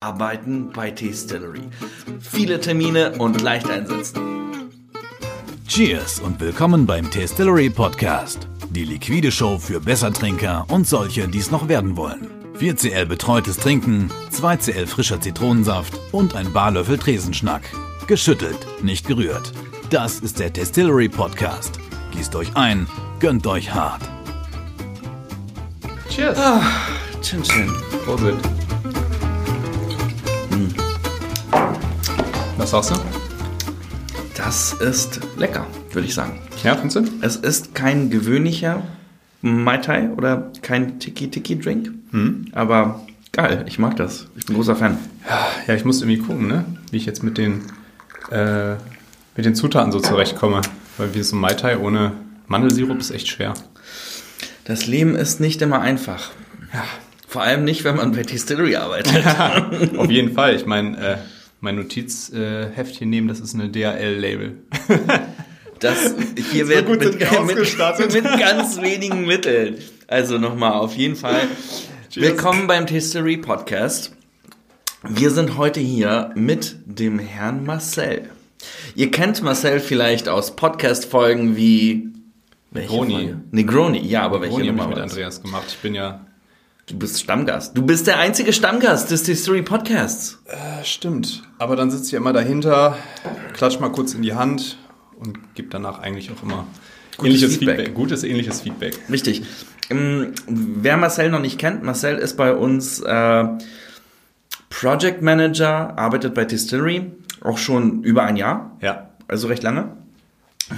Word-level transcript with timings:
Arbeiten 0.00 0.70
bei 0.70 0.92
Distillery. 0.92 1.62
Viele 2.20 2.60
Termine 2.60 3.18
und 3.18 3.40
leicht 3.40 3.68
einsetzen. 3.68 4.70
Cheers 5.66 6.20
und 6.20 6.38
willkommen 6.38 6.86
beim 6.86 7.10
Distillery 7.10 7.68
Podcast. 7.68 8.46
Die 8.70 8.84
liquide 8.84 9.32
Show 9.32 9.58
für 9.58 9.80
Bessertrinker 9.80 10.66
und 10.68 10.86
solche, 10.86 11.26
die 11.26 11.38
es 11.38 11.50
noch 11.50 11.66
werden 11.66 11.96
wollen. 11.96 12.28
4cl 12.60 13.06
betreutes 13.06 13.56
Trinken, 13.56 14.08
2cl 14.30 14.86
frischer 14.86 15.20
Zitronensaft 15.20 15.98
und 16.12 16.36
ein 16.36 16.52
Barlöffel 16.52 16.96
Tresenschnack. 16.96 17.62
Geschüttelt, 18.06 18.68
nicht 18.84 19.04
gerührt. 19.04 19.52
Das 19.90 20.20
ist 20.20 20.38
der 20.38 20.50
Distillery 20.50 21.08
Podcast. 21.08 21.80
Gießt 22.12 22.36
euch 22.36 22.54
ein, 22.54 22.86
gönnt 23.18 23.48
euch 23.48 23.74
hart. 23.74 24.02
Cheers. 26.08 26.38
Ah, 26.38 26.62
chin 27.20 27.42
chin. 27.42 27.72
Prosit. 28.04 28.36
Was 32.70 32.86
sagst 32.86 33.02
du? 33.02 34.36
Das 34.36 34.74
ist 34.74 35.20
lecker, 35.38 35.66
würde 35.90 36.06
ich 36.06 36.12
sagen. 36.12 36.38
Ja, 36.62 36.76
findest 36.76 36.96
du? 36.96 37.12
Es 37.22 37.36
ist 37.36 37.74
kein 37.74 38.10
gewöhnlicher 38.10 38.82
Mai 39.40 39.78
Tai 39.78 40.10
oder 40.10 40.52
kein 40.60 40.98
Tiki-Tiki-Drink, 41.00 41.90
aber 42.52 43.06
geil, 43.32 43.64
ich 43.66 43.78
mag 43.78 43.96
das. 43.96 44.26
Ich 44.36 44.44
bin 44.44 44.54
großer 44.54 44.76
Fan. 44.76 44.98
Ja, 45.66 45.76
ich 45.76 45.86
muss 45.86 46.02
irgendwie 46.02 46.18
gucken, 46.18 46.46
ne? 46.46 46.66
wie 46.90 46.98
ich 46.98 47.06
jetzt 47.06 47.22
mit 47.22 47.38
den, 47.38 47.62
äh, 48.30 48.74
mit 49.34 49.46
den 49.46 49.54
Zutaten 49.54 49.90
so 49.90 50.00
zurechtkomme. 50.00 50.60
Weil 50.98 51.14
wie 51.14 51.22
so 51.22 51.36
ein 51.36 51.40
Mai 51.40 51.54
Tai 51.54 51.78
ohne 51.78 52.12
Mandelsirup 52.48 52.98
ist 52.98 53.12
echt 53.12 53.28
schwer. 53.28 53.54
Das 54.66 54.86
Leben 54.86 55.16
ist 55.16 55.40
nicht 55.40 55.62
immer 55.62 55.80
einfach. 55.80 56.32
Vor 57.26 57.40
allem 57.40 57.64
nicht, 57.64 57.84
wenn 57.84 57.96
man 57.96 58.12
bei 58.12 58.24
Distillery 58.24 58.76
arbeitet. 58.76 59.24
Auf 59.96 60.10
jeden 60.10 60.34
Fall. 60.34 60.54
Ich 60.54 60.66
meine, 60.66 60.98
äh, 60.98 61.16
mein 61.60 61.76
Notizheft 61.76 62.96
hier 62.96 63.06
nehmen, 63.06 63.28
das 63.28 63.40
ist 63.40 63.54
eine 63.54 63.68
DHL-Label. 63.68 64.58
Das 65.80 66.12
hier 66.50 66.66
So 66.66 66.72
wird 66.72 66.86
gut 66.86 66.98
mit, 66.98 67.20
mit, 67.20 68.12
mit 68.12 68.40
ganz 68.40 68.80
wenigen 68.80 69.24
Mitteln. 69.24 69.76
Also 70.08 70.36
nochmal, 70.36 70.72
auf 70.72 70.96
jeden 70.96 71.14
Fall. 71.14 71.42
Willkommen 72.16 72.66
beim 72.66 72.84
Distillery 72.84 73.36
Podcast. 73.36 74.10
Wir 75.08 75.30
sind 75.30 75.56
heute 75.56 75.78
hier 75.78 76.32
mit 76.34 76.74
dem 76.84 77.20
Herrn 77.20 77.64
Marcel. 77.64 78.28
Ihr 78.96 79.12
kennt 79.12 79.40
Marcel 79.40 79.78
vielleicht 79.78 80.28
aus 80.28 80.56
Podcast-Folgen 80.56 81.54
wie 81.54 82.08
Negroni. 82.72 83.36
Negroni, 83.52 84.04
ja, 84.04 84.22
aber 84.22 84.40
welche 84.40 84.56
Welche 84.56 84.72
habe 84.72 84.82
ich 84.82 84.88
mit? 84.88 84.98
Andreas 84.98 85.40
gemacht. 85.40 85.66
Ich 85.68 85.78
bin 85.78 85.94
ja. 85.94 86.26
Du 86.88 86.96
bist 86.98 87.20
Stammgast. 87.20 87.76
Du 87.76 87.82
bist 87.84 88.06
der 88.06 88.18
einzige 88.18 88.52
Stammgast 88.52 89.10
des 89.10 89.22
Distillery 89.22 89.62
Podcasts. 89.62 90.38
Äh, 90.46 90.84
stimmt. 90.84 91.42
Aber 91.58 91.76
dann 91.76 91.90
sitze 91.90 92.06
ich 92.08 92.14
immer 92.14 92.32
dahinter, 92.32 92.96
klatsch 93.52 93.78
mal 93.78 93.90
kurz 93.92 94.14
in 94.14 94.22
die 94.22 94.34
Hand 94.34 94.78
und 95.18 95.54
gebe 95.54 95.68
danach 95.68 95.98
eigentlich 95.98 96.30
auch 96.30 96.42
immer 96.42 96.66
ähnliches 97.22 97.56
Feedback. 97.58 97.76
Feedback. 97.76 97.94
Gutes, 97.94 98.24
ähnliches 98.24 98.62
Feedback. 98.62 98.98
Richtig. 99.10 99.42
Ähm, 99.90 100.32
wer 100.46 100.96
Marcel 100.96 101.30
noch 101.30 101.40
nicht 101.40 101.58
kennt, 101.58 101.82
Marcel 101.82 102.16
ist 102.16 102.36
bei 102.38 102.54
uns 102.54 103.00
äh, 103.00 103.44
Project 104.70 105.20
Manager, 105.20 105.98
arbeitet 105.98 106.34
bei 106.34 106.44
Distillery, 106.46 107.10
auch 107.42 107.58
schon 107.58 108.02
über 108.02 108.22
ein 108.22 108.36
Jahr, 108.36 108.76
Ja. 108.80 109.10
also 109.26 109.48
recht 109.48 109.62
lange. 109.62 109.96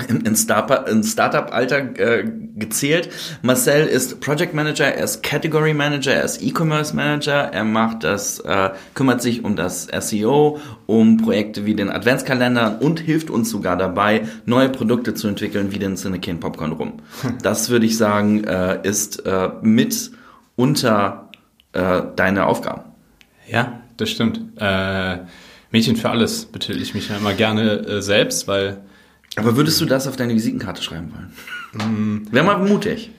In 0.08 0.36
Startup-Alter 0.36 1.98
äh, 1.98 2.24
gezählt. 2.54 3.08
Marcel 3.42 3.86
ist 3.86 4.20
Project 4.20 4.54
Manager, 4.54 4.84
er 4.84 5.02
ist 5.02 5.22
Category 5.22 5.74
Manager, 5.74 6.12
er 6.12 6.24
ist 6.24 6.40
E-Commerce 6.40 6.94
Manager, 6.94 7.52
er 7.52 7.64
macht 7.64 8.04
das, 8.04 8.38
äh, 8.40 8.70
kümmert 8.94 9.20
sich 9.20 9.44
um 9.44 9.56
das 9.56 9.88
SEO, 10.00 10.60
um 10.86 11.16
Projekte 11.16 11.66
wie 11.66 11.74
den 11.74 11.90
Adventskalender 11.90 12.78
und 12.80 13.00
hilft 13.00 13.30
uns 13.30 13.50
sogar 13.50 13.76
dabei, 13.76 14.28
neue 14.46 14.68
Produkte 14.68 15.14
zu 15.14 15.26
entwickeln, 15.26 15.72
wie 15.72 15.80
den 15.80 15.96
Cinecane 15.96 16.38
Popcorn 16.38 16.72
rum. 16.72 16.92
Das 17.42 17.68
würde 17.68 17.86
ich 17.86 17.96
sagen, 17.96 18.44
äh, 18.44 18.78
ist 18.84 19.26
äh, 19.26 19.48
mit 19.62 20.12
unter 20.54 21.30
äh, 21.72 22.02
deine 22.14 22.46
Aufgaben. 22.46 22.82
Ja, 23.48 23.80
das 23.96 24.10
stimmt. 24.10 24.40
Äh, 24.56 25.18
Mädchen 25.72 25.96
für 25.96 26.10
alles 26.10 26.44
betitel 26.44 26.80
ich 26.80 26.94
mich 26.94 27.08
ja 27.08 27.16
immer 27.16 27.34
gerne 27.34 27.72
äh, 27.80 28.02
selbst, 28.02 28.46
weil 28.46 28.82
Aber 29.36 29.56
würdest 29.56 29.80
du 29.80 29.84
das 29.86 30.06
auf 30.06 30.16
deine 30.16 30.34
Visitenkarte 30.34 30.82
schreiben 30.82 31.12
wollen? 31.12 32.26
Wäre 32.32 32.44
mal 32.44 32.58
mutig. 32.58 33.10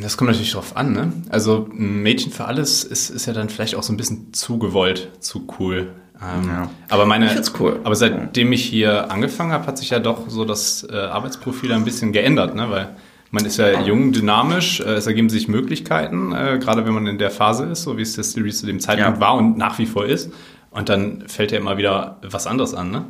das 0.00 0.16
kommt 0.16 0.30
natürlich 0.30 0.52
drauf 0.52 0.76
an. 0.76 0.92
Ne? 0.92 1.12
Also 1.28 1.68
ein 1.72 2.02
Mädchen 2.02 2.32
für 2.32 2.44
alles 2.44 2.84
ist, 2.84 3.10
ist 3.10 3.26
ja 3.26 3.32
dann 3.32 3.48
vielleicht 3.48 3.74
auch 3.74 3.82
so 3.82 3.92
ein 3.92 3.96
bisschen 3.96 4.32
zu 4.32 4.58
gewollt, 4.58 5.08
zu 5.20 5.46
cool. 5.58 5.88
Ähm, 6.22 6.48
Ja. 6.48 6.70
Aber 6.88 7.04
meine, 7.06 7.26
Ich 7.26 7.32
find's 7.32 7.52
cool. 7.58 7.80
Aber 7.84 7.94
seitdem 7.96 8.52
ich 8.52 8.64
hier 8.64 9.10
angefangen 9.10 9.52
habe, 9.52 9.66
hat 9.66 9.78
sich 9.78 9.90
ja 9.90 9.98
doch 9.98 10.28
so 10.30 10.44
das 10.44 10.86
äh, 10.90 10.94
Arbeitsprofil 10.96 11.72
ein 11.72 11.84
bisschen 11.84 12.12
geändert, 12.12 12.54
ne? 12.54 12.70
weil 12.70 12.96
man 13.30 13.44
ist 13.44 13.58
ja 13.58 13.82
jung, 13.82 14.12
dynamisch, 14.12 14.80
äh, 14.80 14.94
es 14.94 15.06
ergeben 15.06 15.28
sich 15.30 15.48
Möglichkeiten, 15.48 16.32
äh, 16.32 16.58
gerade 16.60 16.86
wenn 16.86 16.94
man 16.94 17.06
in 17.06 17.18
der 17.18 17.30
Phase 17.30 17.64
ist, 17.66 17.82
so 17.82 17.98
wie 17.98 18.02
es 18.02 18.14
der 18.14 18.22
Distillery 18.24 18.52
zu 18.52 18.66
dem 18.66 18.80
Zeitpunkt 18.80 19.18
Ja. 19.18 19.20
war 19.20 19.34
und 19.34 19.58
nach 19.58 19.78
wie 19.78 19.86
vor 19.86 20.06
ist. 20.06 20.30
Und 20.70 20.88
dann 20.88 21.24
fällt 21.26 21.50
ja 21.52 21.58
immer 21.58 21.76
wieder 21.76 22.18
was 22.22 22.46
anderes 22.46 22.72
an. 22.74 22.90
Ne? 22.90 23.04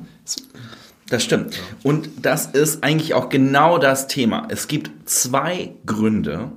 Das 1.11 1.25
stimmt. 1.25 1.59
Und 1.83 2.11
das 2.23 2.47
ist 2.47 2.85
eigentlich 2.85 3.15
auch 3.15 3.29
genau 3.29 3.79
das 3.79 4.09
Thema. 4.09 4.47
Es 4.51 4.69
gibt 4.69 5.09
zwei 5.09 5.73
Gründe, 5.87 6.53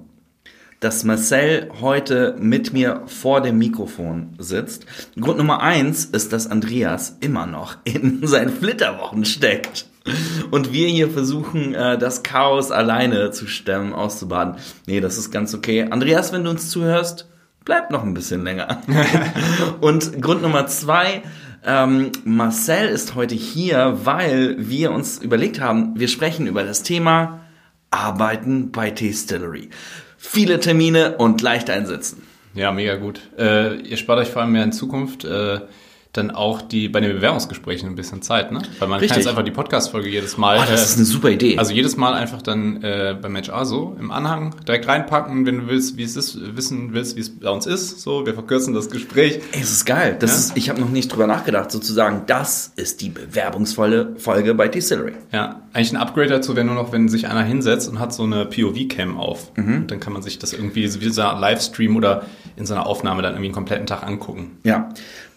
dass 0.81 1.03
Marcel 1.03 1.69
heute 1.79 2.35
mit 2.39 2.73
mir 2.73 3.03
vor 3.05 3.41
dem 3.41 3.59
Mikrofon 3.59 4.33
sitzt. 4.39 4.85
Grund 5.19 5.37
Nummer 5.37 5.61
eins 5.61 6.05
ist, 6.05 6.33
dass 6.33 6.47
Andreas 6.47 7.17
immer 7.21 7.45
noch 7.45 7.77
in 7.83 8.19
seinen 8.27 8.51
Flitterwochen 8.51 9.23
steckt. 9.23 9.85
Und 10.49 10.73
wir 10.73 10.87
hier 10.87 11.11
versuchen, 11.11 11.75
äh, 11.75 11.97
das 11.99 12.23
Chaos 12.23 12.71
alleine 12.71 13.29
zu 13.29 13.45
stemmen, 13.45 13.93
auszubaden. 13.93 14.55
Nee, 14.87 14.99
das 14.99 15.19
ist 15.19 15.29
ganz 15.31 15.53
okay. 15.53 15.87
Andreas, 15.89 16.33
wenn 16.33 16.43
du 16.43 16.49
uns 16.49 16.71
zuhörst, 16.71 17.27
bleib 17.63 17.91
noch 17.91 18.03
ein 18.03 18.15
bisschen 18.15 18.43
länger. 18.43 18.81
Und 19.81 20.19
Grund 20.19 20.41
Nummer 20.41 20.65
zwei, 20.65 21.21
ähm, 21.65 22.11
Marcel 22.23 22.87
ist 22.87 23.15
heute 23.15 23.35
hier, 23.35 23.99
weil 24.03 24.55
wir 24.57 24.91
uns 24.91 25.19
überlegt 25.19 25.59
haben, 25.59 25.99
wir 25.99 26.07
sprechen 26.07 26.47
über 26.47 26.63
das 26.63 26.83
Thema 26.83 27.41
Arbeiten 27.91 28.71
bei 28.71 28.89
Distillery. 28.89 29.69
Viele 30.17 30.59
Termine 30.59 31.17
und 31.17 31.41
leicht 31.41 31.69
einsetzen. 31.69 32.23
Ja, 32.53 32.71
mega 32.71 32.95
gut. 32.95 33.21
Äh, 33.37 33.77
ihr 33.81 33.97
spart 33.97 34.19
euch 34.19 34.29
vor 34.29 34.41
allem 34.41 34.55
ja 34.55 34.63
in 34.63 34.71
Zukunft 34.71 35.23
äh, 35.23 35.61
dann 36.13 36.29
auch 36.31 36.61
die 36.61 36.89
bei 36.89 36.99
den 36.99 37.13
Bewerbungsgesprächen 37.13 37.87
ein 37.87 37.95
bisschen 37.95 38.21
Zeit, 38.21 38.51
ne? 38.51 38.61
Weil 38.79 38.89
man 38.89 38.99
Richtig. 38.99 39.11
kann 39.11 39.19
jetzt 39.19 39.27
einfach 39.29 39.43
die 39.43 39.51
Podcast-Folge 39.51 40.09
jedes 40.09 40.37
Mal. 40.37 40.57
Oh, 40.59 40.63
das 40.69 40.89
ist 40.89 40.97
eine 40.97 41.05
super 41.05 41.29
Idee. 41.29 41.57
Also 41.57 41.71
jedes 41.73 41.95
Mal 41.95 42.13
einfach 42.13 42.41
dann 42.41 42.83
äh, 42.83 43.15
beim 43.21 43.35
HR 43.37 43.65
so 43.65 43.95
im 43.97 44.11
Anhang 44.11 44.53
direkt 44.67 44.87
reinpacken, 44.89 45.45
wenn 45.45 45.59
du 45.61 45.67
willst, 45.67 45.95
wie 45.95 46.03
es 46.03 46.17
ist, 46.17 46.37
wissen 46.57 46.93
willst, 46.93 47.15
wie 47.15 47.21
es 47.21 47.39
bei 47.39 47.49
uns 47.49 47.65
ist. 47.65 48.01
So, 48.01 48.25
wir 48.25 48.33
verkürzen 48.33 48.73
das 48.73 48.89
Gespräch. 48.89 49.39
Ey, 49.53 49.61
es 49.61 49.71
ist 49.71 49.85
geil. 49.85 50.17
Das 50.19 50.31
Ja? 50.31 50.37
ist, 50.37 50.57
ich 50.57 50.69
habe 50.69 50.81
noch 50.81 50.89
nicht 50.89 51.11
drüber 51.13 51.27
nachgedacht, 51.27 51.71
sozusagen. 51.71 52.23
Das 52.27 52.73
ist 52.75 52.99
die 52.99 53.09
bewerbungsvolle 53.09 54.15
Folge 54.17 54.53
bei 54.53 54.67
Distillery. 54.67 55.13
Ja, 55.31 55.61
eigentlich 55.71 55.93
ein 55.93 55.97
Upgrade 55.97 56.27
dazu 56.27 56.55
wäre 56.57 56.65
nur 56.65 56.75
noch, 56.75 56.91
wenn 56.91 57.07
sich 57.07 57.27
einer 57.29 57.43
hinsetzt 57.43 57.87
und 57.89 57.99
hat 57.99 58.13
so 58.13 58.23
eine 58.23 58.45
POV-Cam 58.45 59.17
auf. 59.17 59.51
Mhm. 59.55 59.87
Dann 59.87 60.01
kann 60.01 60.11
man 60.11 60.21
sich 60.21 60.39
das 60.39 60.51
irgendwie 60.51 60.83
wie 61.01 61.09
so 61.09 61.21
ein 61.21 61.39
Livestream 61.39 61.95
oder 61.95 62.23
in 62.57 62.65
so 62.65 62.73
einer 62.73 62.85
Aufnahme 62.85 63.21
dann 63.21 63.31
irgendwie 63.33 63.47
einen 63.47 63.55
kompletten 63.55 63.87
Tag 63.87 64.03
angucken. 64.03 64.57
Ja. 64.63 64.89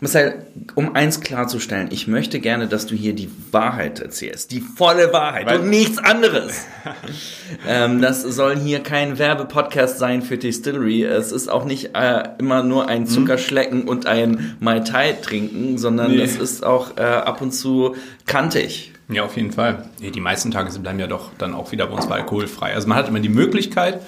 Marcel, 0.05 0.35
um 0.75 0.95
eins 0.95 1.21
klarzustellen, 1.21 1.89
ich 1.91 2.07
möchte 2.07 2.39
gerne, 2.39 2.69
dass 2.69 2.87
du 2.87 2.95
hier 2.95 3.15
die 3.15 3.31
Wahrheit 3.53 4.01
erzählst. 4.01 4.51
Die 4.53 4.61
volle 4.61 5.13
Wahrheit 5.15 5.47
Weil- 5.47 5.61
und 5.61 5.71
nichts 5.71 5.97
anderes. 5.99 6.67
ähm, 7.69 8.03
das 8.03 8.23
soll 8.23 8.57
hier 8.59 8.81
kein 8.81 9.19
Werbepodcast 9.19 9.99
sein 9.99 10.21
für 10.21 10.37
Distillery. 10.37 11.05
Es 11.05 11.33
ist 11.33 11.49
auch 11.49 11.65
nicht 11.65 11.95
äh, 11.95 12.23
immer 12.39 12.63
nur 12.63 12.89
ein 12.89 13.07
Zuckerschlecken 13.07 13.89
und 13.89 14.07
ein 14.07 14.57
Mai 14.61 14.81
Tai 14.81 15.13
trinken, 15.13 15.79
sondern 15.79 16.13
Nee. 16.13 16.21
es 16.23 16.37
ist 16.37 16.65
auch 16.65 16.99
äh, 16.99 17.01
ab 17.01 17.41
und 17.41 17.53
zu 17.53 17.97
kantig. 18.27 18.93
Ja, 19.09 19.25
auf 19.25 19.37
jeden 19.37 19.53
Fall. 19.53 19.87
Die 20.01 20.21
meisten 20.21 20.51
Tage 20.51 20.71
bleiben 20.79 20.99
ja 21.01 21.07
doch 21.07 21.31
dann 21.39 21.55
auch 21.55 21.73
wieder 21.73 21.87
bei 21.87 21.95
uns 21.95 22.07
bei 22.07 22.17
alkoholfrei. 22.17 22.75
Also 22.75 22.89
man 22.89 22.99
hat 22.99 23.09
immer 23.09 23.21
die 23.21 23.29
Möglichkeit, 23.31 24.01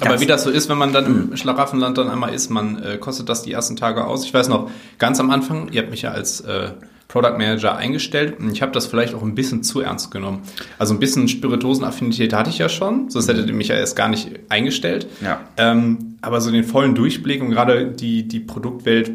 aber 0.00 0.20
wie 0.20 0.26
das 0.26 0.44
so 0.44 0.50
ist, 0.50 0.68
wenn 0.68 0.78
man 0.78 0.92
dann 0.92 1.06
im 1.06 1.36
Schlaraffenland 1.36 1.98
dann 1.98 2.08
einmal 2.08 2.32
ist, 2.32 2.50
man 2.50 2.82
äh, 2.82 2.98
kostet 2.98 3.28
das 3.28 3.42
die 3.42 3.52
ersten 3.52 3.76
Tage 3.76 4.04
aus. 4.04 4.24
Ich 4.24 4.32
weiß 4.32 4.48
noch, 4.48 4.70
ganz 4.98 5.18
am 5.20 5.30
Anfang, 5.30 5.68
ihr 5.72 5.82
habt 5.82 5.90
mich 5.90 6.02
ja 6.02 6.12
als 6.12 6.40
äh, 6.42 6.70
Product 7.08 7.36
Manager 7.38 7.76
eingestellt 7.76 8.38
und 8.38 8.52
ich 8.52 8.62
habe 8.62 8.70
das 8.70 8.86
vielleicht 8.86 9.14
auch 9.14 9.22
ein 9.22 9.34
bisschen 9.34 9.64
zu 9.64 9.80
ernst 9.80 10.12
genommen. 10.12 10.42
Also 10.78 10.94
ein 10.94 11.00
bisschen 11.00 11.26
Spirituosenaffinität 11.26 12.32
hatte 12.32 12.50
ich 12.50 12.58
ja 12.58 12.68
schon, 12.68 13.10
sonst 13.10 13.28
hättet 13.28 13.48
ihr 13.48 13.54
mich 13.54 13.68
ja 13.68 13.74
erst 13.74 13.96
gar 13.96 14.08
nicht 14.08 14.30
eingestellt. 14.48 15.08
Ja. 15.20 15.40
Ähm, 15.56 16.16
aber 16.20 16.40
so 16.40 16.52
den 16.52 16.62
vollen 16.62 16.94
Durchblick 16.94 17.42
und 17.42 17.50
gerade 17.50 17.86
die, 17.86 18.28
die 18.28 18.38
Produktwelt 18.38 19.10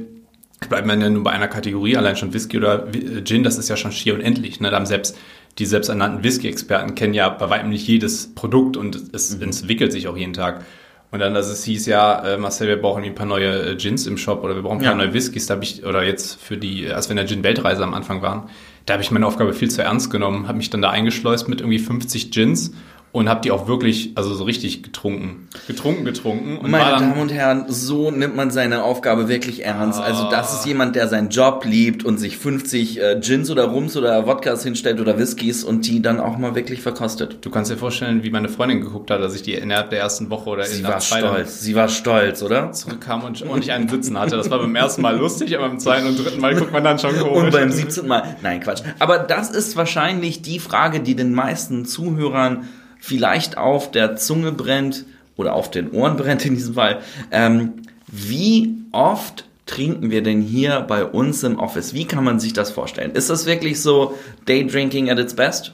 bleibt 0.68 0.88
man 0.88 1.00
ja 1.00 1.10
nur 1.10 1.24
bei 1.24 1.32
einer 1.32 1.48
Kategorie, 1.48 1.96
allein 1.96 2.18
schon 2.18 2.34
Whisky 2.34 2.58
oder 2.58 2.88
äh, 2.94 3.24
Gin, 3.24 3.44
das 3.44 3.58
ist 3.58 3.70
ja 3.70 3.78
schon 3.78 3.94
schier 3.94 4.16
unendlich. 4.16 4.60
Ne? 4.60 4.70
Da 4.70 4.76
haben 4.76 4.86
selbst 4.86 5.18
die 5.60 5.66
selbsternannten 5.66 6.24
Whisky-Experten 6.24 6.96
kennen 6.96 7.14
ja 7.14 7.30
bei 7.30 7.50
weitem 7.50 7.70
nicht 7.70 7.88
jedes 7.88 8.34
Produkt 8.36 8.76
und 8.78 9.14
es 9.14 9.36
Mhm. 9.36 9.44
entwickelt 9.44 9.92
sich 9.92 10.08
auch 10.08 10.18
jeden 10.18 10.34
Tag. 10.34 10.66
Und 11.12 11.20
dann, 11.20 11.34
dass 11.34 11.48
es 11.48 11.64
hieß, 11.64 11.86
ja, 11.86 12.20
äh, 12.26 12.38
Marcel, 12.38 12.68
wir 12.68 12.76
brauchen 12.82 13.04
ein 13.04 13.16
paar 13.16 13.26
neue 13.28 13.72
äh, 13.72 13.76
Gins 13.76 14.06
im 14.06 14.18
Shop 14.18 14.44
oder 14.44 14.56
wir 14.56 14.64
brauchen 14.64 14.80
ein 14.80 14.84
paar 14.84 14.92
Ja. 14.92 14.98
neue 14.98 15.14
Whiskys, 15.14 15.46
da 15.46 15.54
habe 15.54 15.64
ich, 15.64 15.86
oder 15.86 16.04
jetzt 16.04 16.42
für 16.42 16.58
die, 16.58 16.92
als 16.92 17.08
wir 17.08 17.12
in 17.12 17.18
der 17.18 17.28
Gin-Weltreise 17.28 17.84
am 17.84 17.94
Anfang 17.94 18.22
waren, 18.22 18.50
da 18.86 18.94
habe 18.96 19.04
ich 19.04 19.12
meine 19.12 19.26
Aufgabe 19.26 19.54
viel 19.54 19.70
zu 19.72 19.82
ernst 19.82 20.12
genommen, 20.12 20.48
habe 20.50 20.58
mich 20.58 20.70
dann 20.72 20.82
da 20.82 20.90
eingeschleust 20.90 21.48
mit 21.48 21.62
irgendwie 21.62 21.80
50 21.80 22.32
Gins 22.32 22.72
und 23.16 23.30
habe 23.30 23.40
die 23.40 23.52
auch 23.52 23.66
wirklich, 23.66 24.12
also 24.16 24.36
so 24.36 24.44
richtig 24.44 24.84
getrunken. 24.84 25.48
Getrunken, 25.68 26.04
getrunken. 26.04 26.58
Und 26.58 26.70
Meine 26.70 27.00
Damen 27.00 27.14
und 27.14 27.32
Herren, 27.32 27.64
so 27.70 28.12
nimmt 28.12 28.36
man 28.36 28.52
seine 28.52 28.84
Aufgabe 28.84 29.30
wirklich 29.30 29.64
ernst. 29.64 30.02
Also 30.02 30.30
das 30.30 30.54
ist 30.54 30.66
jemand, 30.66 30.98
der 30.98 31.08
seinen 31.08 31.30
Job 31.30 31.64
liebt 31.64 32.04
und 32.04 32.18
sich 32.18 32.38
50 32.38 33.02
äh, 33.02 33.20
Gins 33.22 33.50
oder 33.50 33.68
Rums 33.68 33.96
oder 33.96 34.28
Wodkas 34.28 34.64
hinstellt 34.64 35.00
oder 35.00 35.18
Whiskys 35.18 35.64
und 35.64 35.88
die 35.88 36.02
dann 36.02 36.20
auch 36.20 36.38
mal 36.38 36.56
wirklich 36.56 36.82
verkostet. 36.82 37.38
Du 37.40 37.50
kannst 37.50 37.72
dir 37.72 37.78
vorstellen, 37.78 38.22
wie 38.24 38.32
meine 38.32 38.50
Freundin 38.50 38.82
geguckt 38.82 39.10
hat, 39.10 39.22
als 39.22 39.34
ich 39.34 39.44
die 39.44 39.54
innerhalb 39.54 39.92
der 39.92 40.00
ersten 40.00 40.30
Woche 40.30 40.50
oder 40.50 40.66
Sie 40.66 40.80
in 40.80 40.84
war 40.84 40.92
der 40.92 41.00
zweiten 41.00 41.28
stolz. 41.28 41.62
Sie 41.62 41.74
war 41.74 41.88
stolz, 41.88 42.44
oder? 42.44 42.74
zurückkam 42.74 43.24
und 43.24 43.42
ordentlich 43.44 43.72
einen 43.72 43.88
Sitzen 43.88 44.20
hatte. 44.20 44.36
Das 44.36 44.50
war 44.50 44.60
beim 44.60 44.76
ersten 44.76 45.02
Mal 45.02 45.16
lustig, 45.16 45.58
aber 45.58 45.70
beim 45.70 45.80
zweiten 45.80 46.08
und 46.08 46.20
dritten 46.20 46.42
Mal 46.42 46.54
guckt 46.54 46.74
man 46.74 46.84
dann 46.84 47.00
schon 47.00 47.18
komisch. 47.18 47.46
Und 47.46 47.52
beim 47.52 47.72
17. 47.72 48.08
Mal. 48.08 48.36
Nein, 48.42 48.60
Quatsch. 48.60 48.82
Aber 49.00 49.20
das 49.20 49.52
ist 49.52 49.78
wahrscheinlich 49.78 50.42
die 50.42 50.60
Frage, 50.60 51.00
die 51.00 51.16
den 51.16 51.34
meisten 51.34 51.86
Zuhörern 51.86 52.66
vielleicht 53.06 53.56
auf 53.58 53.92
der 53.92 54.16
Zunge 54.16 54.52
brennt 54.52 55.06
oder 55.36 55.54
auf 55.54 55.70
den 55.70 55.92
Ohren 55.92 56.18
brennt 56.18 56.44
in 56.46 56.56
diesem 56.56 56.74
Fall. 56.74 57.02
Ähm, 57.32 57.74
wie 58.08 58.76
oft 58.92 59.46
trinken 59.68 60.10
wir 60.10 60.24
denn 60.24 60.42
hier 60.42 60.82
bei 60.82 61.06
uns 61.06 61.44
im 61.44 61.60
Office? 61.60 61.94
Wie 61.94 62.06
kann 62.06 62.24
man 62.24 62.40
sich 62.40 62.54
das 62.54 62.72
vorstellen? 62.72 63.12
Ist 63.12 63.30
das 63.30 63.46
wirklich 63.46 63.82
so 63.82 64.18
Daydrinking 64.46 65.10
at 65.10 65.20
its 65.20 65.36
best? 65.36 65.74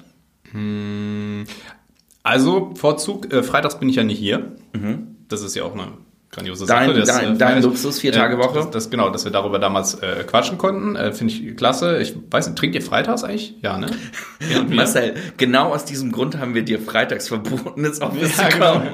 Also, 2.24 2.74
Vorzug, 2.76 3.34
äh, 3.34 3.44
freitags 3.44 3.80
bin 3.80 3.88
ich 3.88 3.96
ja 3.96 4.04
nicht 4.04 4.20
hier. 4.20 4.52
Das 5.30 5.42
ist 5.42 5.56
ja 5.56 5.64
auch 5.64 5.74
eine 5.74 5.88
grandiose 6.32 6.66
Sache. 6.66 6.88
Dein- 6.88 6.96
Das, 7.00 7.08
dein- 7.08 7.36
äh, 7.36 7.38
dein 7.38 7.62
Luxus, 7.62 8.00
vier 8.00 8.12
Tage 8.14 8.38
Woche. 8.38 8.56
Das, 8.60 8.70
das, 8.72 8.90
genau, 8.90 9.10
dass 9.10 9.26
wir 9.26 9.32
darüber 9.32 9.60
damals 9.60 9.96
äh, 9.96 10.24
quatschen 10.26 10.58
konnten. 10.58 10.96
Äh, 10.96 11.12
Finde 11.12 11.34
ich 11.34 11.56
klasse. 11.58 12.00
Ich 12.02 12.16
weiß 12.30 12.48
nicht, 12.48 12.58
trinkt 12.58 12.76
ihr 12.76 12.82
freitags 12.82 13.24
eigentlich? 13.24 13.56
Ja, 13.62 13.78
ne? 13.78 13.88
Ja? 14.52 14.64
Marcel, 14.64 15.14
genau 15.38 15.72
aus 15.72 15.86
diesem 15.86 16.12
Grund 16.12 16.40
haben 16.40 16.56
wir 16.56 16.64
dir 16.64 16.80
freitags 16.80 17.28
verboten, 17.28 17.86
ins 17.86 18.02
Office 18.02 18.36
Ja, 18.38 18.50
zu 18.50 18.58
kommen. 18.58 18.88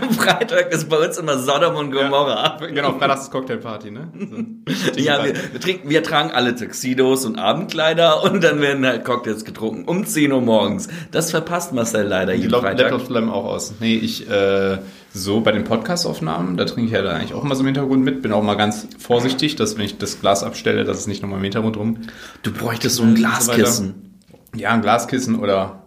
Am 0.00 0.10
Freitag 0.14 0.72
ist 0.72 0.88
bei 0.88 0.96
uns 0.96 1.18
immer 1.18 1.38
Sodom 1.38 1.76
und 1.76 1.90
Gomorra. 1.92 2.56
Genau, 2.72 2.92
freitags 2.98 3.24
ist 3.24 3.30
Cocktailparty, 3.30 3.90
ne? 3.90 4.08
So. 4.18 4.74
Ja, 5.00 5.22
wir, 5.24 5.34
wir, 5.52 5.60
trinken, 5.60 5.90
wir 5.90 6.02
tragen 6.02 6.30
alle 6.30 6.54
Tuxedos 6.56 7.26
und 7.26 7.38
Abendkleider 7.38 8.22
und 8.24 8.42
dann 8.42 8.60
werden 8.62 8.86
halt 8.86 9.04
Cocktails 9.04 9.44
getrunken 9.44 9.84
um 9.84 10.06
10 10.06 10.32
Uhr 10.32 10.40
morgens. 10.40 10.88
Das 11.10 11.30
verpasst 11.30 11.72
Marcel 11.74 12.06
leider 12.06 12.32
Die 12.32 12.40
jeden 12.40 12.50
Lap- 12.52 12.62
Freitag. 12.62 12.90
Laptops 12.90 13.08
bleiben 13.08 13.28
auch 13.30 13.44
aus. 13.44 13.74
Nee, 13.80 13.96
ich, 13.96 14.28
äh, 14.30 14.78
so 15.16 15.40
bei 15.40 15.52
den 15.52 15.62
Podcast-Aufnahmen, 15.64 16.56
da 16.56 16.64
trinke 16.64 16.86
ich 16.86 16.90
ja 16.92 17.00
dann 17.02 17.16
eigentlich 17.16 17.34
auch 17.34 17.44
immer 17.44 17.54
so 17.54 17.60
im 17.60 17.66
Hintergrund 17.66 18.02
mit. 18.04 18.20
Bin 18.20 18.32
auch 18.32 18.42
mal 18.42 18.56
ganz 18.56 18.88
vorsichtig, 18.98 19.54
dass 19.56 19.78
wenn 19.78 19.84
ich 19.84 19.96
das 19.96 20.20
Glas 20.20 20.42
abstelle, 20.42 20.84
dass 20.84 20.98
es 20.98 21.06
nicht 21.06 21.22
nochmal 21.22 21.38
im 21.38 21.44
Hintergrund 21.44 21.76
rum. 21.76 21.98
Du 22.42 22.52
bräuchtest 22.52 22.96
so 22.96 23.04
ein 23.04 23.14
Glaskissen. 23.14 24.18
Ja, 24.56 24.70
ein 24.70 24.82
Glaskissen 24.82 25.38
oder, 25.38 25.84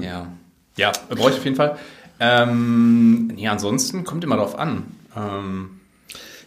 ja. 0.00 0.26
Ja, 0.76 0.92
brauche 1.10 1.30
ich 1.30 1.36
auf 1.36 1.44
jeden 1.44 1.56
Fall. 1.56 1.76
Ähm, 2.18 3.26
nee, 3.28 3.46
ansonsten 3.48 4.04
kommt 4.04 4.24
immer 4.24 4.36
drauf 4.36 4.58
an. 4.58 4.84
Ähm, 5.16 5.80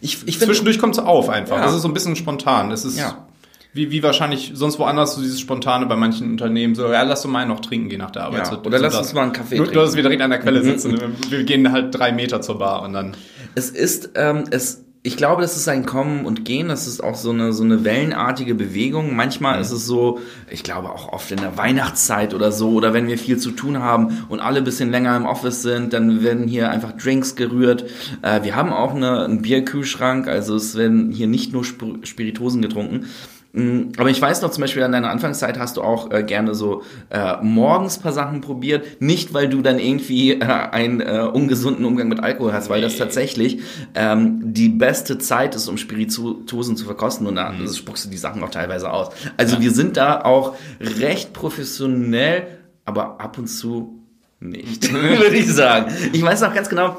Ich, 0.00 0.26
ich 0.26 0.38
finde, 0.38 0.46
zwischendurch 0.46 0.78
kommt 0.78 0.94
es 0.96 1.02
auf 1.02 1.28
einfach. 1.28 1.56
Ja. 1.56 1.62
Das 1.62 1.74
ist 1.74 1.82
so 1.82 1.88
ein 1.88 1.94
bisschen 1.94 2.16
spontan. 2.16 2.70
Das 2.70 2.84
ist 2.84 2.98
Ja. 2.98 3.27
Wie, 3.72 3.90
wie 3.90 4.02
wahrscheinlich 4.02 4.52
sonst 4.54 4.78
woanders 4.78 5.14
so 5.14 5.22
dieses 5.22 5.40
Spontane 5.40 5.86
bei 5.86 5.96
manchen 5.96 6.30
Unternehmen. 6.30 6.74
So, 6.74 6.90
ja, 6.90 7.02
lass 7.02 7.22
doch 7.22 7.30
mal 7.30 7.46
noch 7.46 7.60
trinken, 7.60 7.88
gehen 7.88 7.98
nach 8.00 8.10
der 8.10 8.24
Arbeit. 8.24 8.40
Ja, 8.40 8.44
So, 8.46 8.58
oder 8.60 8.78
so 8.78 8.84
lass 8.84 8.92
das. 8.94 9.02
uns 9.02 9.14
mal 9.14 9.22
einen 9.22 9.32
Kaffee 9.32 9.56
trinken. 9.56 9.74
Nur, 9.74 9.84
dass 9.84 9.94
wir 9.94 10.02
direkt 10.02 10.22
an 10.22 10.30
der 10.30 10.40
Quelle 10.40 10.62
sitzen. 10.62 10.92
Wir, 11.00 11.10
wir 11.30 11.44
gehen 11.44 11.70
halt 11.70 11.94
drei 11.96 12.12
Meter 12.12 12.40
zur 12.40 12.58
Bar 12.58 12.82
und 12.82 12.92
dann. 12.94 13.14
es 13.54 13.70
ist, 13.70 14.10
ähm, 14.16 14.44
es, 14.50 14.84
ich 15.04 15.16
glaube, 15.16 15.42
das 15.42 15.56
ist 15.56 15.68
ein 15.68 15.86
Kommen 15.86 16.26
und 16.26 16.44
Gehen. 16.44 16.68
Das 16.68 16.86
ist 16.88 17.02
auch 17.04 17.14
so 17.14 17.30
eine, 17.30 17.52
so 17.52 17.62
eine 17.62 17.84
wellenartige 17.84 18.54
Bewegung. 18.54 19.14
Manchmal 19.14 19.60
ist 19.60 19.70
es 19.70 19.86
so, 19.86 20.18
ich 20.50 20.64
glaube 20.64 20.90
auch 20.90 21.12
oft 21.12 21.30
in 21.30 21.38
der 21.38 21.56
Weihnachtszeit 21.56 22.34
oder 22.34 22.50
so, 22.50 22.70
oder 22.72 22.94
wenn 22.94 23.06
wir 23.06 23.16
viel 23.16 23.36
zu 23.38 23.52
tun 23.52 23.78
haben 23.78 24.24
und 24.28 24.40
alle 24.40 24.58
ein 24.58 24.64
bisschen 24.64 24.90
länger 24.90 25.16
im 25.16 25.24
Office 25.24 25.62
sind, 25.62 25.92
dann 25.92 26.22
werden 26.24 26.48
hier 26.48 26.70
einfach 26.70 26.92
Drinks 26.92 27.36
gerührt. 27.36 27.84
Äh, 28.22 28.42
wir 28.42 28.56
haben 28.56 28.72
auch 28.72 28.94
eine, 28.94 29.24
einen 29.24 29.40
Bierkühlschrank, 29.42 30.26
also 30.26 30.56
es 30.56 30.76
werden 30.76 31.12
hier 31.12 31.28
nicht 31.28 31.52
nur 31.52 31.62
Sp 31.62 32.02
Spiritosen 32.02 32.60
getrunken. 32.60 33.06
Mm, 33.52 33.92
Aber 33.96 34.10
ich 34.10 34.20
weiß 34.20 34.42
noch 34.42 34.50
zum 34.50 34.60
Beispiel 34.60 34.82
an 34.82 34.92
deiner 34.92 35.10
Anfangszeit 35.10 35.58
hast 35.58 35.76
du 35.76 35.82
auch 35.82 36.10
äh, 36.10 36.22
gerne 36.22 36.54
so 36.54 36.82
äh, 37.10 37.36
morgens 37.42 37.98
paar 37.98 38.12
Sachen 38.12 38.40
probiert. 38.40 39.00
Nicht, 39.00 39.32
weil 39.32 39.48
du 39.48 39.62
dann 39.62 39.78
irgendwie 39.78 40.32
äh, 40.32 40.44
einen 40.44 41.00
äh, 41.00 41.28
ungesunden 41.32 41.84
Umgang 41.84 42.08
mit 42.08 42.20
Alkohol 42.20 42.52
hast, 42.52 42.68
weil 42.68 42.82
das 42.82 42.96
tatsächlich 42.96 43.60
ähm, 43.94 44.40
die 44.52 44.68
beste 44.68 45.18
Zeit 45.18 45.54
ist, 45.54 45.68
um 45.68 45.78
Spirituosen 45.78 46.76
zu 46.76 46.84
verkosten. 46.84 47.26
Und 47.26 47.36
da 47.36 47.52
spuckst 47.72 48.04
du 48.04 48.10
die 48.10 48.18
Sachen 48.18 48.42
auch 48.42 48.50
teilweise 48.50 48.90
aus. 48.92 49.08
Also 49.36 49.60
wir 49.60 49.70
sind 49.70 49.96
da 49.96 50.20
auch 50.22 50.54
recht 50.80 51.32
professionell, 51.32 52.46
aber 52.84 53.20
ab 53.20 53.38
und 53.38 53.46
zu 53.46 53.94
nicht, 54.40 54.92
würde 54.92 55.36
ich 55.36 55.52
sagen. 55.52 55.92
Ich 56.12 56.22
weiß 56.22 56.42
noch 56.42 56.54
ganz 56.54 56.68
genau, 56.68 56.96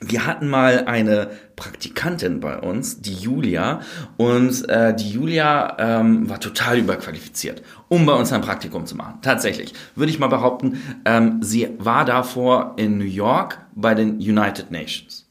wir 0.00 0.26
hatten 0.26 0.48
mal 0.48 0.84
eine 0.86 1.30
Praktikantin 1.56 2.40
bei 2.40 2.58
uns, 2.58 3.00
die 3.00 3.14
Julia, 3.14 3.80
und 4.16 4.68
äh, 4.68 4.94
die 4.94 5.10
Julia 5.10 5.76
ähm, 5.78 6.28
war 6.28 6.40
total 6.40 6.78
überqualifiziert, 6.78 7.62
um 7.88 8.06
bei 8.06 8.12
uns 8.12 8.32
ein 8.32 8.40
Praktikum 8.40 8.86
zu 8.86 8.96
machen. 8.96 9.18
Tatsächlich, 9.22 9.74
würde 9.96 10.10
ich 10.10 10.18
mal 10.18 10.28
behaupten, 10.28 10.80
ähm, 11.04 11.42
sie 11.42 11.68
war 11.78 12.04
davor 12.04 12.74
in 12.76 12.98
New 12.98 13.04
York 13.04 13.58
bei 13.74 13.94
den 13.94 14.16
United 14.18 14.70
Nations. 14.70 15.27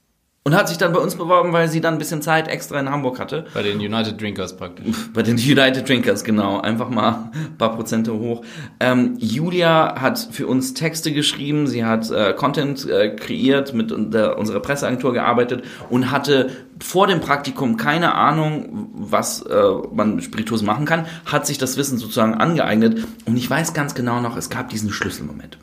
Und 0.47 0.55
hat 0.55 0.69
sich 0.69 0.77
dann 0.77 0.93
bei 0.93 0.99
uns 0.99 1.15
beworben, 1.15 1.51
weil 1.51 1.67
sie 1.67 1.81
dann 1.81 1.95
ein 1.95 1.97
bisschen 1.97 2.21
Zeit 2.21 2.47
extra 2.47 2.79
in 2.79 2.89
Hamburg 2.89 3.19
hatte. 3.19 3.47
Bei 3.53 3.63
den 3.63 3.79
United 3.79 4.21
Drinkers 4.21 4.55
praktisch. 4.55 4.95
Bei 5.13 5.21
den 5.21 5.35
United 5.35 5.89
Drinkers, 5.89 6.23
genau. 6.23 6.61
Einfach 6.61 6.89
mal 6.89 7.31
ein 7.33 7.57
paar 7.57 7.75
Prozente 7.75 8.13
hoch. 8.13 8.45
Ähm, 8.79 9.17
Julia 9.19 9.99
hat 9.99 10.25
für 10.31 10.47
uns 10.47 10.73
Texte 10.73 11.11
geschrieben, 11.11 11.67
sie 11.67 11.83
hat 11.83 12.09
äh, 12.11 12.31
Content 12.31 12.89
äh, 12.89 13.13
kreiert, 13.13 13.73
mit 13.73 13.91
der, 14.13 14.37
unserer 14.37 14.61
Presseagentur 14.61 15.11
gearbeitet 15.11 15.65
und 15.89 16.11
hatte 16.11 16.49
vor 16.81 17.07
dem 17.07 17.19
Praktikum 17.19 17.75
keine 17.75 18.15
Ahnung, 18.15 18.87
was 18.93 19.41
äh, 19.41 19.61
man 19.91 20.15
mit 20.15 20.23
Spirituosen 20.23 20.65
machen 20.65 20.85
kann, 20.85 21.07
hat 21.25 21.45
sich 21.45 21.57
das 21.57 21.75
Wissen 21.75 21.97
sozusagen 21.97 22.35
angeeignet. 22.35 23.05
Und 23.25 23.35
ich 23.35 23.49
weiß 23.49 23.73
ganz 23.73 23.95
genau 23.95 24.21
noch, 24.21 24.37
es 24.37 24.49
gab 24.49 24.69
diesen 24.69 24.93
Schlüsselmoment. 24.93 25.57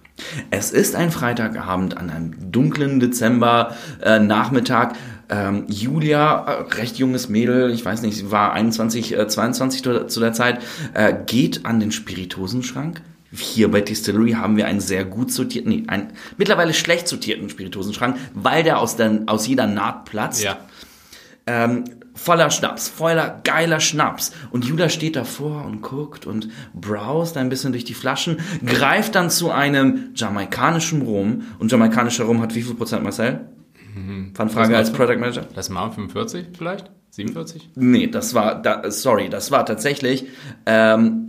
Es 0.51 0.71
ist 0.71 0.95
ein 0.95 1.11
Freitagabend 1.11 1.97
an 1.97 2.11
einem 2.11 2.53
dunklen 2.53 3.01
Dezember 3.01 3.77
äh, 4.03 4.19
Nachmittag. 4.19 4.95
Ähm, 5.29 5.65
Julia, 5.69 6.45
äh, 6.45 6.75
recht 6.75 6.99
junges 6.99 7.29
Mädel, 7.29 7.73
ich 7.73 7.85
weiß 7.85 8.03
nicht, 8.03 8.17
sie 8.17 8.31
war 8.31 8.53
21, 8.53 9.17
äh, 9.17 9.27
22 9.27 9.83
zu, 10.09 10.21
der 10.21 10.33
Zeit, 10.33 10.61
äh, 10.93 11.15
geht 11.27 11.65
an 11.65 11.81
den 11.81 11.93
Spirituosenschrank. 11.93 13.01
Hier 13.33 13.71
bei 13.71 13.81
Distillery 13.81 14.33
haben 14.33 14.56
wir 14.56 14.67
einen 14.67 14.81
sehr 14.81 15.05
gut 15.05 15.33
sortierten, 15.33 15.71
nee, 15.73 15.85
einen 15.89 16.13
mittlerweile 16.37 16.73
schlecht 16.73 17.09
sortierten 17.09 17.49
Spirituosenschrank, 17.49 18.17
weil 18.35 18.63
der 18.63 18.79
aus, 18.79 18.97
der, 18.97 19.23
aus 19.27 19.47
jeder 19.49 19.67
Naht 19.67 20.05
platzt 20.05 20.44
Ja. 20.44 20.59
ähm, 21.47 21.85
voller 22.15 22.51
Schnaps, 22.51 22.89
voller 22.89 23.41
geiler 23.44 23.81
Schnaps. 23.81 24.33
Und 24.51 24.65
Julia 24.65 24.89
steht 24.89 25.17
davor 25.17 25.65
und 25.65 25.83
guckt 25.83 26.27
und 26.27 26.49
browst 26.73 27.37
ein 27.37 27.49
bisschen 27.49 27.73
durch 27.73 27.85
die 27.85 27.94
Flaschen, 27.94 28.39
greift 28.65 29.15
dann 29.15 29.31
zu 29.31 29.51
einem 29.51 30.11
jamaikanischen 30.15 31.03
Rum. 31.03 31.43
Und 31.59 31.71
jamaikanischer 31.73 32.25
Rum 32.25 32.41
hat 32.41 32.55
wie 32.55 32.63
viel 32.63 32.75
Prozent, 32.75 33.03
Marcel? 33.03 33.41
Fanfrage 34.35 34.77
als 34.77 34.93
Product 34.93 35.19
Manager? 35.19 35.47
Lass 35.55 35.69
mal 35.69 35.91
45 35.91 36.47
vielleicht? 36.56 36.91
47? 37.11 37.71
Nee, 37.77 38.09
das 38.09 38.35
war, 38.35 38.61
da, 38.61 38.91
sorry, 38.91 39.29
das 39.29 39.53
war 39.53 39.65
tatsächlich, 39.65 40.25
ähm, 40.67 41.29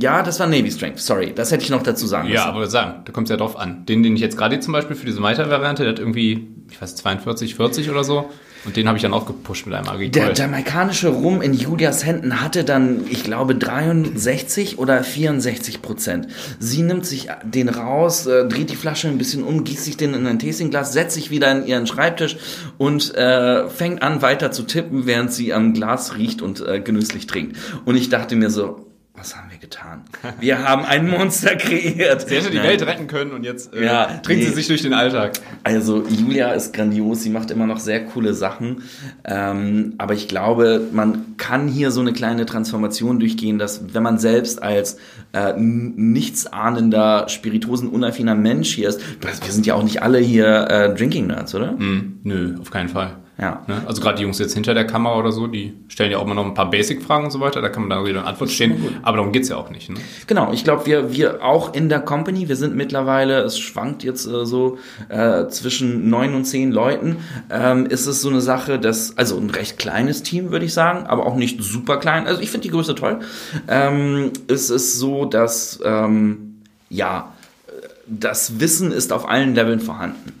ja, 0.00 0.22
das 0.22 0.40
war 0.40 0.46
Navy 0.46 0.70
Strength, 0.70 0.98
sorry, 0.98 1.34
das 1.34 1.52
hätte 1.52 1.62
ich 1.62 1.68
noch 1.68 1.82
dazu 1.82 2.06
sagen 2.06 2.28
Ja, 2.28 2.46
müssen. 2.46 2.48
aber 2.56 2.66
sagen, 2.68 3.02
da 3.04 3.12
kommt 3.12 3.26
es 3.26 3.30
ja 3.30 3.36
drauf 3.36 3.58
an. 3.58 3.84
Den, 3.84 4.02
den 4.02 4.14
ich 4.14 4.22
jetzt 4.22 4.38
gerade 4.38 4.58
zum 4.60 4.72
Beispiel 4.72 4.96
für 4.96 5.04
diese 5.04 5.20
Weiter-Variante, 5.20 5.82
der 5.82 5.92
hat 5.92 5.98
irgendwie, 5.98 6.48
ich 6.70 6.80
weiß, 6.80 6.96
42, 6.96 7.54
40 7.54 7.90
oder 7.90 8.02
so. 8.02 8.30
Und 8.64 8.76
den 8.76 8.86
habe 8.88 8.98
ich 8.98 9.02
dann 9.02 9.14
auch 9.14 9.26
gepusht 9.26 9.66
mit 9.66 9.74
einem 9.74 9.86
Der 9.86 9.94
Agricole. 9.94 10.32
jamaikanische 10.34 11.08
Rum 11.08 11.40
in 11.40 11.54
Julias 11.54 12.04
Händen 12.04 12.42
hatte 12.42 12.62
dann, 12.64 13.04
ich 13.08 13.24
glaube, 13.24 13.54
63 13.54 14.78
oder 14.78 15.02
64 15.02 15.80
Prozent. 15.80 16.28
Sie 16.58 16.82
nimmt 16.82 17.06
sich 17.06 17.28
den 17.42 17.68
raus, 17.70 18.26
äh, 18.26 18.46
dreht 18.46 18.70
die 18.70 18.76
Flasche 18.76 19.08
ein 19.08 19.16
bisschen 19.18 19.44
um, 19.44 19.64
gießt 19.64 19.84
sich 19.84 19.96
den 19.96 20.12
in 20.14 20.26
ein 20.26 20.38
Tastingglas, 20.38 20.92
setzt 20.92 21.14
sich 21.14 21.30
wieder 21.30 21.50
in 21.52 21.66
ihren 21.66 21.86
Schreibtisch 21.86 22.36
und 22.76 23.14
äh, 23.14 23.68
fängt 23.68 24.02
an 24.02 24.20
weiter 24.20 24.52
zu 24.52 24.64
tippen, 24.64 25.06
während 25.06 25.32
sie 25.32 25.54
am 25.54 25.72
Glas 25.72 26.16
riecht 26.16 26.42
und 26.42 26.60
äh, 26.60 26.80
genüsslich 26.80 27.26
trinkt. 27.26 27.56
Und 27.86 27.96
ich 27.96 28.10
dachte 28.10 28.36
mir 28.36 28.50
so, 28.50 28.89
was 29.20 29.36
haben 29.36 29.50
wir 29.50 29.58
getan? 29.58 30.02
Wir 30.40 30.66
haben 30.66 30.84
ein 30.84 31.08
Monster 31.08 31.54
kreiert. 31.54 32.26
Sie 32.26 32.36
hätte 32.36 32.50
die 32.50 32.56
Nein. 32.56 32.68
Welt 32.68 32.86
retten 32.86 33.06
können 33.06 33.32
und 33.32 33.44
jetzt 33.44 33.74
äh, 33.74 33.84
Ja, 33.84 34.06
trinkt 34.06 34.42
nee. 34.42 34.48
sie 34.48 34.54
sich 34.54 34.66
durch 34.66 34.80
den 34.82 34.94
Alltag. 34.94 35.32
Also 35.62 36.02
Julia 36.08 36.52
ist 36.52 36.72
grandios, 36.72 37.22
sie 37.22 37.28
macht 37.30 37.50
immer 37.50 37.66
noch 37.66 37.78
sehr 37.78 38.04
coole 38.06 38.32
Sachen. 38.32 38.82
Ähm, 39.24 39.94
aber 39.98 40.14
ich 40.14 40.26
glaube, 40.26 40.88
man 40.92 41.36
kann 41.36 41.68
hier 41.68 41.90
so 41.90 42.00
eine 42.00 42.14
kleine 42.14 42.46
Transformation 42.46 43.20
durchgehen, 43.20 43.58
dass 43.58 43.94
wenn 43.94 44.02
man 44.02 44.18
selbst 44.18 44.62
als 44.62 44.96
äh, 45.32 45.52
nichtsahnender, 45.56 47.28
spirituosenunaffiner 47.28 48.34
Mensch 48.34 48.74
hier 48.74 48.88
ist, 48.88 49.00
wir 49.20 49.52
sind 49.52 49.66
ja 49.66 49.74
auch 49.74 49.82
nicht 49.82 50.02
alle 50.02 50.18
hier 50.18 50.66
äh, 50.70 50.94
Drinking 50.94 51.26
Nerds, 51.26 51.54
oder? 51.54 51.70
Hm, 51.76 52.20
nö, 52.24 52.56
auf 52.60 52.70
keinen 52.70 52.88
Fall. 52.88 53.16
Ja. 53.40 53.62
Ne? 53.66 53.82
Also 53.86 54.02
gerade 54.02 54.18
die 54.18 54.24
Jungs 54.24 54.38
jetzt 54.38 54.52
hinter 54.52 54.74
der 54.74 54.86
Kamera 54.86 55.16
oder 55.16 55.32
so, 55.32 55.46
die 55.46 55.72
stellen 55.88 56.12
ja 56.12 56.18
auch 56.18 56.24
immer 56.24 56.34
noch 56.34 56.44
ein 56.44 56.52
paar 56.52 56.70
Basic-Fragen 56.70 57.24
und 57.24 57.30
so 57.30 57.40
weiter, 57.40 57.62
da 57.62 57.70
kann 57.70 57.84
man 57.84 57.90
dann 57.90 58.04
Rede 58.04 58.18
und 58.18 58.26
Antwort 58.26 58.50
stehen. 58.50 58.98
Aber 59.02 59.16
darum 59.16 59.32
geht's 59.32 59.48
ja 59.48 59.56
auch 59.56 59.70
nicht. 59.70 59.88
Ne? 59.88 59.96
Genau, 60.26 60.52
ich 60.52 60.62
glaube, 60.62 60.84
wir, 60.84 61.12
wir 61.12 61.42
auch 61.42 61.72
in 61.72 61.88
der 61.88 62.00
Company, 62.00 62.48
wir 62.48 62.56
sind 62.56 62.76
mittlerweile, 62.76 63.40
es 63.40 63.58
schwankt 63.58 64.04
jetzt 64.04 64.26
äh, 64.26 64.44
so 64.44 64.78
äh, 65.08 65.48
zwischen 65.48 66.10
neun 66.10 66.34
und 66.34 66.44
zehn 66.44 66.70
Leuten, 66.70 67.16
ähm, 67.50 67.86
ist 67.86 68.06
es 68.06 68.20
so 68.20 68.28
eine 68.28 68.42
Sache, 68.42 68.78
dass, 68.78 69.16
also 69.16 69.38
ein 69.38 69.48
recht 69.48 69.78
kleines 69.78 70.22
Team, 70.22 70.50
würde 70.50 70.66
ich 70.66 70.74
sagen, 70.74 71.06
aber 71.06 71.24
auch 71.24 71.36
nicht 71.36 71.62
super 71.62 71.96
klein. 71.96 72.26
Also 72.26 72.42
ich 72.42 72.50
finde 72.50 72.64
die 72.68 72.72
Größe 72.72 72.94
toll. 72.94 73.20
Ähm, 73.68 74.32
es 74.48 74.68
ist 74.68 74.98
so, 74.98 75.24
dass, 75.24 75.80
ähm, 75.82 76.60
ja, 76.90 77.32
äh, 77.68 77.88
das 78.06 78.60
Wissen 78.60 78.92
ist 78.92 79.14
auf 79.14 79.26
allen 79.26 79.54
Leveln 79.54 79.80
vorhanden. 79.80 80.32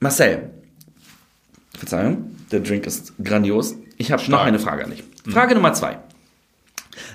Marcel, 0.00 0.50
Verzeihung, 1.78 2.36
der 2.50 2.60
Drink 2.60 2.86
ist 2.86 3.12
grandios. 3.22 3.76
Ich 3.96 4.12
habe 4.12 4.22
noch 4.30 4.40
eine 4.40 4.58
Frage 4.58 4.84
an 4.84 4.90
dich. 4.90 5.04
Frage 5.28 5.54
Nummer 5.54 5.72
zwei. 5.72 5.98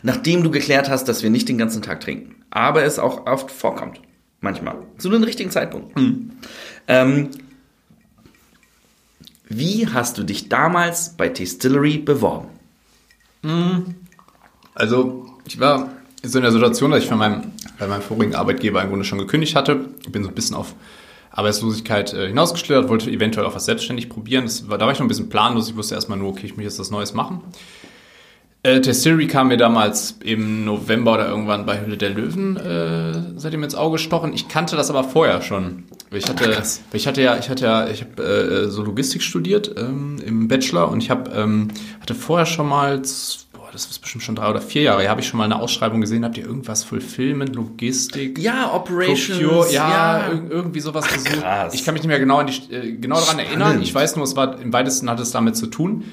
Nachdem 0.02 0.44
du 0.44 0.52
geklärt 0.52 0.90
hast, 0.90 1.08
dass 1.08 1.24
wir 1.24 1.30
nicht 1.30 1.50
den 1.50 1.58
ganzen 1.58 1.82
Tag 1.82 2.02
trinken, 2.02 2.36
aber 2.50 2.84
es 2.84 3.00
auch 3.00 3.26
oft 3.26 3.52
vorkommt, 3.52 4.00
manchmal, 4.42 4.78
zu 4.98 5.10
einem 5.10 5.24
richtigen 5.24 5.52
Zeitpunkt. 5.52 5.98
Ähm, 6.88 7.30
wie 9.50 9.88
hast 9.88 10.18
du 10.18 10.24
dich 10.24 10.50
damals 10.50 11.16
bei 11.16 11.30
Distillery 11.30 11.98
beworben? 11.98 12.48
Also, 14.74 15.28
ich 15.46 15.60
war 15.60 15.90
so 16.24 16.38
in 16.38 16.44
der 16.44 16.52
Situation, 16.54 16.92
dass 16.92 17.04
ich 17.04 17.10
von 17.10 17.18
meinem, 17.18 17.52
bei 17.78 17.88
meinem 17.88 18.02
vorigen 18.02 18.36
Arbeitgeber 18.36 18.82
im 18.82 18.90
Grunde 18.90 19.06
schon 19.06 19.20
gekündigt 19.20 19.56
hatte. 19.56 19.90
Ich 20.02 20.12
bin 20.12 20.24
so 20.24 20.30
ein 20.30 20.36
bisschen 20.36 20.56
auf 20.56 20.74
Arbeitslosigkeit 21.34 22.14
äh, 22.14 22.28
hinausgeschlittert, 22.28 22.88
wollte 22.90 23.10
eventuell 23.10 23.46
auch 23.46 23.56
was 23.56 23.66
selbstständig 23.66 24.08
probieren. 24.08 24.46
Das 24.46 24.70
war, 24.70 24.78
da 24.78 24.86
war 24.86 24.94
ich 24.94 25.00
noch 25.00 25.06
ein 25.06 25.10
bisschen 25.10 25.30
planlos. 25.30 25.68
Ich 25.68 25.76
wusste 25.76 25.96
erstmal 25.96 26.18
nur, 26.18 26.30
okay, 26.30 26.46
ich 26.46 26.56
möchte 26.56 26.70
jetzt 26.70 26.80
was 26.80 26.92
Neues 26.92 27.14
machen. 27.14 27.42
Äh, 28.66 28.80
Testillery 28.80 29.28
kam 29.28 29.50
mir 29.50 29.58
damals 29.58 30.20
im 30.24 30.64
November 30.64 31.16
oder 31.16 31.28
irgendwann 31.28 31.66
bei 31.66 31.82
Hülle 31.82 31.98
der 31.98 32.12
Löwen 32.12 32.56
äh, 32.56 33.38
seitdem 33.38 33.62
ins 33.64 33.76
Auge 33.76 33.94
gestochen. 33.94 34.32
Ich 34.32 34.48
kannte 34.48 34.78
das 34.78 34.90
aber 34.90 35.04
vorher 35.04 35.42
schon. 35.42 35.84
Ich 36.12 36.30
hatte, 36.30 36.46
weil 36.46 36.64
ich 36.94 37.08
hatte 37.08 37.22
ja, 37.22 37.38
ich 37.38 37.50
hatte 37.50 37.66
ja, 37.66 37.90
ich 37.90 38.02
habe 38.02 38.24
äh, 38.24 38.70
so 38.70 38.84
Logistik 38.84 39.22
studiert 39.22 39.76
ähm, 39.78 40.18
im 40.26 40.48
Bachelor 40.48 40.90
und 40.90 41.04
ich 41.04 41.10
habe 41.10 41.30
ähm, 41.32 41.70
hatte 42.00 42.16
vorher 42.16 42.46
schon 42.46 42.70
mal, 42.70 43.02
das 43.74 43.86
ist 43.88 44.00
bestimmt 44.00 44.24
schon 44.24 44.36
drei 44.36 44.50
oder 44.50 44.62
vier 44.62 44.84
Jahre, 44.84 45.08
habe 45.10 45.20
ich 45.22 45.28
schon 45.28 45.38
mal 45.40 45.44
eine 45.46 45.60
Ausschreibung 45.60 46.00
gesehen. 46.02 46.24
Habt 46.24 46.38
ihr 46.38 46.46
irgendwas 46.46 46.84
Fulfillment, 46.84 47.56
Logistik? 47.56 48.40
Ja, 48.40 48.74
Operations. 48.74 49.40
Procure, 49.42 49.72
ja, 49.74 50.30
ir- 50.30 50.50
irgendwie 50.50 50.80
sowas 50.80 51.08
gesucht. 51.08 51.42
krass. 51.42 51.74
Ich 51.74 51.84
kann 51.84 51.94
mich 51.94 52.04
nicht 52.04 52.08
mehr 52.10 52.20
genau, 52.20 52.38
an 52.38 52.48
die, 52.48 52.74
äh, 52.74 52.94
genau 52.98 53.20
daran 53.20 53.40
erinnern. 53.40 53.62
Spannend. 53.70 53.84
Ich 53.84 53.94
weiß 53.94 54.16
nur, 54.16 54.26
es 54.26 54.36
war 54.36 54.60
im 54.60 54.72
weitesten 54.72 55.10
hat 55.10 55.20
es 55.20 55.32
damit 55.32 55.58
zu 55.58 55.68
tun. 55.68 56.04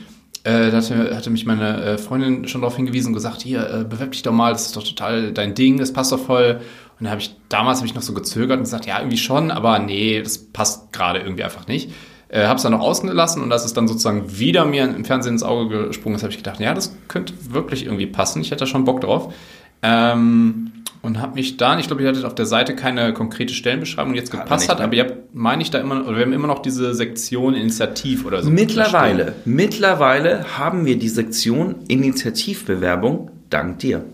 Äh, 0.43 0.71
da 0.71 0.79
hatte, 0.79 1.15
hatte 1.15 1.29
mich 1.31 1.45
meine 1.45 1.83
äh, 1.83 1.99
Freundin 1.99 2.49
schon 2.49 2.63
darauf 2.63 2.75
hingewiesen 2.77 3.09
und 3.09 3.15
gesagt, 3.15 3.43
hier, 3.43 3.69
äh, 3.69 3.85
bewerb 3.85 4.13
dich 4.13 4.23
doch 4.23 4.33
mal, 4.33 4.53
das 4.53 4.67
ist 4.67 4.77
doch 4.77 4.83
total 4.83 5.33
dein 5.33 5.55
Ding, 5.55 5.77
das 5.79 5.93
passt 5.93 6.13
doch 6.13 6.19
voll. 6.25 6.61
Und 6.99 7.05
da 7.05 7.11
habe 7.11 7.21
ich, 7.21 7.35
damals 7.51 7.79
habe 7.79 7.87
ich 7.87 7.95
noch 7.95 8.03
so 8.03 8.15
gezögert 8.15 8.57
und 8.59 8.65
gesagt, 8.65 8.87
ja, 8.87 8.99
irgendwie 8.99 9.19
schon, 9.19 9.51
aber 9.51 9.79
nee, 9.79 10.21
das 10.23 10.39
passt 10.39 10.93
gerade 10.93 11.19
irgendwie 11.21 11.45
einfach 11.45 11.67
nicht. 11.67 11.91
Äh, 12.33 12.47
habe 12.47 12.57
es 12.59 12.63
dann 12.63 12.73
noch 12.73 12.81
ausgelassen 12.81 13.43
und 13.43 13.51
als 13.51 13.65
es 13.65 13.73
dann 13.73 13.89
sozusagen 13.89 14.39
wieder 14.39 14.65
mir 14.65 14.85
im 14.85 15.05
Fernsehen 15.05 15.35
ins 15.35 15.43
Auge 15.43 15.89
gesprungen 15.89 16.15
ist, 16.15 16.23
habe 16.23 16.31
ich 16.31 16.39
gedacht, 16.39 16.61
ja, 16.61 16.75
das 16.75 16.97
könnte 17.09 17.35
wirklich 17.51 17.85
irgendwie 17.85 18.07
passen. 18.07 18.41
Ich 18.41 18.53
hätte 18.53 18.61
da 18.61 18.67
schon 18.67 18.85
Bock 18.85 19.01
drauf. 19.01 19.35
Ähm, 19.83 20.71
und 21.03 21.21
habe 21.21 21.35
mich 21.35 21.57
dann, 21.57 21.79
ich 21.79 21.87
glaube, 21.87 22.03
ihr 22.03 22.09
hattet 22.09 22.25
auf 22.25 22.35
der 22.35 22.47
Seite 22.47 22.77
keine 22.77 23.13
konkrete 23.15 23.55
Stellenbeschreibung, 23.55 24.13
die 24.13 24.19
jetzt 24.19 24.31
gepasst 24.31 24.69
hat, 24.69 24.79
ne? 24.79 24.85
aber 24.85 24.95
ihr 24.95 25.05
habt, 25.05 25.35
meine 25.35 25.63
ich 25.63 25.71
da 25.71 25.79
immer, 25.79 26.07
oder 26.07 26.19
wir 26.19 26.25
haben 26.25 26.33
immer 26.33 26.47
noch 26.47 26.61
diese 26.61 26.95
Sektion 26.95 27.55
Initiativ 27.55 28.27
oder 28.27 28.43
so. 28.43 28.51
Mittlerweile, 28.51 29.35
mittlerweile 29.45 30.59
haben 30.59 30.85
wir 30.85 30.99
die 30.99 31.09
Sektion 31.09 31.77
Initiativbewerbung 31.89 33.31
dank 33.49 33.79
dir. 33.79 34.05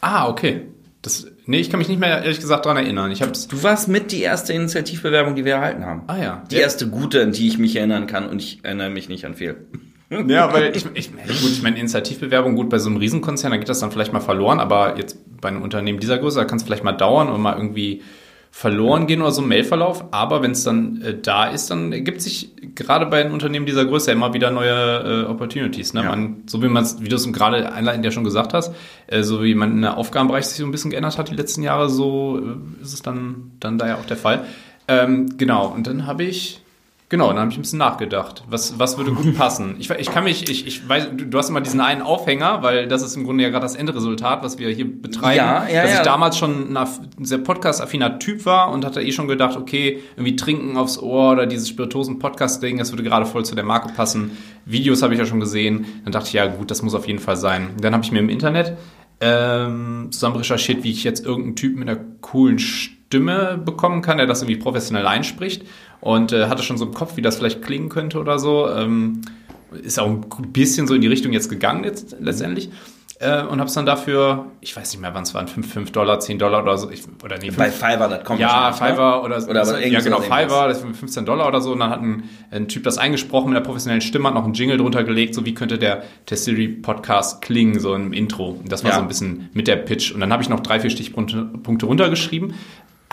Ah, 0.00 0.28
okay. 0.28 0.62
Das, 1.02 1.26
nee, 1.46 1.58
ich 1.58 1.70
kann 1.70 1.78
mich 1.78 1.88
nicht 1.88 2.00
mehr 2.00 2.22
ehrlich 2.22 2.40
gesagt 2.40 2.66
dran 2.66 2.76
erinnern. 2.76 3.10
Ich 3.10 3.22
hab's. 3.22 3.48
Du 3.48 3.62
warst 3.62 3.88
mit 3.88 4.12
die 4.12 4.22
erste 4.22 4.52
Initiativbewerbung, 4.52 5.34
die 5.34 5.44
wir 5.44 5.54
erhalten 5.54 5.84
haben. 5.84 6.02
Ah 6.06 6.16
ja. 6.16 6.42
Die 6.50 6.56
erste 6.56 6.88
gute, 6.88 7.22
an 7.22 7.32
die 7.32 7.48
ich 7.48 7.58
mich 7.58 7.76
erinnern 7.76 8.06
kann 8.06 8.28
und 8.28 8.40
ich 8.40 8.60
erinnere 8.62 8.90
mich 8.90 9.08
nicht 9.08 9.24
an 9.24 9.34
viel. 9.34 9.56
Ja, 10.28 10.52
weil 10.52 10.76
ich, 10.76 10.86
ich 10.94 11.10
gut, 11.10 11.50
ich 11.50 11.62
meine, 11.62 11.78
Initiativbewerbung, 11.78 12.54
gut, 12.54 12.68
bei 12.68 12.78
so 12.78 12.88
einem 12.88 12.98
Riesenkonzern, 12.98 13.50
da 13.50 13.56
geht 13.56 13.68
das 13.68 13.80
dann 13.80 13.90
vielleicht 13.90 14.12
mal 14.12 14.20
verloren, 14.20 14.60
aber 14.60 14.96
jetzt 14.96 15.18
bei 15.40 15.48
einem 15.48 15.62
Unternehmen 15.62 15.98
dieser 15.98 16.18
Größe, 16.18 16.38
da 16.38 16.44
kann 16.44 16.58
es 16.58 16.62
vielleicht 16.62 16.84
mal 16.84 16.92
dauern 16.92 17.28
und 17.28 17.40
mal 17.40 17.56
irgendwie 17.56 18.02
verloren 18.56 19.08
gehen 19.08 19.20
oder 19.20 19.32
so 19.32 19.42
ein 19.42 19.48
Mailverlauf. 19.48 20.04
Aber 20.12 20.40
wenn 20.40 20.52
es 20.52 20.62
dann 20.62 21.02
äh, 21.02 21.18
da 21.20 21.46
ist, 21.46 21.72
dann 21.72 21.92
ergibt 21.92 22.22
sich 22.22 22.52
gerade 22.76 23.04
bei 23.04 23.20
einem 23.20 23.34
Unternehmen 23.34 23.66
dieser 23.66 23.84
Größe 23.84 24.12
immer 24.12 24.32
wieder 24.32 24.52
neue 24.52 25.24
äh, 25.24 25.28
Opportunities. 25.28 25.92
Ne? 25.92 26.04
Ja. 26.04 26.10
Man, 26.10 26.44
so 26.46 26.62
wie 26.62 26.68
man 26.68 26.84
es, 26.84 27.02
wie 27.02 27.08
du 27.08 27.16
es 27.16 27.30
gerade 27.32 27.72
einleitend 27.72 28.04
ja 28.04 28.12
schon 28.12 28.22
gesagt 28.22 28.54
hast, 28.54 28.72
äh, 29.08 29.24
so 29.24 29.42
wie 29.42 29.56
man 29.56 29.72
in 29.72 29.82
der 29.82 29.96
Aufgabenbereich 29.96 30.46
sich 30.46 30.58
so 30.58 30.64
ein 30.64 30.70
bisschen 30.70 30.92
geändert 30.92 31.18
hat 31.18 31.30
die 31.30 31.34
letzten 31.34 31.64
Jahre, 31.64 31.90
so 31.90 32.38
äh, 32.38 32.82
ist 32.82 32.94
es 32.94 33.02
dann, 33.02 33.50
dann 33.58 33.76
da 33.76 33.88
ja 33.88 33.96
auch 33.96 34.06
der 34.06 34.16
Fall. 34.16 34.44
Ähm, 34.86 35.36
genau, 35.36 35.66
und 35.66 35.88
dann 35.88 36.06
habe 36.06 36.22
ich 36.22 36.62
Genau, 37.14 37.28
dann 37.28 37.38
habe 37.38 37.50
ich 37.52 37.56
ein 37.56 37.62
bisschen 37.62 37.78
nachgedacht. 37.78 38.42
Was, 38.48 38.76
was 38.80 38.98
würde 38.98 39.12
gut 39.12 39.36
passen? 39.38 39.76
Ich, 39.78 39.88
ich 39.88 40.10
kann 40.10 40.24
mich, 40.24 40.50
ich, 40.50 40.66
ich 40.66 40.88
weiß, 40.88 41.10
du, 41.16 41.26
du 41.26 41.38
hast 41.38 41.48
immer 41.48 41.60
diesen 41.60 41.80
einen 41.80 42.02
Aufhänger, 42.02 42.64
weil 42.64 42.88
das 42.88 43.04
ist 43.04 43.14
im 43.14 43.22
Grunde 43.22 43.44
ja 43.44 43.50
gerade 43.50 43.62
das 43.62 43.76
Endresultat, 43.76 44.42
was 44.42 44.58
wir 44.58 44.68
hier 44.70 45.00
betreiben. 45.00 45.36
Ja, 45.36 45.64
ja, 45.68 45.82
dass 45.82 45.92
ja. 45.92 45.96
ich 45.98 46.02
damals 46.02 46.36
schon 46.36 46.76
ein, 46.76 46.86
sehr 47.20 47.38
podcast-affiner 47.38 48.18
Typ 48.18 48.44
war 48.46 48.72
und 48.72 48.84
hatte 48.84 49.00
eh 49.00 49.12
schon 49.12 49.28
gedacht, 49.28 49.56
okay, 49.56 50.00
irgendwie 50.16 50.34
trinken 50.34 50.76
aufs 50.76 50.98
Ohr 50.98 51.30
oder 51.30 51.46
dieses 51.46 51.68
Spirituosen-Podcast-Ding, 51.68 52.78
das 52.78 52.90
würde 52.90 53.04
gerade 53.04 53.26
voll 53.26 53.44
zu 53.44 53.54
der 53.54 53.62
Marke 53.62 53.92
passen. 53.92 54.32
Videos 54.64 55.00
habe 55.04 55.14
ich 55.14 55.20
ja 55.20 55.24
schon 55.24 55.38
gesehen. 55.38 55.86
Dann 56.02 56.10
dachte 56.10 56.26
ich, 56.26 56.32
ja 56.32 56.46
gut, 56.46 56.72
das 56.72 56.82
muss 56.82 56.96
auf 56.96 57.06
jeden 57.06 57.20
Fall 57.20 57.36
sein. 57.36 57.76
Dann 57.80 57.94
habe 57.94 58.02
ich 58.02 58.10
mir 58.10 58.18
im 58.18 58.28
Internet 58.28 58.76
ähm, 59.20 60.08
zusammen 60.10 60.34
recherchiert, 60.34 60.82
wie 60.82 60.90
ich 60.90 61.04
jetzt 61.04 61.24
irgendeinen 61.24 61.54
Typ 61.54 61.76
mit 61.76 61.88
einer 61.88 62.00
coolen 62.22 62.58
Stimme 62.58 63.56
bekommen 63.64 64.02
kann, 64.02 64.16
der 64.16 64.26
das 64.26 64.42
irgendwie 64.42 64.60
professionell 64.60 65.06
einspricht 65.06 65.62
und 66.04 66.32
äh, 66.32 66.46
hatte 66.48 66.62
schon 66.62 66.76
so 66.78 66.84
im 66.84 66.94
Kopf, 66.94 67.16
wie 67.16 67.22
das 67.22 67.36
vielleicht 67.36 67.62
klingen 67.62 67.88
könnte 67.88 68.18
oder 68.20 68.38
so. 68.38 68.68
Ähm, 68.70 69.22
ist 69.82 69.98
auch 69.98 70.06
ein 70.08 70.52
bisschen 70.52 70.86
so 70.86 70.94
in 70.94 71.00
die 71.00 71.08
Richtung 71.08 71.32
jetzt 71.32 71.48
gegangen 71.48 71.82
jetzt 71.82 72.14
letztendlich. 72.20 72.70
Äh, 73.20 73.42
und 73.44 73.60
habe 73.60 73.68
es 73.68 73.74
dann 73.74 73.86
dafür, 73.86 74.46
ich 74.60 74.76
weiß 74.76 74.90
nicht 74.92 75.00
mehr, 75.00 75.14
wann 75.14 75.22
es 75.22 75.34
waren, 75.34 75.46
5, 75.46 75.72
5 75.72 75.92
Dollar, 75.92 76.18
10 76.18 76.38
Dollar 76.40 76.62
oder 76.64 76.76
so. 76.76 76.90
Ich, 76.90 77.02
oder 77.24 77.38
nee, 77.38 77.50
Bei 77.56 77.70
fünf- 77.70 77.76
Fiverr.com. 77.76 78.38
ja, 78.40 78.48
wahrscheinlich, 78.48 78.80
ne? 78.80 78.88
Fiverr 78.88 79.22
oder, 79.24 79.48
Oder 79.48 79.62
aber 79.62 79.80
ja 79.80 79.86
irgend 79.86 80.04
genau. 80.04 80.20
Fiverr, 80.20 80.68
das 80.68 80.80
sind 80.80 80.96
15 80.96 81.24
Dollar 81.24 81.46
oder 81.46 81.60
so. 81.60 81.72
Und 81.72 81.78
dann 81.80 81.90
hat 81.90 82.02
ein, 82.02 82.24
ein 82.50 82.66
Typ 82.68 82.82
das 82.82 82.98
eingesprochen 82.98 83.50
mit 83.50 83.56
einer 83.56 83.64
professionellen 83.64 84.00
Stimme, 84.00 84.26
hat 84.28 84.34
noch 84.34 84.44
einen 84.44 84.54
Jingle 84.54 84.78
drunter 84.78 85.04
gelegt, 85.04 85.34
so 85.36 85.46
wie 85.46 85.54
könnte 85.54 85.78
der 85.78 86.02
Testiri 86.26 86.66
Podcast 86.68 87.40
klingen, 87.40 87.78
so 87.78 87.94
im 87.94 88.12
Intro. 88.12 88.48
Und 88.60 88.70
das 88.70 88.82
war 88.82 88.90
Ja. 88.90 88.96
so 88.96 89.02
ein 89.02 89.08
bisschen 89.08 89.48
mit 89.54 89.68
der 89.68 89.76
Pitch. 89.76 90.12
Und 90.12 90.18
dann 90.20 90.32
habe 90.32 90.42
ich 90.42 90.48
noch 90.48 90.60
drei, 90.60 90.80
vier 90.80 90.90
Stichpunkte 90.90 91.44
Punkte 91.62 91.86
runtergeschrieben. 91.86 92.54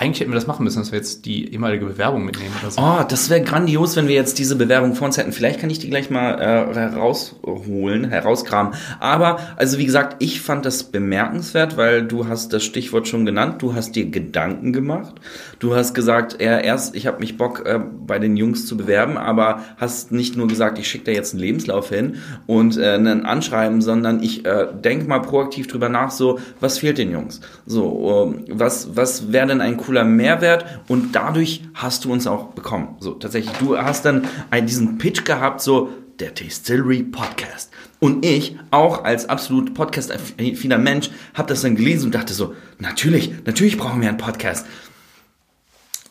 Eigentlich 0.01 0.22
hätten 0.22 0.31
wir 0.31 0.36
das 0.36 0.48
machen 0.48 0.63
müssen, 0.63 0.79
dass 0.79 0.91
wir 0.91 0.98
jetzt 0.98 1.27
die 1.27 1.53
ehemalige 1.53 1.86
Bewerbung 1.86 2.25
mitnehmen 2.25 2.55
oder 2.60 2.72
so. 2.72 2.81
Oh, 2.81 3.03
das 3.08 3.29
wäre 3.29 3.41
grandios, 3.41 3.96
wenn 3.96 4.08
wir 4.08 4.15
jetzt 4.15 4.39
diese 4.39 4.55
Bewerbung 4.55 4.96
vor 4.96 5.05
uns 5.05 5.15
hätten. 5.20 5.31
Vielleicht 5.31 5.60
kann 5.60 5.70
ich 5.70 5.77
die 5.77 5.91
gleich 5.91 6.10
mal 6.10 6.41
äh, 6.41 6.74
herausholen, 6.74 8.10
herauskramen. 8.10 8.74
Aber, 9.00 9.38
also 9.58 9.77
wie 9.77 9.86
gesagt, 9.86 10.15
ich 10.17 10.41
fand 10.41 10.65
das 10.65 10.86
bemerkenswert, 10.86 11.77
weil 11.77 12.01
du 12.01 12.27
hast 12.27 12.51
das 12.51 12.63
Stichwort 12.63 13.08
schon 13.08 13.27
genannt. 13.27 13.62
Du 13.62 13.75
hast 13.75 13.96
dir 13.96 14.10
Gedanken 14.10 14.74
gemacht. 14.74 15.22
Du 15.60 15.75
hast 15.75 15.93
gesagt, 15.93 16.41
äh, 16.41 16.65
erst, 16.65 16.96
ich 16.96 17.05
habe 17.05 17.20
mich 17.20 17.38
Bock, 17.38 17.63
äh, 17.67 17.79
bei 18.08 18.17
den 18.17 18.38
Jungs 18.38 18.65
zu 18.65 18.77
bewerben, 18.77 19.20
aber 19.20 19.62
hast 19.77 20.12
nicht 20.12 20.36
nur 20.36 20.48
gesagt, 20.48 20.79
ich 20.79 20.88
schicke 20.88 21.05
da 21.05 21.12
jetzt 21.12 21.36
einen 21.36 21.41
Lebenslauf 21.41 21.89
hin 21.89 22.15
und 22.48 22.75
äh, 22.75 22.96
ein 22.96 23.24
Anschreiben, 23.24 23.84
sondern 23.84 24.24
ich 24.24 24.48
äh, 24.48 24.65
denke 24.84 25.05
mal 25.05 25.20
proaktiv 25.20 25.67
drüber 25.67 25.89
nach, 25.89 26.10
so, 26.10 26.39
was 26.60 26.79
fehlt 26.79 26.98
den 26.98 27.12
Jungs? 27.12 27.41
So, 27.67 28.34
ähm, 28.34 28.46
was, 28.50 28.96
was 28.96 29.31
wäre 29.31 29.46
denn 29.46 29.62
ein 29.62 29.77
cooler 29.91 30.05
Mehrwert? 30.05 30.65
Und 30.88 31.13
dadurch 31.13 31.63
hast 31.74 32.05
du 32.05 32.13
uns 32.13 32.25
auch 32.25 32.53
bekommen. 32.53 32.95
So, 33.00 33.12
tatsächlich, 33.12 33.53
du 33.57 33.77
hast 33.77 34.05
dann 34.05 34.25
einen, 34.50 34.67
diesen 34.67 34.98
Pitch 34.98 35.25
gehabt, 35.25 35.60
so, 35.62 35.89
der 36.19 36.31
Distillery 36.31 37.03
Podcast. 37.03 37.71
Und 38.00 38.25
ich, 38.25 38.57
auch 38.69 39.03
als 39.03 39.27
absolut 39.27 39.74
podcast-affiner 39.74 40.77
Mensch, 40.77 41.10
habe 41.33 41.50
das 41.50 41.62
dann 41.62 41.75
gelesen 41.75 42.05
und 42.05 42.15
dachte 42.15 42.33
so, 42.33 42.53
natürlich, 42.79 43.33
natürlich 43.45 43.77
brauchen 43.77 44.01
wir 44.01 44.07
einen 44.07 44.17
Podcast. 44.17 44.65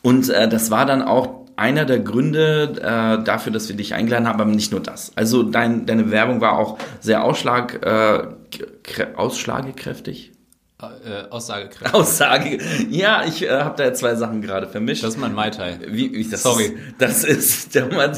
Und 0.03 0.29
äh, 0.29 0.47
das 0.47 0.69
war 0.69 0.85
dann 0.85 1.01
auch 1.01 1.41
einer 1.55 1.85
der 1.85 1.99
Gründe 1.99 2.73
äh, 2.81 3.23
dafür, 3.23 3.51
dass 3.51 3.67
wir 3.67 3.75
dich 3.75 3.93
eingeladen 3.93 4.27
haben, 4.27 4.41
aber 4.41 4.51
nicht 4.51 4.71
nur 4.71 4.81
das. 4.81 5.11
Also 5.15 5.43
dein, 5.43 5.85
deine 5.85 6.11
Werbung 6.11 6.41
war 6.41 6.57
auch 6.57 6.77
sehr 6.99 7.23
ausschlag, 7.23 7.85
äh, 7.85 8.27
krä- 8.83 9.15
ausschlagekräftig. 9.15 10.33
Äh, 11.05 11.29
Aussagekräftig. 11.29 11.93
Aussage. 11.93 12.57
Ja, 12.89 13.23
ich 13.25 13.43
äh, 13.43 13.49
habe 13.49 13.75
da 13.77 13.83
jetzt 13.85 13.99
zwei 13.99 14.15
Sachen 14.15 14.41
gerade 14.41 14.67
vermischt. 14.67 15.03
Das 15.03 15.15
ist 15.15 15.19
mein 15.19 15.33
Mai 15.33 15.49
Tai. 15.49 15.79
Wie, 15.87 16.11
wie, 16.13 16.27
das 16.29 16.43
Sorry. 16.43 16.65
Ist, 16.65 16.73
das 16.97 17.23
ist 17.23 17.75
der, 17.75 17.87
Ma- 17.91 18.11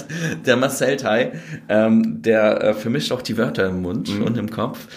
der 0.45 0.55
Marcel 0.57 0.97
Tai, 0.97 1.33
ähm, 1.69 2.21
der 2.21 2.63
äh, 2.63 2.73
vermischt 2.73 3.11
auch 3.11 3.21
die 3.21 3.37
Wörter 3.37 3.67
im 3.67 3.81
Mund 3.81 4.09
und 4.09 4.37
im 4.37 4.49
Kopf. 4.49 4.87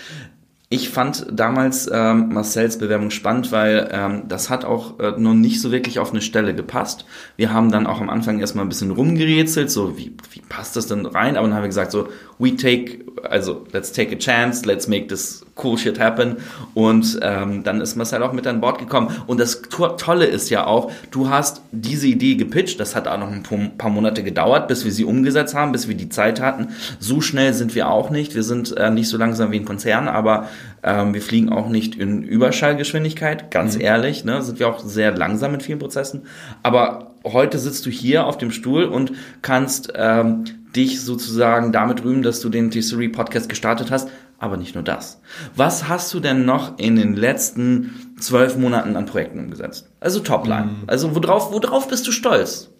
Ich 0.68 0.88
fand 0.88 1.26
damals 1.30 1.88
ähm, 1.92 2.30
Marcels 2.30 2.78
Bewerbung 2.78 3.11
spannend, 3.11 3.52
weil 3.52 3.88
ähm, 3.92 4.25
das 4.26 4.50
hat 4.50 4.64
auch 4.64 4.99
äh, 4.99 5.12
noch 5.16 5.32
nicht 5.35 5.61
so 5.61 5.70
wirklich 5.70 6.00
auf 6.00 6.11
eine 6.11 6.20
Stelle 6.20 6.56
gepasst. 6.56 7.06
Wir 7.37 7.52
haben 7.52 7.70
dann 7.70 7.87
auch 7.87 8.00
am 8.00 8.11
Anfang 8.11 8.40
erstmal 8.40 8.64
ein 8.64 8.68
bisschen 8.68 8.90
rumgerätselt, 8.90 9.70
so 9.70 9.96
wie, 9.96 10.16
wie 10.32 10.40
passt 10.40 10.75
das 10.75 10.88
denn 10.88 11.06
rein? 11.06 11.37
Aber 11.37 11.46
dann 11.46 11.54
haben 11.54 11.62
wir 11.62 11.68
gesagt 11.68 11.92
so, 11.92 12.08
we 12.40 12.56
take, 12.56 12.99
also 13.23 13.64
let's 13.73 13.92
take 13.92 14.14
a 14.14 14.18
chance, 14.18 14.66
let's 14.66 14.88
make 14.88 15.06
this 15.08 15.44
cool 15.62 15.78
shit 15.78 15.99
happen. 15.99 16.37
Und 16.75 17.18
ähm, 17.23 17.64
dann 17.64 17.80
ist 17.80 17.96
Marcel 17.96 18.23
auch 18.23 18.32
mit 18.32 18.46
an 18.46 18.61
Bord 18.61 18.78
gekommen. 18.78 19.08
Und 19.26 19.40
das 19.40 19.62
To- 19.62 19.88
Tolle 19.96 20.26
ist 20.26 20.50
ja 20.50 20.66
auch, 20.66 20.90
du 21.11 21.30
hast 21.30 21.62
diese 21.73 22.06
Idee 22.06 22.35
gepitcht, 22.37 22.78
das 22.78 22.94
hat 22.94 23.08
auch 23.08 23.18
noch 23.18 23.30
ein 23.30 23.42
paar- 23.78 23.90
Monate 23.90 24.23
gedauert, 24.23 24.68
bis 24.68 24.85
wir 24.85 24.92
sie 24.92 25.04
umgesetzt 25.04 25.54
haben, 25.54 25.73
bis 25.73 25.88
wir 25.88 25.94
die 25.94 26.08
Zeit 26.11 26.40
hatten. 26.40 26.68
So 26.99 27.20
schnell 27.23 27.54
sind 27.54 27.75
wir 27.75 27.88
auch 27.88 28.11
nicht. 28.11 28.35
Wir 28.35 28.42
sind 28.42 28.76
äh, 28.76 28.90
nicht 28.90 29.08
so 29.08 29.16
langsam 29.16 29.52
wie 29.52 29.56
ein 29.61 29.64
Konzern, 29.64 30.08
aber 30.08 30.49
ähm, 30.82 31.14
wir 31.14 31.23
fliegen 31.23 31.49
auch 31.50 31.68
nicht 31.68 31.94
in 31.94 32.23
Überschallgeschwindigkeit, 32.23 33.50
ganz 33.50 33.78
ehrlich. 33.78 34.25
Ne, 34.25 34.42
sind 34.42 34.58
wir 34.58 34.68
auch 34.68 34.80
sehr 34.80 35.16
langsam 35.16 35.54
in 35.54 35.61
vielen 35.61 35.78
Prozessen. 35.78 36.23
Aber 36.62 37.14
heute 37.25 37.58
sitzt 37.58 37.87
du 37.87 37.90
hier 37.90 38.26
auf 38.26 38.37
dem 38.38 38.50
Stuhl 38.50 38.85
und 38.85 39.12
kannst 39.40 39.92
ähm, 39.94 40.44
dich 40.76 41.00
sozusagen 41.00 41.73
damit 41.73 42.04
rühmen, 42.04 42.23
dass 42.23 42.40
du 42.40 42.49
den 42.49 42.71
T-Series 42.71 43.12
Podcast 43.12 43.49
gestartet 43.49 43.90
hast. 43.90 44.09
Aber 44.38 44.59
nicht 44.59 44.75
nur 44.75 44.85
das. 44.85 45.21
Was 45.54 45.88
hast 45.88 46.12
du 46.12 46.21
denn 46.21 46.45
noch 46.45 46.78
in 46.78 46.97
den 46.97 47.16
letzten 47.16 48.14
zwölf 48.21 48.56
Monaten 48.59 48.95
an 48.95 49.06
Projekten 49.06 49.38
umgesetzt? 49.38 49.88
Also 49.99 50.21
Topline. 50.21 50.71
Also 50.87 51.14
worauf, 51.14 51.52
worauf 51.52 51.88
bist 51.88 52.06
du 52.06 52.12
stolz? 52.12 52.71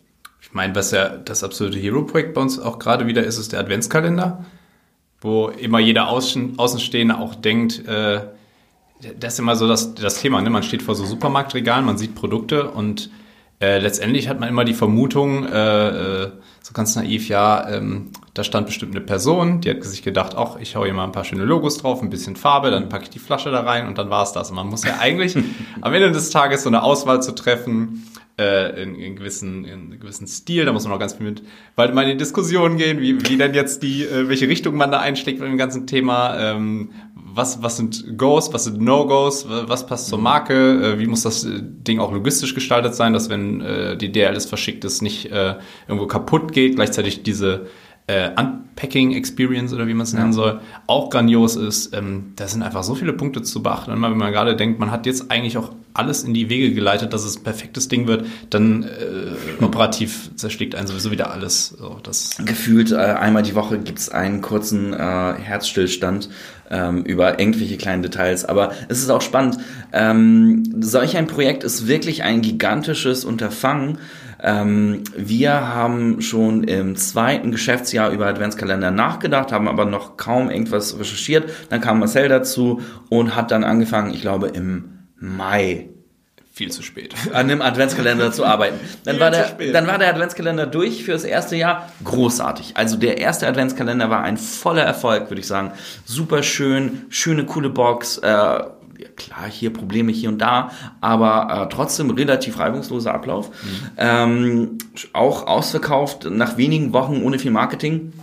Ich 0.43 0.53
meine, 0.53 0.75
was 0.75 0.91
ja 0.91 1.17
das 1.17 1.43
absolute 1.43 1.79
Hero-Projekt 1.79 2.35
bei 2.35 2.43
uns 2.43 2.59
auch 2.59 2.79
gerade 2.79 3.07
wieder 3.07 3.25
ist, 3.25 3.39
ist 3.39 3.53
der 3.53 3.61
Adventskalender, 3.61 4.45
wo 5.21 5.49
immer 5.49 5.79
jeder 5.79 6.09
Außen, 6.09 6.59
Außenstehende 6.59 7.17
auch 7.17 7.35
denkt, 7.35 7.87
äh, 7.89 8.21
das 9.19 9.35
ist 9.35 9.39
immer 9.39 9.57
so 9.57 9.67
das, 9.67 9.95
das 9.95 10.21
Thema, 10.21 10.41
ne? 10.43 10.51
man 10.51 10.63
steht 10.63 10.83
vor 10.83 10.95
so 10.95 11.05
Supermarktregalen, 11.05 11.85
man 11.85 11.99
sieht 11.99 12.15
Produkte 12.15 12.71
und 12.71 13.11
äh, 13.61 13.79
letztendlich 13.79 14.29
hat 14.29 14.39
man 14.39 14.49
immer 14.49 14.65
die 14.65 14.75
Vermutung, 14.75 15.47
äh, 15.47 16.25
äh, 16.25 16.31
so 16.63 16.73
ganz 16.75 16.95
naiv, 16.95 17.29
ja, 17.29 17.69
ähm, 17.71 18.11
da 18.35 18.45
stand 18.45 18.67
bestimmt 18.67 18.95
eine 18.95 19.05
Person, 19.05 19.63
die 19.63 19.71
hat 19.71 19.83
sich 19.83 20.03
gedacht, 20.03 20.35
ach, 20.37 20.57
ich 20.61 20.77
hau 20.77 20.85
hier 20.85 20.93
mal 20.93 21.05
ein 21.05 21.13
paar 21.13 21.25
schöne 21.25 21.45
Logos 21.45 21.79
drauf, 21.79 22.03
ein 22.03 22.11
bisschen 22.11 22.37
Farbe, 22.37 22.71
dann 22.71 22.89
packe 22.89 23.05
ich 23.05 23.11
die 23.11 23.19
Flasche 23.19 23.51
da 23.51 23.61
rein 23.61 23.87
und 23.87 23.97
dann 23.97 24.11
war's 24.11 24.33
das. 24.33 24.51
Und 24.51 24.57
man 24.57 24.67
muss 24.67 24.85
ja 24.85 24.97
eigentlich 25.01 25.37
am 25.81 25.95
Ende 25.95 26.13
des 26.13 26.31
Tages 26.31 26.65
so 26.65 26.69
eine 26.69 26.83
Auswahl 26.83 27.23
zu 27.23 27.35
treffen, 27.35 28.05
äh, 28.39 28.83
in, 28.83 28.95
in, 28.97 29.17
gewissen, 29.17 29.65
in 29.65 29.73
einem 29.73 30.01
gewissen 30.01 30.27
Stil, 30.27 30.67
da 30.67 30.73
muss 30.73 30.85
man 30.85 30.93
auch 30.93 30.99
ganz 30.99 31.15
viel 31.15 31.27
mit, 31.27 31.43
weil 31.75 31.93
mal 31.93 32.03
in 32.03 32.11
die 32.11 32.17
Diskussion 32.19 32.77
gehen, 32.77 33.01
wie, 33.01 33.27
wie 33.27 33.39
denn 33.39 33.55
jetzt 33.55 33.83
die, 33.83 34.05
äh, 34.05 34.29
welche 34.29 34.49
Richtung 34.49 34.77
man 34.77 34.91
da 34.91 35.01
einschlägt 35.01 35.41
bei 35.41 35.47
dem 35.47 35.57
ganzen 35.57 35.87
Thema, 35.87 36.39
ähm, 36.39 36.91
was, 37.37 37.63
was 37.63 37.77
sind 37.77 38.17
Goes, 38.17 38.53
was 38.53 38.65
sind 38.65 38.81
No-Goes, 38.81 39.47
was 39.49 39.87
passt 39.87 40.09
zur 40.09 40.19
Marke, 40.19 40.95
äh, 40.95 40.99
wie 40.99 41.07
muss 41.07 41.23
das 41.23 41.45
äh, 41.45 41.61
Ding 41.63 42.01
auch 42.01 42.13
logistisch 42.13 42.55
gestaltet 42.55 42.95
sein, 42.95 43.13
dass 43.13 43.29
wenn 43.29 43.61
äh, 43.61 43.97
die 43.97 44.11
DLS 44.11 44.47
verschickt 44.47 44.85
ist, 44.85 45.03
nicht 45.03 45.31
äh, 45.31 45.57
irgendwo 45.87 46.07
kaputt 46.07 46.53
geht, 46.53 46.77
gleichzeitig 46.77 47.23
diese 47.23 47.67
äh, 48.07 48.31
Unpacking-Experience 48.39 49.75
oder 49.75 49.87
wie 49.87 49.95
man 49.95 50.05
es 50.05 50.13
nennen 50.13 50.33
soll, 50.33 50.61
auch 50.87 51.11
grandios 51.11 51.57
ist. 51.57 51.95
Ähm, 51.95 52.33
da 52.37 52.47
sind 52.47 52.63
einfach 52.63 52.85
so 52.85 52.95
viele 52.95 53.13
Punkte 53.13 53.43
zu 53.43 53.63
beachten. 53.63 53.91
Und 53.91 54.01
wenn 54.01 54.17
man 54.17 54.33
gerade 54.33 54.57
denkt, 54.57 54.79
man 54.79 54.91
hat 54.91 55.07
jetzt 55.07 55.31
eigentlich 55.31 55.59
auch 55.59 55.71
alles 55.99 56.23
in 56.25 56.35
die 56.35 56.49
Wege 56.49 56.73
geleitet, 56.75 57.13
dass 57.13 57.25
es 57.25 57.37
ein 57.37 57.43
perfektes 57.43 57.89
Ding 57.89 58.07
wird, 58.07 58.27
dann 58.51 58.85
äh, 58.85 59.63
operativ 59.65 60.31
zerschlägt 60.37 60.75
einen 60.75 60.87
sowieso 60.87 61.11
wieder 61.11 61.31
alles. 61.31 61.69
So, 61.79 61.99
das 62.03 62.37
Gefühlt 62.45 62.93
äh, 62.93 62.97
einmal 62.97 63.43
die 63.43 63.55
Woche 63.55 63.79
gibt's 63.79 64.09
einen 64.09 64.41
kurzen 64.41 64.93
äh, 64.93 64.97
Herzstillstand 64.97 66.29
ähm, 66.71 67.05
über 67.05 67.39
irgendwelche 67.39 67.77
kleinen 67.77 68.03
Details. 68.03 68.45
Aber 68.45 68.73
es 68.89 68.99
ist 68.99 69.11
auch 69.11 69.23
spannend. 69.23 69.59
Ähm, 69.93 70.63
solch 70.81 71.17
ein 71.17 71.27
Projekt 71.27 71.65
ist 71.65 71.87
wirklich 71.87 72.23
ein 72.23 72.43
gigantisches 72.43 73.25
Unterfangen. 73.25 73.99
Ähm, 74.43 75.03
wir 75.17 75.53
haben 75.53 76.21
schon 76.21 76.65
im 76.65 76.97
zweiten 76.97 77.51
Geschäftsjahr 77.51 78.11
über 78.11 78.27
Adventskalender 78.27 78.91
nachgedacht, 78.91 79.51
haben 79.51 79.69
aber 79.69 79.87
noch 79.87 80.17
kaum 80.17 80.51
irgendwas 80.51 80.99
recherchiert. 80.99 81.51
Dann 81.71 81.81
kam 81.81 82.01
Marcel 82.01 82.29
dazu 82.29 82.83
und 83.09 83.35
hat 83.35 83.51
dann 83.51 83.65
angefangen, 83.65 84.13
ich 84.13 84.21
glaube 84.21 84.49
im 84.49 84.96
Mai 85.27 85.89
viel 86.57 86.71
zu 86.73 86.83
spät. 86.83 87.15
an 87.35 87.49
dem 87.49 87.61
Adventskalender 87.61 88.33
zu 88.33 88.47
arbeiten. 88.47 88.81
Dann 89.05 89.21
war, 89.21 89.31
der, 89.31 89.59
dann 89.73 89.87
war 89.87 89.99
der 89.99 90.09
Adventskalender 90.09 90.67
durch 90.67 91.05
für 91.05 91.13
das 91.13 91.25
erste 91.25 91.55
Jahr. 91.55 91.93
Großartig. 92.03 92.73
Also 92.79 92.97
der 92.97 93.19
erste 93.19 93.47
Adventskalender 93.47 94.09
war 94.09 94.23
ein 94.23 94.39
voller 94.39 94.83
Erfolg, 94.83 95.29
würde 95.29 95.41
ich 95.41 95.47
sagen. 95.47 95.73
Super 96.07 96.43
schön, 96.43 97.03
schöne, 97.11 97.45
coole 97.45 97.69
Box. 97.69 98.17
Äh, 98.17 98.27
ja, 98.27 99.09
klar, 99.17 99.47
hier 99.51 99.71
Probleme 99.71 100.13
hier 100.13 100.31
und 100.31 100.39
da, 100.39 100.71
aber 101.03 101.67
äh, 101.67 101.75
trotzdem 101.75 102.09
relativ 102.09 102.59
reibungsloser 102.59 103.13
Ablauf. 103.13 103.51
Ähm, 103.99 104.79
auch 105.13 105.47
ausverkauft 105.47 106.25
nach 106.31 106.57
wenigen 106.57 106.95
Wochen 106.95 107.23
ohne 107.23 107.39
viel 107.39 107.51
Marketing. 107.51 108.15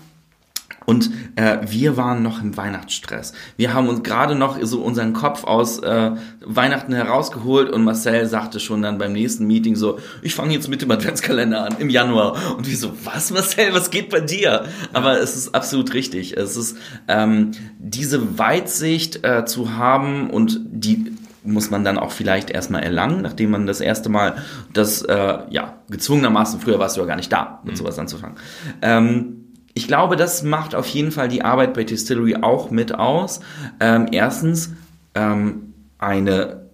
Und 0.85 1.11
äh, 1.35 1.59
wir 1.65 1.97
waren 1.97 2.23
noch 2.23 2.41
im 2.41 2.55
Weihnachtsstress. 2.57 3.33
Wir 3.57 3.73
haben 3.73 3.87
uns 3.87 4.03
gerade 4.03 4.35
noch 4.35 4.57
so 4.61 4.81
unseren 4.81 5.13
Kopf 5.13 5.43
aus 5.43 5.79
äh, 5.79 6.11
Weihnachten 6.41 6.93
herausgeholt 6.93 7.69
und 7.69 7.83
Marcel 7.83 8.25
sagte 8.25 8.59
schon 8.59 8.81
dann 8.81 8.97
beim 8.97 9.13
nächsten 9.13 9.45
Meeting 9.45 9.75
so, 9.75 9.99
ich 10.21 10.35
fange 10.35 10.53
jetzt 10.53 10.67
mit 10.67 10.81
dem 10.81 10.91
Adventskalender 10.91 11.65
an 11.65 11.75
im 11.79 11.89
Januar. 11.89 12.57
Und 12.57 12.67
wir 12.67 12.77
so, 12.77 12.91
was 13.03 13.31
Marcel, 13.31 13.73
was 13.73 13.91
geht 13.91 14.09
bei 14.09 14.19
dir? 14.19 14.65
Aber 14.93 15.19
es 15.19 15.35
ist 15.35 15.55
absolut 15.55 15.93
richtig. 15.93 16.37
Es 16.37 16.57
ist 16.57 16.77
ähm, 17.07 17.51
diese 17.79 18.37
Weitsicht 18.37 19.23
äh, 19.23 19.45
zu 19.45 19.75
haben 19.75 20.29
und 20.29 20.61
die 20.65 21.13
muss 21.45 21.69
man 21.69 21.83
dann 21.83 21.97
auch 21.97 22.11
vielleicht 22.11 22.49
erstmal 22.49 22.83
erlangen, 22.83 23.21
nachdem 23.21 23.51
man 23.51 23.67
das 23.67 23.81
erste 23.81 24.09
Mal 24.09 24.37
das, 24.71 25.01
äh, 25.01 25.39
ja, 25.49 25.75
gezwungenermaßen, 25.89 26.59
früher 26.59 26.79
warst 26.79 26.95
du 26.95 27.01
ja 27.01 27.07
gar 27.07 27.17
nicht 27.17 27.31
da, 27.31 27.59
mit 27.65 27.77
sowas 27.77 27.99
anzufangen. 27.99 28.37
Ähm, 28.81 29.42
ich 29.73 29.87
glaube, 29.87 30.15
das 30.15 30.43
macht 30.43 30.75
auf 30.75 30.87
jeden 30.87 31.11
Fall 31.11 31.27
die 31.27 31.43
Arbeit 31.43 31.73
bei 31.73 31.83
Distillery 31.83 32.37
auch 32.41 32.69
mit 32.69 32.93
aus. 32.93 33.39
Ähm, 33.79 34.07
erstens 34.11 34.71
ähm, 35.15 35.73
eine 35.97 36.67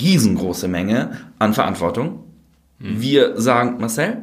riesengroße 0.00 0.68
Menge 0.68 1.18
an 1.38 1.52
Verantwortung. 1.52 2.24
Wir 2.78 3.40
sagen, 3.40 3.78
Marcel, 3.80 4.22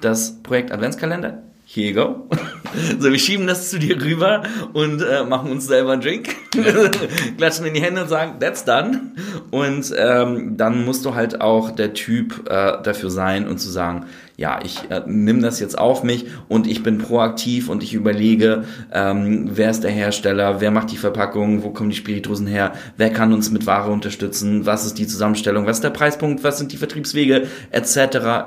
das 0.00 0.40
Projekt 0.44 0.70
Adventskalender, 0.70 1.42
here 1.66 1.88
you 1.88 1.94
go. 1.94 2.28
so, 3.00 3.10
wir 3.10 3.18
schieben 3.18 3.48
das 3.48 3.70
zu 3.70 3.80
dir 3.80 4.00
rüber 4.00 4.44
und 4.72 5.02
äh, 5.02 5.24
machen 5.24 5.50
uns 5.50 5.66
selber 5.66 5.92
einen 5.92 6.02
Drink, 6.02 6.28
klatschen 7.36 7.66
in 7.66 7.74
die 7.74 7.82
Hände 7.82 8.02
und 8.02 8.08
sagen, 8.08 8.38
that's 8.38 8.64
done. 8.64 9.12
Und 9.50 9.92
ähm, 9.96 10.56
dann 10.56 10.84
musst 10.84 11.04
du 11.04 11.16
halt 11.16 11.40
auch 11.40 11.72
der 11.72 11.94
Typ 11.94 12.48
äh, 12.48 12.80
dafür 12.82 13.10
sein 13.10 13.48
und 13.48 13.58
zu 13.58 13.70
sagen, 13.70 14.06
ja, 14.36 14.60
ich 14.62 14.90
äh, 14.90 15.02
nimm 15.06 15.40
das 15.40 15.60
jetzt 15.60 15.78
auf 15.78 16.02
mich 16.02 16.26
und 16.48 16.66
ich 16.66 16.82
bin 16.82 16.98
proaktiv 16.98 17.70
und 17.70 17.82
ich 17.82 17.94
überlege, 17.94 18.64
ähm, 18.92 19.48
wer 19.52 19.70
ist 19.70 19.82
der 19.82 19.90
Hersteller, 19.90 20.60
wer 20.60 20.70
macht 20.70 20.92
die 20.92 20.98
Verpackung, 20.98 21.62
wo 21.62 21.70
kommen 21.70 21.88
die 21.88 21.96
Spirituosen 21.96 22.46
her, 22.46 22.72
wer 22.98 23.10
kann 23.10 23.32
uns 23.32 23.50
mit 23.50 23.66
Ware 23.66 23.90
unterstützen, 23.90 24.66
was 24.66 24.84
ist 24.84 24.98
die 24.98 25.06
Zusammenstellung, 25.06 25.64
was 25.64 25.78
ist 25.78 25.84
der 25.84 25.90
Preispunkt, 25.90 26.44
was 26.44 26.58
sind 26.58 26.72
die 26.72 26.76
Vertriebswege, 26.76 27.46
etc., 27.70 27.96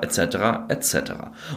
etc., 0.02 0.19
etc. 0.69 0.95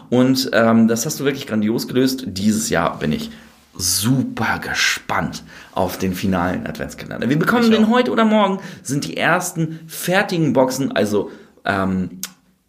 Und 0.08 0.50
ähm, 0.54 0.88
das 0.88 1.04
hast 1.04 1.20
du 1.20 1.24
wirklich 1.24 1.46
grandios 1.46 1.86
gelöst. 1.86 2.24
Dieses 2.26 2.70
Jahr 2.70 2.98
bin 2.98 3.12
ich 3.12 3.30
super 3.76 4.60
gespannt 4.60 5.42
auf 5.72 5.98
den 5.98 6.14
finalen 6.14 6.66
Adventskalender. 6.66 7.28
Wir 7.28 7.38
bekommen 7.38 7.70
den 7.70 7.90
heute 7.90 8.10
oder 8.10 8.24
morgen, 8.24 8.60
sind 8.82 9.06
die 9.06 9.16
ersten 9.16 9.80
fertigen 9.86 10.52
Boxen, 10.54 10.92
also 10.92 11.30
ähm, 11.64 12.20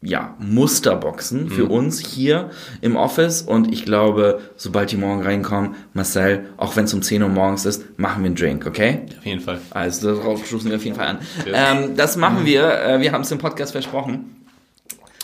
ja, 0.04 0.36
Musterboxen 0.40 1.50
für 1.50 1.66
uns 1.66 2.00
hier 2.00 2.50
im 2.82 2.96
Office 2.96 3.42
und 3.42 3.72
ich 3.72 3.86
glaube, 3.86 4.42
sobald 4.58 4.92
die 4.92 4.98
morgen 4.98 5.22
reinkommen, 5.22 5.76
Marcel, 5.94 6.46
auch 6.58 6.76
wenn 6.76 6.86
es 6.86 6.94
um 6.94 7.02
10 7.02 7.24
Uhr 7.24 7.30
morgens 7.30 7.66
ist, 7.66 7.98
machen 7.98 8.24
wir 8.24 8.28
einen 8.28 8.36
Drink, 8.36 8.66
okay? 8.66 9.02
Auf 9.18 9.26
jeden 9.26 9.40
Fall. 9.42 9.60
Also 9.70 10.16
darauf 10.16 10.46
stoßen 10.46 10.70
wir 10.70 10.78
auf 10.78 10.84
jeden 10.84 10.96
Fall 10.98 11.08
an. 11.08 11.18
Ähm, 11.46 11.96
das 11.96 12.18
machen 12.18 12.46
wir, 12.46 12.82
äh, 12.84 13.02
wir 13.02 13.12
haben 13.12 13.22
es 13.22 13.32
im 13.32 13.38
Podcast 13.38 13.72
versprochen. 13.72 14.46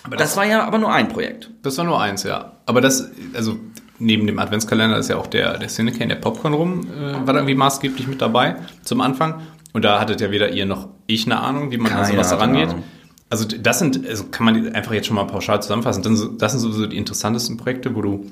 Aber 0.04 0.16
Das 0.16 0.38
war 0.38 0.46
ja 0.46 0.64
aber 0.64 0.78
nur 0.78 0.92
ein 0.94 1.10
Projekt. 1.10 1.50
Das 1.62 1.78
war 1.78 1.86
nur 1.86 2.00
eins, 2.02 2.24
ja. 2.24 2.54
Aber 2.66 2.80
das, 2.80 3.12
also 3.34 3.58
neben 4.00 4.28
dem 4.28 4.40
Adventskalender 4.40 4.98
ist 4.98 5.10
ja 5.10 5.18
auch 5.18 5.28
der, 5.28 5.58
der 5.58 5.68
Cinecane, 5.68 6.08
der 6.08 6.16
Popcorn 6.16 6.54
rum, 6.54 6.88
äh, 6.98 7.14
war 7.14 7.34
da 7.34 7.34
irgendwie 7.36 7.56
maßgeblich 7.56 8.08
mit 8.08 8.22
dabei 8.22 8.56
zum 8.84 9.02
Anfang. 9.02 9.42
Und 9.74 9.84
da 9.86 10.00
hattet 10.00 10.22
ja 10.22 10.32
weder 10.32 10.50
ihr 10.50 10.66
noch 10.66 10.88
ich 11.06 11.26
eine 11.26 11.40
Ahnung, 11.42 11.72
wie 11.72 11.78
man 11.78 11.92
an 11.92 12.04
Keine 12.04 12.14
sowas 12.14 12.32
hatte 12.32 12.44
eine 12.44 12.54
rangeht. 12.54 12.70
Ahnung. 12.70 12.84
Also 13.30 13.46
das 13.46 13.80
sind, 13.80 14.08
also 14.08 14.26
kann 14.26 14.46
man 14.46 14.74
einfach 14.74 14.94
jetzt 14.94 15.08
schon 15.08 15.16
mal 15.16 15.26
pauschal 15.26 15.62
zusammenfassen. 15.62 16.38
Das 16.38 16.52
sind 16.52 16.62
sowieso 16.62 16.88
die 16.88 16.98
interessantesten 16.98 17.58
Projekte, 17.58 17.96
wo 17.96 18.02
du 18.02 18.32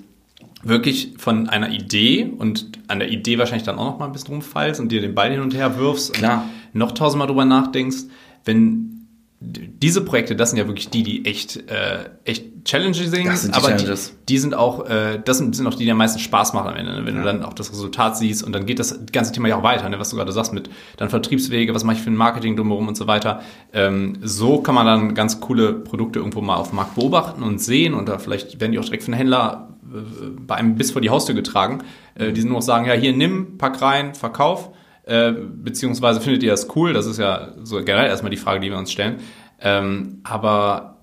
wirklich 0.64 1.14
von 1.18 1.50
einer 1.50 1.70
Idee 1.70 2.32
und 2.38 2.72
an 2.88 3.00
der 3.00 3.10
Idee 3.10 3.38
wahrscheinlich 3.38 3.66
dann 3.66 3.78
auch 3.78 3.92
noch 3.92 4.00
mal 4.00 4.06
ein 4.06 4.12
bisschen 4.12 4.34
rumfallst 4.34 4.80
und 4.80 4.92
dir 4.92 5.02
den 5.02 5.14
Ball 5.14 5.32
hin 5.32 5.42
und 5.42 5.54
her 5.54 5.78
wirfst 5.78 6.14
Klar. 6.14 6.50
und 6.74 6.80
noch 6.80 6.94
tausendmal 6.94 7.28
drüber 7.28 7.46
nachdenkst. 7.46 8.06
Wenn 8.44 9.08
diese 9.40 10.04
Projekte, 10.04 10.36
das 10.36 10.50
sind 10.50 10.58
ja 10.58 10.68
wirklich 10.68 10.90
die, 10.90 11.04
die 11.04 11.26
echt, 11.26 11.70
äh, 11.70 12.10
echt 12.26 12.57
challenging 12.68 13.26
Das 13.26 13.42
sind 13.42 13.56
die 13.56 13.58
aber 13.60 13.72
die, 13.72 13.78
Challenges. 13.78 14.16
die 14.30 14.38
sind 14.38 14.54
auch, 14.54 14.86
äh, 14.90 15.20
das 15.24 15.38
sind, 15.40 15.56
sind 15.56 15.66
auch 15.68 15.74
die, 15.74 15.86
die 15.86 15.92
am 15.92 15.98
meisten 15.98 16.20
Spaß 16.20 16.54
machen 16.54 16.68
am 16.70 16.76
Ende, 16.76 16.94
ne? 16.94 17.06
wenn 17.06 17.16
Ja. 17.16 17.22
du 17.22 17.26
dann 17.28 17.44
auch 17.44 17.54
das 17.54 17.72
Resultat 17.72 18.18
siehst 18.18 18.44
und 18.44 18.54
dann 18.54 18.66
geht 18.66 18.80
das 18.80 19.00
ganze 19.12 19.32
Thema 19.32 19.48
ja 19.48 19.56
auch 19.58 19.64
weiter, 19.64 19.88
ne? 19.90 20.00
was 20.00 20.10
du 20.10 20.16
gerade 20.18 20.32
sagst 20.32 20.54
mit 20.54 20.70
dann 20.98 21.10
Vertriebswege, 21.10 21.74
was 21.74 21.84
mache 21.84 21.96
ich 21.98 22.02
für 22.04 22.10
ein 22.12 22.16
Marketing 22.16 22.56
drumherum 22.56 22.88
und 22.88 22.96
so 22.96 23.08
weiter. 23.08 23.42
Ähm, 23.74 24.18
so 24.22 24.60
kann 24.62 24.76
man 24.76 24.86
dann 24.86 25.16
ganz 25.16 25.40
coole 25.40 25.74
Produkte 25.74 26.20
irgendwo 26.20 26.42
mal 26.42 26.56
auf 26.58 26.70
dem 26.70 26.76
Markt 26.76 26.96
beobachten 26.96 27.42
und 27.42 27.60
sehen 27.62 27.94
und 27.94 28.08
da 28.10 28.20
vielleicht 28.20 28.60
werden 28.62 28.74
die 28.74 28.80
auch 28.80 28.86
direkt 28.86 29.04
von 29.04 29.14
Händler 29.14 29.70
äh, 29.92 29.98
bei 30.46 30.56
einem 30.56 30.76
bis 30.76 30.92
vor 30.92 31.02
die 31.02 31.10
Haustür 31.10 31.36
getragen. 31.36 31.80
Äh, 32.16 32.34
die 32.34 32.42
sind 32.42 32.50
nur 32.50 32.60
noch 32.60 32.66
sagen, 32.66 32.86
ja 32.86 32.94
hier 32.94 33.14
nimm, 33.16 33.58
pack 33.58 33.82
rein, 33.82 34.14
verkauf. 34.14 34.70
Äh, 35.06 35.32
beziehungsweise 35.32 36.20
findet 36.20 36.44
ihr 36.44 36.52
das 36.52 36.68
cool? 36.76 36.92
Das 36.92 37.06
ist 37.06 37.18
ja 37.18 37.54
so 37.64 37.78
generell 37.78 38.08
erstmal 38.10 38.30
die 38.30 38.36
Frage, 38.36 38.60
die 38.60 38.70
wir 38.70 38.78
uns 38.78 38.92
stellen. 38.92 39.18
Ähm, 39.62 40.20
aber 40.24 40.97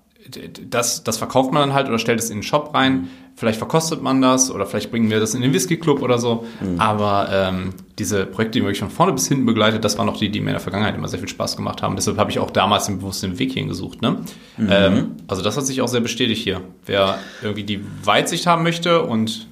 das, 0.69 1.03
das 1.03 1.17
verkauft 1.17 1.51
man 1.51 1.61
dann 1.61 1.73
halt 1.73 1.87
oder 1.87 1.99
stellt 1.99 2.19
es 2.19 2.29
in 2.29 2.37
den 2.37 2.43
Shop 2.43 2.71
rein. 2.73 3.07
Vielleicht 3.37 3.57
verkostet 3.57 4.01
man 4.01 4.21
das 4.21 4.49
oder 4.49 4.65
vielleicht 4.65 4.91
bringen 4.91 5.09
wir 5.09 5.19
das 5.19 5.35
in 5.35 5.41
den 5.41 5.51
Whisky 5.53 5.77
Club 5.77 6.01
oder 6.01 6.17
so. 6.17 6.45
Aber 6.77 7.27
ähm, 7.31 7.73
diese 7.99 8.25
Projekte, 8.25 8.53
die 8.53 8.61
man 8.61 8.67
wirklich 8.69 8.79
von 8.79 8.89
vorne 8.89 9.11
bis 9.11 9.27
hinten 9.27 9.45
begleitet, 9.45 9.83
das 9.83 9.97
waren 9.97 10.05
noch 10.07 10.17
die, 10.17 10.29
die 10.29 10.39
mir 10.39 10.47
in 10.51 10.53
der 10.53 10.61
Vergangenheit 10.61 10.95
immer 10.95 11.09
sehr 11.09 11.19
viel 11.19 11.27
Spaß 11.27 11.57
gemacht 11.57 11.81
haben. 11.81 11.95
Deshalb 11.97 12.17
habe 12.17 12.31
ich 12.31 12.39
auch 12.39 12.49
damals 12.49 12.85
den 12.85 12.99
bewussten 12.99 13.37
Weg 13.37 13.51
hierhin 13.51 13.67
gesucht. 13.67 14.01
Ne? 14.01 14.19
Ähm, 14.69 15.11
also 15.27 15.41
das 15.41 15.57
hat 15.57 15.65
sich 15.65 15.81
auch 15.81 15.89
sehr 15.89 15.99
bestätigt 16.01 16.41
hier. 16.43 16.61
Wer 16.85 17.17
irgendwie 17.41 17.63
die 17.63 17.81
Weitsicht 18.03 18.47
haben 18.47 18.63
möchte 18.63 19.01
und 19.03 19.47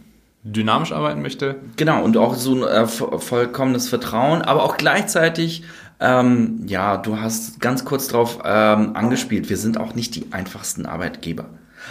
dynamisch 0.46 0.92
arbeiten 0.92 1.22
möchte, 1.22 1.56
Genau, 1.78 2.04
und 2.04 2.18
auch 2.18 2.36
so 2.36 2.54
ein 2.56 2.64
äh, 2.64 2.86
vo- 2.86 3.18
vollkommenes 3.18 3.88
Vertrauen, 3.88 4.42
aber 4.42 4.64
auch 4.64 4.76
gleichzeitig, 4.76 5.64
ähm, 6.04 6.62
ja, 6.68 6.98
du 6.98 7.20
hast 7.20 7.60
ganz 7.60 7.86
kurz 7.86 8.08
drauf 8.08 8.40
ähm, 8.44 8.96
angespielt, 8.96 9.50
wir 9.50 9.58
sind 9.58 9.80
auch 9.80 9.96
nicht 9.96 10.16
die 10.16 10.28
einfachsten 10.32 10.86
Arbeitgeber. 10.86 11.46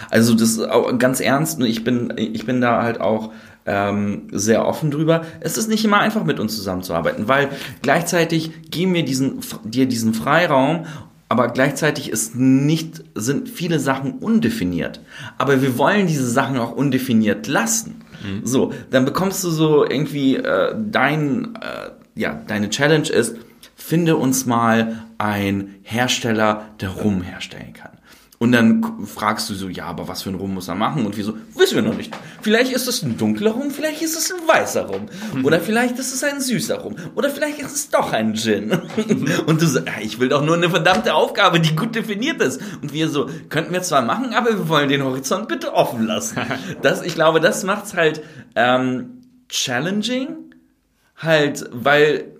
Also 0.09 0.33
das 0.33 0.59
ganz 0.97 1.19
ernst, 1.19 1.59
und 1.59 1.65
ich 1.65 1.83
bin, 1.83 2.13
ich 2.17 2.45
bin 2.45 2.61
da 2.61 2.81
halt 2.81 3.01
auch 3.01 3.31
ähm, 3.65 4.27
sehr 4.31 4.65
offen 4.65 4.91
drüber. 4.91 5.23
Es 5.39 5.57
ist 5.57 5.69
nicht 5.69 5.85
immer 5.85 5.99
einfach 5.99 6.23
mit 6.23 6.39
uns 6.39 6.55
zusammenzuarbeiten, 6.55 7.27
weil 7.27 7.49
gleichzeitig 7.81 8.71
geben 8.71 8.93
wir 8.93 9.05
diesen, 9.05 9.39
dir 9.63 9.87
diesen 9.87 10.13
Freiraum 10.13 10.85
aber 11.33 11.47
gleichzeitig 11.47 12.11
ist 12.11 12.35
nicht, 12.35 13.03
sind 13.15 13.49
viele 13.49 13.79
Sachen 13.79 14.19
undefiniert. 14.19 14.99
Aber 15.39 15.63
wir 15.63 15.79
wollen 15.79 16.05
diese 16.05 16.29
Sachen 16.29 16.59
auch 16.59 16.73
undefiniert 16.73 17.47
lassen. 17.47 18.03
So, 18.43 18.71
dann 18.91 19.03
bekommst 19.03 19.43
du 19.43 19.49
so 19.49 19.83
irgendwie 19.83 20.35
äh, 20.35 20.75
dein, 20.77 21.55
äh, 21.55 21.89
ja, 22.13 22.39
deine 22.47 22.69
Challenge 22.69 23.09
ist, 23.09 23.37
finde 23.93 24.17
uns 24.17 24.47
mal 24.47 25.03
ein 25.19 25.75
Hersteller, 25.83 26.65
der 26.81 26.89
Rum 26.89 27.21
herstellen 27.21 27.73
kann. 27.73 27.91
Und 28.39 28.51
dann 28.51 29.05
fragst 29.05 29.51
du 29.51 29.53
so, 29.53 29.69
ja, 29.69 29.85
aber 29.85 30.07
was 30.07 30.23
für 30.23 30.31
ein 30.31 30.35
Rum 30.35 30.55
muss 30.55 30.67
er 30.67 30.73
machen? 30.73 31.05
Und 31.05 31.15
wieso? 31.15 31.37
Wissen 31.55 31.75
wir 31.75 31.83
noch 31.83 31.95
nicht. 31.95 32.11
Vielleicht 32.41 32.71
ist 32.71 32.87
es 32.87 33.03
ein 33.03 33.19
dunkler 33.19 33.51
Rum, 33.51 33.69
vielleicht 33.69 34.01
ist 34.01 34.17
es 34.17 34.33
ein 34.33 34.47
weißer 34.47 34.87
Rum. 34.87 35.09
Oder 35.43 35.59
vielleicht 35.59 35.99
ist 35.99 36.11
es 36.11 36.23
ein 36.23 36.41
süßer 36.41 36.79
Rum. 36.79 36.95
Oder 37.13 37.29
vielleicht 37.29 37.59
ist 37.59 37.71
es 37.71 37.91
doch 37.91 38.13
ein 38.13 38.33
Gin. 38.33 38.71
Und 39.45 39.61
du 39.61 39.67
sagst, 39.67 39.87
ja, 39.87 40.01
ich 40.01 40.19
will 40.19 40.29
doch 40.29 40.43
nur 40.43 40.55
eine 40.55 40.71
verdammte 40.71 41.13
Aufgabe, 41.13 41.59
die 41.59 41.75
gut 41.75 41.93
definiert 41.93 42.41
ist. 42.41 42.59
Und 42.81 42.93
wir 42.93 43.09
so, 43.09 43.29
könnten 43.49 43.73
wir 43.73 43.83
zwar 43.83 44.01
machen, 44.01 44.33
aber 44.33 44.49
wir 44.49 44.69
wollen 44.69 44.89
den 44.89 45.03
Horizont 45.03 45.47
bitte 45.47 45.71
offen 45.71 46.07
lassen. 46.07 46.41
Das, 46.81 47.03
ich 47.03 47.13
glaube, 47.13 47.39
das 47.39 47.63
macht's 47.63 47.93
halt 47.93 48.23
ähm, 48.55 49.21
challenging, 49.49 50.35
halt, 51.15 51.69
weil 51.71 52.33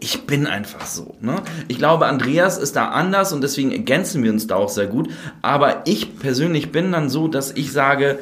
ich, 0.00 0.26
bin 0.26 0.46
einfach 0.46 0.86
so. 0.86 1.16
Ne? 1.20 1.42
Ich 1.68 1.78
glaube, 1.78 2.06
Andreas 2.06 2.58
ist 2.58 2.76
da 2.76 2.88
anders 2.88 3.32
und 3.32 3.42
deswegen 3.42 3.72
ergänzen 3.72 4.22
wir 4.22 4.32
uns 4.32 4.46
da 4.46 4.56
auch 4.56 4.68
sehr 4.68 4.86
gut. 4.86 5.08
Aber 5.42 5.82
ich 5.86 6.18
persönlich 6.18 6.72
bin 6.72 6.92
dann 6.92 7.08
so, 7.10 7.28
dass 7.28 7.52
ich 7.52 7.72
sage, 7.72 8.18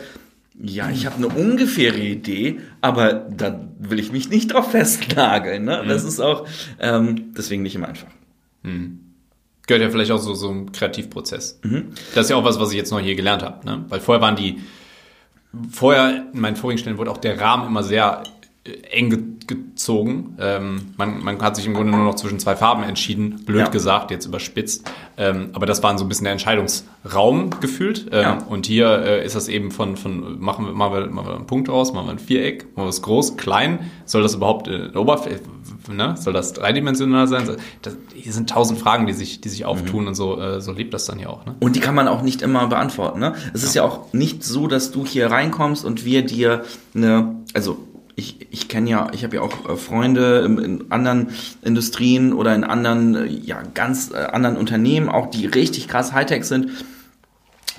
ja, 0.60 0.90
ich 0.90 1.06
habe 1.06 1.16
eine 1.16 1.28
ungefähre 1.28 1.98
Idee, 1.98 2.60
aber 2.80 3.12
da 3.12 3.60
will 3.78 3.98
ich 3.98 4.12
mich 4.12 4.30
nicht 4.30 4.52
drauf 4.52 4.70
festnageln. 4.70 5.64
Ne? 5.64 5.84
Das 5.86 6.04
ist 6.04 6.20
auch 6.20 6.46
ähm, 6.78 7.34
deswegen 7.36 7.62
nicht 7.62 7.74
immer 7.74 7.88
einfach. 7.88 8.08
gehört 9.66 9.82
ja 9.82 9.90
vielleicht 9.90 10.10
auch 10.10 10.18
so, 10.18 10.34
so 10.34 10.50
ein 10.50 10.72
Kreativprozess. 10.72 11.60
Das 12.14 12.24
ist 12.24 12.30
ja 12.30 12.36
auch 12.36 12.44
was, 12.44 12.58
was 12.58 12.70
ich 12.70 12.76
jetzt 12.76 12.90
noch 12.90 13.00
hier 13.00 13.16
gelernt 13.16 13.42
habe. 13.42 13.66
Ne? 13.66 13.84
Weil 13.88 14.00
vorher 14.00 14.22
waren 14.22 14.36
die, 14.36 14.60
vorher 15.70 16.26
in 16.32 16.40
meinen 16.40 16.56
vorigen 16.56 16.78
Stellen 16.78 16.98
wurde 16.98 17.10
auch 17.10 17.18
der 17.18 17.40
Rahmen 17.40 17.66
immer 17.66 17.82
sehr 17.82 18.22
äh, 18.64 18.70
eng 18.90 19.10
ge 19.10 19.58
gezogen. 19.86 20.34
Ähm, 20.40 20.80
man, 20.96 21.22
man 21.22 21.40
hat 21.40 21.54
sich 21.54 21.64
im 21.66 21.74
Grunde 21.74 21.92
nur 21.92 22.04
noch 22.04 22.16
zwischen 22.16 22.40
zwei 22.40 22.56
Farben 22.56 22.82
entschieden, 22.82 23.42
blöd 23.46 23.60
Ja. 23.60 23.68
gesagt, 23.68 24.10
jetzt 24.10 24.26
überspitzt. 24.26 24.90
Ähm, 25.16 25.50
aber 25.52 25.64
das 25.66 25.80
war 25.82 25.96
so 25.96 26.04
ein 26.04 26.08
bisschen 26.08 26.24
der 26.24 26.32
Entscheidungsraum 26.32 27.50
gefühlt. 27.60 28.08
Ähm, 28.10 28.20
Ja. 28.22 28.38
Und 28.48 28.66
hier 28.66 28.88
äh, 29.04 29.24
ist 29.24 29.36
das 29.36 29.46
eben 29.48 29.70
von, 29.70 29.96
von 29.96 30.40
machen 30.40 30.66
wir, 30.66 30.72
machen 30.72 30.94
wir, 30.94 31.06
machen 31.06 31.28
wir 31.28 31.36
einen 31.36 31.46
Punkt 31.46 31.68
raus, 31.68 31.92
machen 31.92 32.06
wir 32.08 32.12
ein 32.12 32.18
Viereck, 32.18 32.64
machen 32.76 32.86
wir 32.86 32.90
es 32.90 33.00
groß, 33.02 33.36
klein. 33.36 33.90
Soll 34.06 34.22
das 34.22 34.34
überhaupt 34.34 34.66
äh, 34.66 34.90
Oberfläche, 34.96 35.40
ne? 35.92 36.16
soll 36.18 36.32
das 36.32 36.52
dreidimensional 36.52 37.28
sein? 37.28 37.48
Das, 37.82 37.96
hier 38.12 38.32
sind 38.32 38.50
tausend 38.50 38.80
Fragen, 38.80 39.06
die 39.06 39.12
sich, 39.12 39.40
die 39.40 39.48
sich 39.48 39.64
auftun 39.64 40.08
und 40.08 40.14
so, 40.16 40.40
äh, 40.40 40.60
so 40.60 40.72
lebt 40.72 40.94
das 40.94 41.06
dann 41.06 41.20
ja 41.20 41.28
auch. 41.28 41.46
Ne? 41.46 41.54
Und 41.60 41.76
die 41.76 41.80
kann 41.80 41.94
man 41.94 42.08
auch 42.08 42.22
nicht 42.22 42.42
immer 42.42 42.66
beantworten. 42.66 43.20
Ne? 43.20 43.34
Es 43.54 43.62
ist 43.62 43.74
ja 43.74 43.84
auch 43.84 44.12
nicht 44.12 44.42
so, 44.42 44.66
dass 44.66 44.90
du 44.90 45.06
hier 45.06 45.30
reinkommst 45.30 45.84
und 45.84 46.04
wir 46.04 46.22
dir 46.26 46.64
eine, 46.94 47.36
also 47.54 47.78
ich, 48.16 48.46
ich 48.50 48.68
kenne 48.68 48.90
ja, 48.90 49.08
ich 49.12 49.22
habe 49.24 49.36
ja 49.36 49.42
auch 49.42 49.68
äh, 49.68 49.76
Freunde 49.76 50.42
in, 50.44 50.58
in 50.58 50.90
anderen 50.90 51.28
Industrien 51.62 52.32
oder 52.32 52.54
in 52.54 52.64
anderen, 52.64 53.14
äh, 53.14 53.26
ja, 53.26 53.62
ganz 53.74 54.10
äh, 54.10 54.16
anderen 54.16 54.56
Unternehmen, 54.56 55.08
auch 55.08 55.30
die 55.30 55.46
richtig 55.46 55.86
krass 55.86 56.12
Hightech 56.12 56.44
sind. 56.44 56.70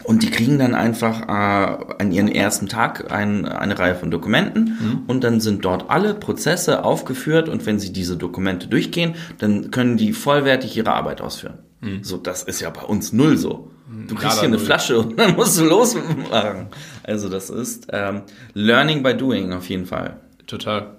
Und 0.04 0.22
die 0.22 0.30
kriegen 0.30 0.58
dann 0.60 0.76
einfach 0.76 1.24
äh, 1.24 1.94
an 2.02 2.12
ihren 2.12 2.30
ersten 2.30 2.68
Tag 2.68 3.12
ein, 3.12 3.46
eine 3.46 3.78
Reihe 3.78 3.96
von 3.96 4.10
Dokumenten 4.10 5.04
und 5.08 5.24
dann 5.24 5.42
sind 5.42 5.66
dort 5.66 5.90
alle 5.90 6.14
Prozesse 6.14 6.86
aufgeführt 6.86 7.50
und 7.50 7.66
wenn 7.66 7.78
sie 7.78 7.92
diese 7.92 8.16
Dokumente 8.16 8.68
durchgehen, 8.68 9.16
dann 9.40 9.70
können 9.70 9.98
die 9.98 10.14
vollwertig 10.14 10.78
ihre 10.78 10.94
Arbeit 10.94 11.20
ausführen. 11.20 11.58
So, 12.04 12.16
das 12.18 12.44
ist 12.44 12.62
ja 12.62 12.70
bei 12.70 12.84
uns 12.84 13.12
null 13.12 13.38
so. 13.38 13.72
Du 14.08 14.16
kriegst 14.16 14.24
Nada 14.24 14.34
hier 14.36 14.48
eine 14.48 14.58
null. 14.58 14.66
Flasche 14.66 15.00
und 15.00 15.20
dann 15.20 15.36
musst 15.36 15.60
du 15.60 15.66
losmachen. 15.66 16.68
Also 17.04 17.28
das 17.28 17.50
ist 17.50 17.88
ähm, 17.92 18.22
Learning 18.54 19.04
by 19.04 19.14
Doing 19.14 19.52
auf 19.52 19.68
jeden 19.68 19.88
Fall. 19.88 20.22
Total. 20.48 20.98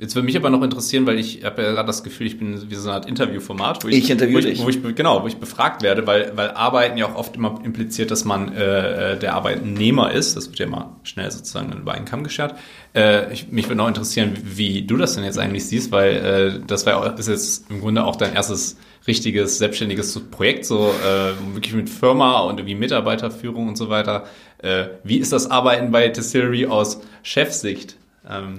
Jetzt 0.00 0.14
würde 0.14 0.24
mich 0.24 0.36
aber 0.38 0.48
noch 0.48 0.62
interessieren, 0.62 1.04
weil 1.06 1.18
ich 1.18 1.44
habe 1.44 1.60
ja 1.60 1.72
gerade 1.72 1.86
das 1.86 2.02
Gefühl, 2.02 2.26
ich 2.26 2.38
bin 2.38 2.70
wie 2.70 2.74
so 2.74 2.88
eine 2.88 2.94
Art 2.94 3.06
Interviewformat, 3.06 3.84
wo 3.84 3.88
ich, 3.88 3.98
Ich 3.98 4.08
interviewe 4.08 4.42
wo 4.42 4.48
ich. 4.48 4.62
Wo 4.64 4.68
ich, 4.70 4.94
genau, 4.96 5.22
wo 5.22 5.26
ich 5.26 5.36
befragt 5.36 5.82
werde, 5.82 6.06
weil, 6.06 6.32
weil 6.36 6.52
Arbeiten 6.52 6.96
ja 6.96 7.06
auch 7.06 7.16
oft 7.16 7.36
immer 7.36 7.60
impliziert, 7.62 8.10
dass 8.10 8.24
man 8.24 8.54
äh, 8.54 9.12
äh, 9.12 9.18
der 9.18 9.34
Arbeitnehmer 9.34 10.10
ist. 10.10 10.38
Das 10.38 10.48
wird 10.48 10.58
ja 10.58 10.64
immer 10.64 10.96
schnell 11.02 11.30
sozusagen 11.30 11.70
über 11.74 11.92
einen 11.92 12.06
Kamm 12.06 12.24
geschert. 12.24 12.54
Äh, 12.94 13.30
ich, 13.30 13.48
mich 13.48 13.66
würde 13.66 13.76
noch 13.76 13.88
interessieren, 13.88 14.38
wie 14.42 14.86
du 14.86 14.96
das 14.96 15.16
denn 15.16 15.24
jetzt 15.24 15.38
eigentlich 15.38 15.66
siehst, 15.66 15.92
weil 15.92 16.16
äh, 16.16 16.66
das 16.66 16.86
war, 16.86 17.18
ist 17.18 17.28
jetzt 17.28 17.70
im 17.70 17.82
Grunde 17.82 18.02
auch 18.06 18.16
dein 18.16 18.32
erstes 18.32 18.78
richtiges, 19.06 19.58
selbstständiges 19.58 20.18
Projekt, 20.30 20.64
so 20.64 20.94
äh, 21.04 21.54
wirklich 21.54 21.74
mit 21.74 21.90
Firma 21.90 22.40
und 22.40 22.58
irgendwie 22.58 22.74
Mitarbeiterführung 22.74 23.68
und 23.68 23.76
so 23.76 23.90
weiter. 23.90 24.24
Äh, 24.62 24.86
wie 25.04 25.18
ist 25.18 25.34
das 25.34 25.50
Arbeiten 25.50 25.90
bei 25.90 26.08
Distillery 26.08 26.64
aus 26.64 27.02
Chefsicht? 27.22 27.96
Ähm, 28.30 28.58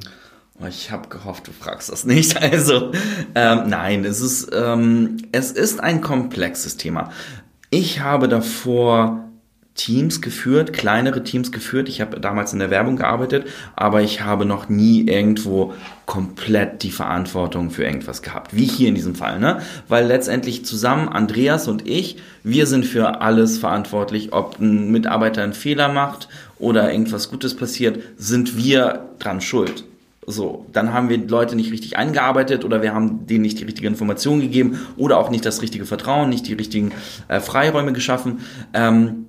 Oh, 0.61 0.67
Ich 0.67 0.91
habe 0.91 1.07
gehofft, 1.09 1.47
du 1.47 1.51
fragst 1.51 1.91
das 1.91 2.05
nicht. 2.05 2.35
Also 2.41 2.91
ähm, 3.35 3.63
nein, 3.67 4.05
es 4.05 4.21
ist 4.21 4.51
ähm, 4.53 5.17
es 5.31 5.51
ist 5.51 5.79
ein 5.79 6.01
komplexes 6.01 6.77
Thema. 6.77 7.11
Ich 7.69 8.01
habe 8.01 8.27
davor 8.27 9.27
Teams 9.73 10.21
geführt, 10.21 10.73
kleinere 10.73 11.23
Teams 11.23 11.51
geführt. 11.51 11.87
Ich 11.87 12.01
habe 12.01 12.19
damals 12.19 12.51
in 12.51 12.59
der 12.59 12.69
Werbung 12.69 12.97
gearbeitet, 12.97 13.47
aber 13.75 14.01
ich 14.01 14.21
habe 14.21 14.45
noch 14.45 14.67
nie 14.67 15.07
irgendwo 15.07 15.73
komplett 16.05 16.83
die 16.83 16.91
Verantwortung 16.91 17.71
für 17.71 17.85
irgendwas 17.85 18.21
gehabt, 18.21 18.53
wie 18.55 18.65
hier 18.65 18.89
in 18.89 18.95
diesem 18.95 19.15
Fall, 19.15 19.39
ne? 19.39 19.61
Weil 19.87 20.05
letztendlich 20.05 20.65
zusammen 20.65 21.07
Andreas 21.07 21.69
und 21.69 21.87
ich, 21.87 22.17
wir 22.43 22.67
sind 22.67 22.85
für 22.85 23.21
alles 23.21 23.57
verantwortlich, 23.59 24.33
ob 24.33 24.59
ein 24.59 24.91
Mitarbeiter 24.91 25.41
einen 25.41 25.53
Fehler 25.53 25.87
macht 25.87 26.27
oder 26.61 26.91
irgendwas 26.91 27.29
Gutes 27.29 27.55
passiert, 27.55 27.99
sind 28.17 28.57
wir 28.57 29.09
dran 29.19 29.41
schuld. 29.41 29.83
So, 30.27 30.67
dann 30.71 30.93
haben 30.93 31.09
wir 31.09 31.17
Leute 31.17 31.55
nicht 31.55 31.71
richtig 31.71 31.97
eingearbeitet 31.97 32.63
oder 32.63 32.83
wir 32.83 32.93
haben 32.93 33.25
denen 33.25 33.41
nicht 33.41 33.59
die 33.59 33.63
richtige 33.63 33.87
Information 33.87 34.39
gegeben 34.39 34.79
oder 34.95 35.17
auch 35.17 35.31
nicht 35.31 35.45
das 35.45 35.63
richtige 35.63 35.85
Vertrauen, 35.85 36.29
nicht 36.29 36.47
die 36.47 36.53
richtigen 36.53 36.91
äh, 37.27 37.39
Freiräume 37.39 37.91
geschaffen. 37.91 38.41
Ähm, 38.73 39.25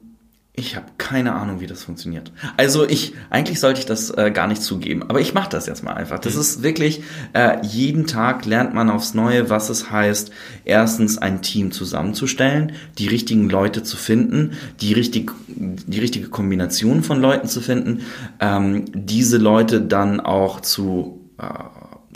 Ich 0.55 0.77
habe 0.77 0.85
keine 0.99 1.33
Ahnung, 1.33 1.61
wie 1.61 1.67
das 1.67 1.83
funktioniert. 1.83 2.31
Also 2.59 2.87
ich, 2.87 3.15
eigentlich 3.31 3.59
sollte 3.59 3.81
ich 3.81 3.87
das 3.87 4.11
äh, 4.11 4.31
gar 4.31 4.47
nicht 4.47 4.61
zugeben, 4.61 5.03
aber 5.03 5.19
ich 5.19 5.33
mache 5.33 5.49
das 5.49 5.67
jetzt 5.67 5.83
mal 5.83 5.95
einfach. 5.95 6.19
Das 6.19 6.35
ist 6.35 6.63
wirklich, 6.63 7.03
äh, 7.33 7.65
jeden 7.65 8.07
Tag 8.07 8.45
lernt 8.45 8.75
man 8.75 8.91
aufs 8.91 9.15
Neue, 9.15 9.49
was 9.49 9.71
es 9.71 9.91
heißt, 9.91 10.31
erstens 10.67 11.17
ein 11.17 11.41
Team 11.41 11.73
zusammenzustellen, 11.73 12.73
die 12.99 13.07
richtigen 13.07 13.49
Leute 13.49 13.83
zu 13.83 13.97
finden, 13.97 14.53
die, 14.83 14.93
richtig, 14.93 15.33
die 15.49 16.01
richtige 16.01 16.29
Kombination 16.29 17.03
von 17.03 17.23
Leuten 17.23 17.49
zu 17.49 17.63
finden, 17.63 18.03
ähm, 18.39 18.85
diese 18.93 19.39
Leute 19.39 19.81
dann 19.81 20.21
auch 20.21 20.61
zu 20.61 21.31
äh, 21.39 21.45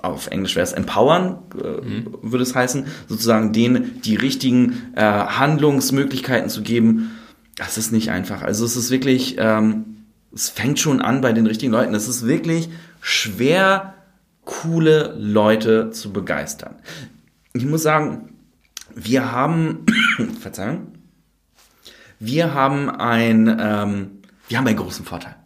auf 0.02 0.26
Englisch 0.28 0.56
wäre 0.56 0.64
es 0.64 0.74
empowern, 0.74 1.38
äh, 1.54 1.84
mhm. 1.84 2.18
würde 2.20 2.42
es 2.42 2.54
heißen, 2.54 2.84
sozusagen 3.08 3.54
denen 3.54 4.02
die 4.02 4.16
richtigen 4.16 4.92
äh, 4.94 5.00
Handlungsmöglichkeiten 5.00 6.50
zu 6.50 6.60
geben, 6.60 7.15
das 7.56 7.78
ist 7.78 7.90
nicht 7.90 8.10
einfach. 8.10 8.42
Also 8.42 8.64
es 8.64 8.76
ist 8.76 8.90
wirklich, 8.90 9.36
ähm, 9.38 10.04
es 10.32 10.48
fängt 10.48 10.78
schon 10.78 11.00
an 11.00 11.20
bei 11.20 11.32
den 11.32 11.46
richtigen 11.46 11.72
Leuten. 11.72 11.94
Es 11.94 12.06
ist 12.06 12.26
wirklich 12.26 12.68
schwer, 13.00 13.94
coole 14.44 15.14
Leute 15.18 15.90
zu 15.90 16.12
begeistern. 16.12 16.76
Ich 17.52 17.64
muss 17.64 17.82
sagen, 17.82 18.34
wir 18.94 19.32
haben, 19.32 19.86
Verzeihung, 20.40 20.92
wir 22.18 22.54
haben 22.54 22.88
ein, 22.90 23.48
ähm, 23.60 24.10
wir 24.48 24.58
haben 24.58 24.66
einen 24.66 24.76
großen 24.76 25.04
Vorteil. 25.04 25.36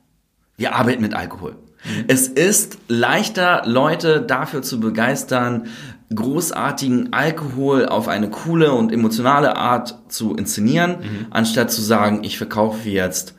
Wir 0.56 0.74
arbeiten 0.74 1.02
mit 1.02 1.14
Alkohol. 1.14 1.52
Mhm. 1.52 2.04
Es 2.08 2.28
ist 2.28 2.78
leichter, 2.88 3.62
Leute 3.66 4.20
dafür 4.20 4.62
zu 4.62 4.80
begeistern, 4.80 5.68
großartigen 6.14 7.12
Alkohol 7.12 7.86
auf 7.86 8.08
eine 8.08 8.30
coole 8.30 8.72
und 8.72 8.92
emotionale 8.92 9.56
Art 9.56 9.96
zu 10.08 10.34
inszenieren, 10.34 10.96
mhm. 11.00 11.26
anstatt 11.30 11.70
zu 11.70 11.82
sagen, 11.82 12.24
ich 12.24 12.36
verkaufe 12.36 12.88
jetzt 12.88 13.34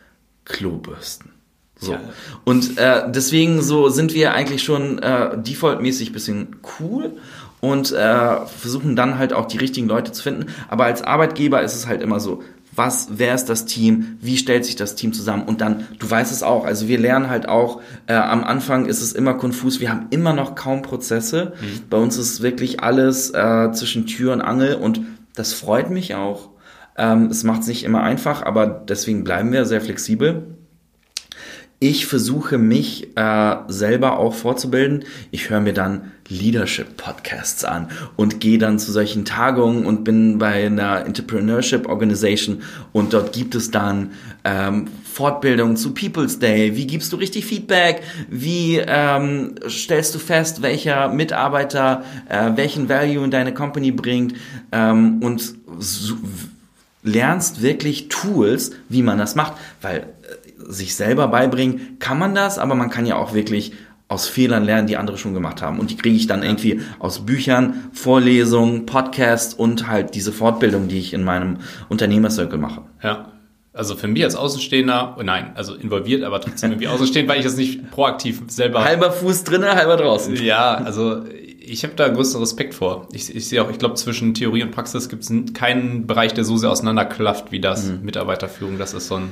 Klobürsten. 0.45 1.31
So. 1.77 1.93
Ja. 1.93 1.99
Und 2.45 2.77
äh, 2.77 3.11
deswegen 3.11 3.61
so 3.61 3.89
sind 3.89 4.13
wir 4.13 4.33
eigentlich 4.33 4.63
schon 4.63 4.99
äh, 4.99 5.37
defaultmäßig 5.37 6.13
bisschen 6.13 6.57
cool 6.79 7.17
und 7.59 7.91
äh, 7.91 8.45
versuchen 8.45 8.95
dann 8.95 9.17
halt 9.17 9.33
auch 9.33 9.47
die 9.47 9.57
richtigen 9.57 9.87
Leute 9.87 10.11
zu 10.11 10.23
finden. 10.23 10.47
Aber 10.69 10.85
als 10.85 11.01
Arbeitgeber 11.01 11.61
ist 11.61 11.75
es 11.75 11.87
halt 11.87 12.01
immer 12.01 12.19
so, 12.19 12.43
was, 12.73 13.07
wer 13.11 13.35
ist 13.35 13.45
das 13.45 13.65
Team, 13.65 14.17
wie 14.21 14.37
stellt 14.37 14.65
sich 14.65 14.75
das 14.75 14.95
Team 14.95 15.13
zusammen 15.13 15.43
und 15.43 15.61
dann, 15.61 15.87
du 15.99 16.09
weißt 16.09 16.31
es 16.31 16.41
auch, 16.43 16.65
also 16.65 16.87
wir 16.87 16.97
lernen 16.97 17.29
halt 17.29 17.49
auch, 17.49 17.81
äh, 18.07 18.13
am 18.13 18.43
Anfang 18.43 18.85
ist 18.85 19.01
es 19.01 19.13
immer 19.13 19.33
konfus, 19.33 19.79
wir 19.79 19.89
haben 19.89 20.07
immer 20.09 20.33
noch 20.33 20.55
kaum 20.55 20.81
Prozesse, 20.81 21.53
mhm. 21.59 21.89
bei 21.89 21.97
uns 21.97 22.17
ist 22.17 22.41
wirklich 22.41 22.81
alles 22.81 23.31
äh, 23.31 23.71
zwischen 23.73 24.07
Tür 24.07 24.33
und 24.33 24.41
Angel 24.41 24.75
und 24.75 25.01
das 25.35 25.53
freut 25.53 25.89
mich 25.89 26.15
auch. 26.15 26.49
Ähm, 26.97 27.27
es 27.27 27.43
macht 27.43 27.61
es 27.61 27.67
nicht 27.67 27.83
immer 27.83 28.03
einfach, 28.03 28.43
aber 28.43 28.67
deswegen 28.67 29.23
bleiben 29.23 29.51
wir 29.51 29.65
sehr 29.65 29.81
flexibel. 29.81 30.55
Ich 31.79 32.05
versuche 32.05 32.57
mich 32.57 33.17
äh, 33.17 33.55
selber 33.67 34.19
auch 34.19 34.35
vorzubilden. 34.35 35.05
Ich 35.31 35.49
höre 35.49 35.61
mir 35.61 35.73
dann 35.73 36.11
Leadership-Podcasts 36.31 37.65
an 37.65 37.89
und 38.15 38.39
gehe 38.39 38.57
dann 38.57 38.79
zu 38.79 38.91
solchen 38.91 39.25
Tagungen 39.25 39.85
und 39.85 40.03
bin 40.03 40.37
bei 40.37 40.65
einer 40.65 41.05
Entrepreneurship 41.05 41.87
Organization 41.87 42.61
und 42.93 43.13
dort 43.13 43.33
gibt 43.33 43.53
es 43.55 43.69
dann 43.71 44.11
ähm, 44.43 44.87
Fortbildungen 45.03 45.75
zu 45.75 45.93
People's 45.93 46.39
Day. 46.39 46.75
Wie 46.75 46.87
gibst 46.87 47.11
du 47.11 47.17
richtig 47.17 47.45
Feedback? 47.45 48.01
Wie 48.29 48.77
ähm, 48.77 49.55
stellst 49.67 50.15
du 50.15 50.19
fest, 50.19 50.61
welcher 50.61 51.09
Mitarbeiter 51.09 52.03
äh, 52.29 52.51
welchen 52.55 52.89
Value 52.89 53.23
in 53.23 53.31
deine 53.31 53.53
Company 53.53 53.91
bringt? 53.91 54.33
Ähm, 54.71 55.21
und 55.21 55.55
so, 55.79 56.15
lernst 57.03 57.61
wirklich 57.61 58.09
Tools, 58.09 58.71
wie 58.89 59.03
man 59.03 59.17
das 59.17 59.35
macht, 59.35 59.53
weil 59.81 60.07
sich 60.57 60.95
selber 60.95 61.27
beibringen 61.27 61.97
kann 61.99 62.19
man 62.19 62.35
das, 62.35 62.57
aber 62.57 62.75
man 62.75 62.89
kann 62.89 63.05
ja 63.05 63.15
auch 63.15 63.33
wirklich 63.33 63.73
aus 64.11 64.27
Fehlern 64.27 64.65
lernen, 64.65 64.87
die 64.87 64.97
andere 64.97 65.17
schon 65.17 65.33
gemacht 65.33 65.61
haben. 65.61 65.79
Und 65.79 65.89
die 65.89 65.95
kriege 65.95 66.17
ich 66.17 66.27
dann 66.27 66.43
irgendwie 66.43 66.81
aus 66.99 67.25
Büchern, 67.25 67.89
Vorlesungen, 67.93 68.85
Podcasts 68.85 69.53
und 69.53 69.87
halt 69.87 70.15
diese 70.15 70.33
Fortbildung, 70.33 70.89
die 70.89 70.99
ich 70.99 71.13
in 71.13 71.23
meinem 71.23 71.59
Unternehmercircle 71.87 72.59
mache. 72.59 72.81
Ja. 73.01 73.31
Also 73.71 73.95
für 73.95 74.09
mich 74.09 74.21
als 74.25 74.35
Außenstehender, 74.35 75.15
oh 75.17 75.23
nein, 75.23 75.51
also 75.55 75.75
involviert, 75.75 76.23
aber 76.23 76.41
trotzdem 76.41 76.71
irgendwie 76.71 76.89
außenstehend, 76.89 77.29
weil 77.29 77.37
ich 77.37 77.45
das 77.45 77.55
nicht 77.55 77.89
proaktiv 77.89 78.41
selber. 78.47 78.83
Halber 78.83 79.13
Fuß 79.13 79.45
drinnen, 79.45 79.69
halber 79.69 79.95
draußen. 79.95 80.35
Ja, 80.43 80.73
also 80.73 81.23
ich 81.61 81.85
habe 81.85 81.93
da 81.95 82.09
größten 82.09 82.41
Respekt 82.41 82.73
vor. 82.73 83.07
Ich, 83.13 83.33
ich 83.33 83.47
sehe 83.47 83.63
auch, 83.63 83.71
ich 83.71 83.79
glaube, 83.79 83.95
zwischen 83.95 84.33
Theorie 84.33 84.63
und 84.63 84.71
Praxis 84.71 85.07
gibt 85.07 85.23
es 85.23 85.31
keinen 85.53 86.05
Bereich, 86.05 86.33
der 86.33 86.43
so 86.43 86.57
sehr 86.57 86.69
auseinanderklafft 86.69 87.53
wie 87.53 87.61
das 87.61 87.85
mhm. 87.85 87.99
Mitarbeiterführung. 88.03 88.77
Das 88.77 88.93
ist 88.93 89.07
so 89.07 89.15
ein 89.15 89.31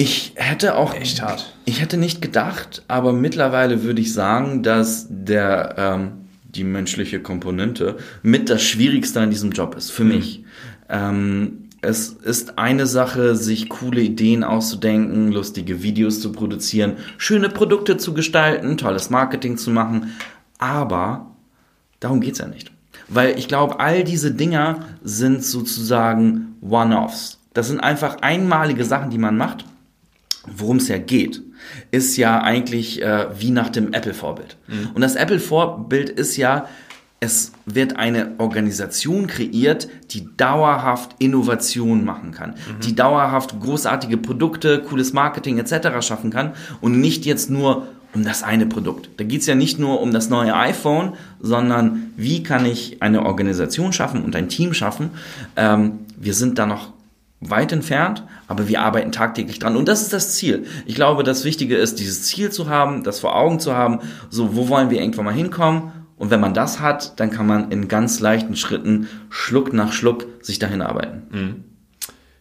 ich 0.00 0.32
hätte 0.36 0.76
auch. 0.76 0.94
Echt 0.94 1.20
hart. 1.20 1.52
Ich 1.66 1.82
hätte 1.82 1.98
nicht 1.98 2.22
gedacht, 2.22 2.82
aber 2.88 3.12
mittlerweile 3.12 3.82
würde 3.82 4.00
ich 4.00 4.14
sagen, 4.14 4.62
dass 4.62 5.06
der, 5.10 5.74
ähm, 5.76 6.12
die 6.42 6.64
menschliche 6.64 7.20
Komponente 7.20 7.98
mit 8.22 8.48
das 8.48 8.62
Schwierigste 8.62 9.20
an 9.20 9.28
diesem 9.28 9.50
Job 9.50 9.74
ist. 9.76 9.90
Für 9.90 10.04
mhm. 10.04 10.08
mich. 10.08 10.44
Ähm, 10.88 11.64
es 11.82 12.08
ist 12.08 12.58
eine 12.58 12.86
Sache, 12.86 13.36
sich 13.36 13.68
coole 13.68 14.00
Ideen 14.00 14.42
auszudenken, 14.42 15.32
lustige 15.32 15.82
Videos 15.82 16.20
zu 16.20 16.32
produzieren, 16.32 16.96
schöne 17.18 17.50
Produkte 17.50 17.98
zu 17.98 18.14
gestalten, 18.14 18.78
tolles 18.78 19.10
Marketing 19.10 19.58
zu 19.58 19.70
machen. 19.70 20.12
Aber 20.58 21.30
darum 22.00 22.20
geht's 22.20 22.38
ja 22.38 22.48
nicht. 22.48 22.72
Weil 23.08 23.38
ich 23.38 23.48
glaube, 23.48 23.80
all 23.80 24.02
diese 24.02 24.32
Dinger 24.32 24.86
sind 25.02 25.44
sozusagen 25.44 26.56
One-Offs. 26.62 27.38
Das 27.52 27.68
sind 27.68 27.80
einfach 27.80 28.16
einmalige 28.22 28.84
Sachen, 28.84 29.10
die 29.10 29.18
man 29.18 29.36
macht 29.36 29.66
worum 30.46 30.78
es 30.78 30.88
ja 30.88 30.98
geht, 30.98 31.42
ist 31.90 32.16
ja 32.16 32.42
eigentlich 32.42 33.02
äh, 33.02 33.26
wie 33.38 33.50
nach 33.50 33.68
dem 33.68 33.92
Apple-Vorbild. 33.92 34.56
Mhm. 34.68 34.90
Und 34.94 35.00
das 35.02 35.16
Apple-Vorbild 35.16 36.10
ist 36.10 36.36
ja, 36.36 36.66
es 37.20 37.52
wird 37.66 37.96
eine 37.96 38.32
Organisation 38.38 39.26
kreiert, 39.26 39.88
die 40.10 40.28
dauerhaft 40.36 41.16
Innovation 41.18 42.04
machen 42.04 42.32
kann, 42.32 42.50
mhm. 42.50 42.80
die 42.82 42.94
dauerhaft 42.94 43.60
großartige 43.60 44.16
Produkte, 44.16 44.80
cooles 44.80 45.12
Marketing 45.12 45.58
etc. 45.58 46.00
schaffen 46.00 46.30
kann 46.30 46.52
und 46.80 46.98
nicht 46.98 47.26
jetzt 47.26 47.50
nur 47.50 47.88
um 48.12 48.24
das 48.24 48.42
eine 48.42 48.66
Produkt. 48.66 49.10
Da 49.18 49.24
geht 49.24 49.42
es 49.42 49.46
ja 49.46 49.54
nicht 49.54 49.78
nur 49.78 50.00
um 50.00 50.12
das 50.12 50.30
neue 50.30 50.56
iPhone, 50.56 51.12
sondern 51.38 52.12
wie 52.16 52.42
kann 52.42 52.64
ich 52.66 53.02
eine 53.02 53.24
Organisation 53.24 53.92
schaffen 53.92 54.24
und 54.24 54.34
ein 54.34 54.48
Team 54.48 54.74
schaffen. 54.74 55.10
Ähm, 55.56 56.00
wir 56.18 56.34
sind 56.34 56.58
da 56.58 56.66
noch 56.66 56.92
weit 57.40 57.72
entfernt, 57.72 58.22
aber 58.48 58.68
wir 58.68 58.82
arbeiten 58.82 59.12
tagtäglich 59.12 59.58
dran. 59.58 59.76
Und 59.76 59.88
das 59.88 60.02
ist 60.02 60.12
das 60.12 60.36
Ziel. 60.36 60.66
Ich 60.84 60.94
glaube, 60.94 61.24
das 61.24 61.44
Wichtige 61.44 61.76
ist, 61.76 61.98
dieses 61.98 62.24
Ziel 62.24 62.50
zu 62.50 62.68
haben, 62.68 63.02
das 63.02 63.20
vor 63.20 63.34
Augen 63.34 63.60
zu 63.60 63.74
haben, 63.74 64.00
so, 64.28 64.54
wo 64.54 64.68
wollen 64.68 64.90
wir 64.90 65.00
irgendwann 65.00 65.24
mal 65.24 65.34
hinkommen? 65.34 65.92
Und 66.16 66.30
wenn 66.30 66.40
man 66.40 66.52
das 66.52 66.80
hat, 66.80 67.18
dann 67.18 67.30
kann 67.30 67.46
man 67.46 67.70
in 67.70 67.88
ganz 67.88 68.20
leichten 68.20 68.54
Schritten, 68.54 69.08
Schluck 69.30 69.72
nach 69.72 69.92
Schluck, 69.92 70.26
sich 70.42 70.58
dahin 70.58 70.82
arbeiten. 70.82 71.22
Mhm. 71.30 71.64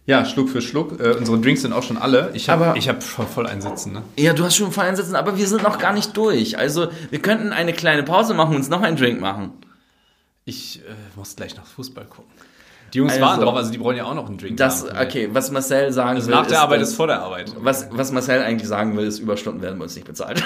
Ja, 0.06 0.26
Schluck 0.26 0.50
für 0.50 0.62
Schluck. 0.62 1.00
Äh, 1.00 1.12
unsere 1.12 1.40
Drinks 1.40 1.62
sind 1.62 1.72
auch 1.72 1.84
schon 1.84 1.98
alle. 1.98 2.32
Ich 2.34 2.50
habe 2.50 2.74
hab 2.74 3.04
voll, 3.04 3.28
voll 3.28 3.48
einsitzen. 3.48 3.94
Ne? 3.94 4.02
Ja, 4.18 4.34
du 4.34 4.44
hast 4.44 4.56
schon 4.58 4.72
voll 4.72 4.86
einsitzen, 4.86 5.16
aber 5.16 5.38
wir 5.38 5.48
sind 5.48 5.64
noch 5.64 5.78
gar 5.78 5.94
nicht 5.94 6.18
durch. 6.18 6.58
Also 6.58 6.88
wir 7.10 7.20
könnten 7.20 7.54
eine 7.54 7.74
kleine 7.74 8.04
Pause 8.04 8.34
machen 8.34 8.50
und 8.50 8.58
uns 8.58 8.70
noch 8.70 8.82
einen 8.82 8.98
Drink 8.98 9.22
machen. 9.22 9.52
Ich 10.46 10.80
äh, 10.80 10.96
muss 11.16 11.36
gleich 11.36 11.56
nach 11.56 11.66
Fußball 11.66 12.06
gucken. 12.06 12.32
Die 12.94 12.98
Jungs 13.00 13.14
also, 13.14 13.26
waren 13.26 13.40
drauf, 13.40 13.56
also 13.56 13.72
die 13.72 13.78
brauchen 13.78 13.98
ja 13.98 14.06
auch 14.06 14.14
noch 14.14 14.28
einen 14.28 14.38
Drink. 14.38 14.58
Das, 14.58 14.84
haben, 14.84 15.08
okay, 15.08 15.30
was 15.32 15.52
Marcel 15.52 15.92
sagen 15.92 16.18
also 16.18 16.28
will. 16.28 16.36
Nach 16.36 16.46
der 16.46 16.58
ist, 16.58 16.64
Arbeit 16.64 16.82
ist 16.82 16.96
vor 16.96 17.08
der 17.08 17.22
Arbeit. 17.22 17.56
Was, 17.60 17.88
was 17.92 18.12
Marcel 18.12 18.42
eigentlich 18.42 18.68
sagen 18.68 18.98
will, 18.98 19.06
ist, 19.06 19.20
Überstunden 19.20 19.62
werden 19.62 19.78
bei 19.78 19.84
uns 19.84 19.96
nicht 19.96 20.08
bezahlt. 20.08 20.44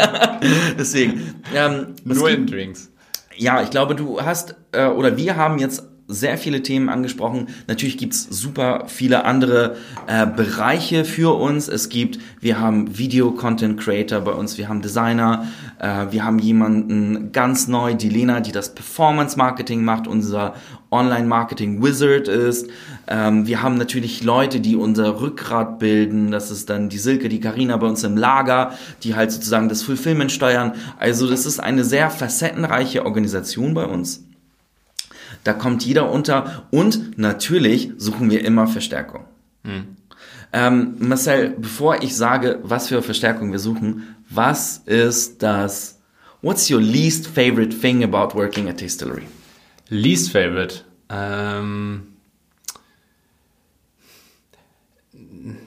Deswegen. 0.78 1.42
Ähm, 1.54 1.94
Nur 2.04 2.30
in 2.30 2.46
Drinks. 2.46 2.90
Ja, 3.36 3.62
ich 3.62 3.70
glaube, 3.70 3.94
du 3.94 4.20
hast, 4.20 4.54
äh, 4.72 4.86
oder 4.86 5.16
wir 5.16 5.36
haben 5.36 5.58
jetzt 5.58 5.84
sehr 6.10 6.36
viele 6.36 6.62
Themen 6.62 6.88
angesprochen. 6.88 7.48
Natürlich 7.68 7.96
gibt's 7.96 8.26
super 8.28 8.84
viele 8.88 9.24
andere 9.24 9.76
äh, 10.08 10.26
Bereiche 10.26 11.04
für 11.04 11.38
uns. 11.38 11.68
Es 11.68 11.88
gibt, 11.88 12.18
wir 12.40 12.58
haben 12.58 12.98
Video-Content-Creator 12.98 14.20
bei 14.20 14.32
uns, 14.32 14.58
wir 14.58 14.68
haben 14.68 14.82
Designer, 14.82 15.46
äh, 15.78 16.06
wir 16.10 16.24
haben 16.24 16.40
jemanden 16.40 17.30
ganz 17.32 17.68
neu, 17.68 17.94
die 17.94 18.08
Lena, 18.08 18.40
die 18.40 18.52
das 18.52 18.74
Performance-Marketing 18.74 19.84
macht, 19.84 20.08
unser 20.08 20.54
Online-Marketing-Wizard 20.90 22.28
ist. 22.28 22.68
Ähm, 23.06 23.46
wir 23.46 23.62
haben 23.62 23.76
natürlich 23.76 24.22
Leute, 24.24 24.60
die 24.60 24.76
unser 24.76 25.20
Rückgrat 25.20 25.78
bilden. 25.78 26.30
Das 26.30 26.50
ist 26.50 26.70
dann 26.70 26.88
die 26.88 26.98
Silke, 26.98 27.28
die 27.28 27.40
Karina 27.40 27.76
bei 27.76 27.86
uns 27.86 28.02
im 28.04 28.16
Lager, 28.16 28.74
die 29.02 29.14
halt 29.14 29.32
sozusagen 29.32 29.68
das 29.68 29.82
Fulfillment 29.82 30.32
steuern. 30.32 30.72
Also 30.98 31.28
das 31.28 31.46
ist 31.46 31.60
eine 31.60 31.84
sehr 31.84 32.10
facettenreiche 32.10 33.04
Organisation 33.04 33.74
bei 33.74 33.84
uns. 33.84 34.24
Da 35.44 35.52
kommt 35.52 35.84
jeder 35.84 36.10
unter 36.10 36.64
und 36.70 37.18
natürlich 37.18 37.92
suchen 37.96 38.30
wir 38.30 38.44
immer 38.44 38.66
Verstärkung. 38.66 39.24
Hm. 39.64 39.96
Ähm, 40.52 40.96
Marcel, 40.98 41.50
bevor 41.56 42.02
ich 42.02 42.16
sage, 42.16 42.58
was 42.62 42.88
für 42.88 43.02
Verstärkung 43.02 43.52
wir 43.52 43.60
suchen, 43.60 44.16
was 44.28 44.82
ist 44.84 45.42
das? 45.42 46.00
What's 46.42 46.70
your 46.70 46.80
least 46.80 47.26
favorite 47.28 47.76
thing 47.78 48.02
about 48.02 48.36
working 48.36 48.68
at 48.68 48.80
Distillery? 48.80 49.26
Least 49.90 50.32
favorite? 50.32 50.84
Ähm, 51.10 52.10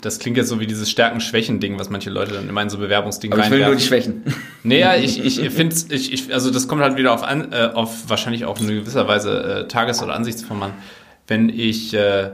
das 0.02 0.20
klingt 0.20 0.38
jetzt 0.38 0.50
so 0.50 0.60
wie 0.60 0.68
dieses 0.68 0.90
Stärken-Schwächen-Ding, 0.90 1.80
was 1.80 1.90
manche 1.90 2.10
Leute 2.10 2.34
dann 2.34 2.48
immer 2.48 2.62
in 2.62 2.70
so 2.70 2.78
Bewerbungsdingen 2.78 3.38
Aber 3.38 3.46
ich 3.46 3.52
will 3.52 3.66
nur 3.66 3.76
die 3.76 3.84
Schwächen. 3.84 4.24
Naja, 4.64 4.96
ich, 4.96 5.24
ich 5.24 5.50
finde 5.52 5.76
ich, 5.90 6.14
ich, 6.14 6.34
also 6.34 6.52
das 6.52 6.68
kommt 6.68 6.82
halt 6.82 6.98
wieder 6.98 7.14
auf, 7.14 7.24
an, 7.24 7.52
äh, 7.52 7.72
auf 7.74 8.10
wahrscheinlich 8.10 8.46
auch 8.46 8.60
in 8.60 8.68
gewisser 8.68 9.08
Weise 9.08 9.64
äh, 9.64 9.68
Tages- 9.68 10.02
oder 10.02 10.14
Ansichtsform 10.14 10.64
an. 10.64 10.74
Wenn 11.28 11.50
ich, 11.50 11.94
äh, 11.94 12.32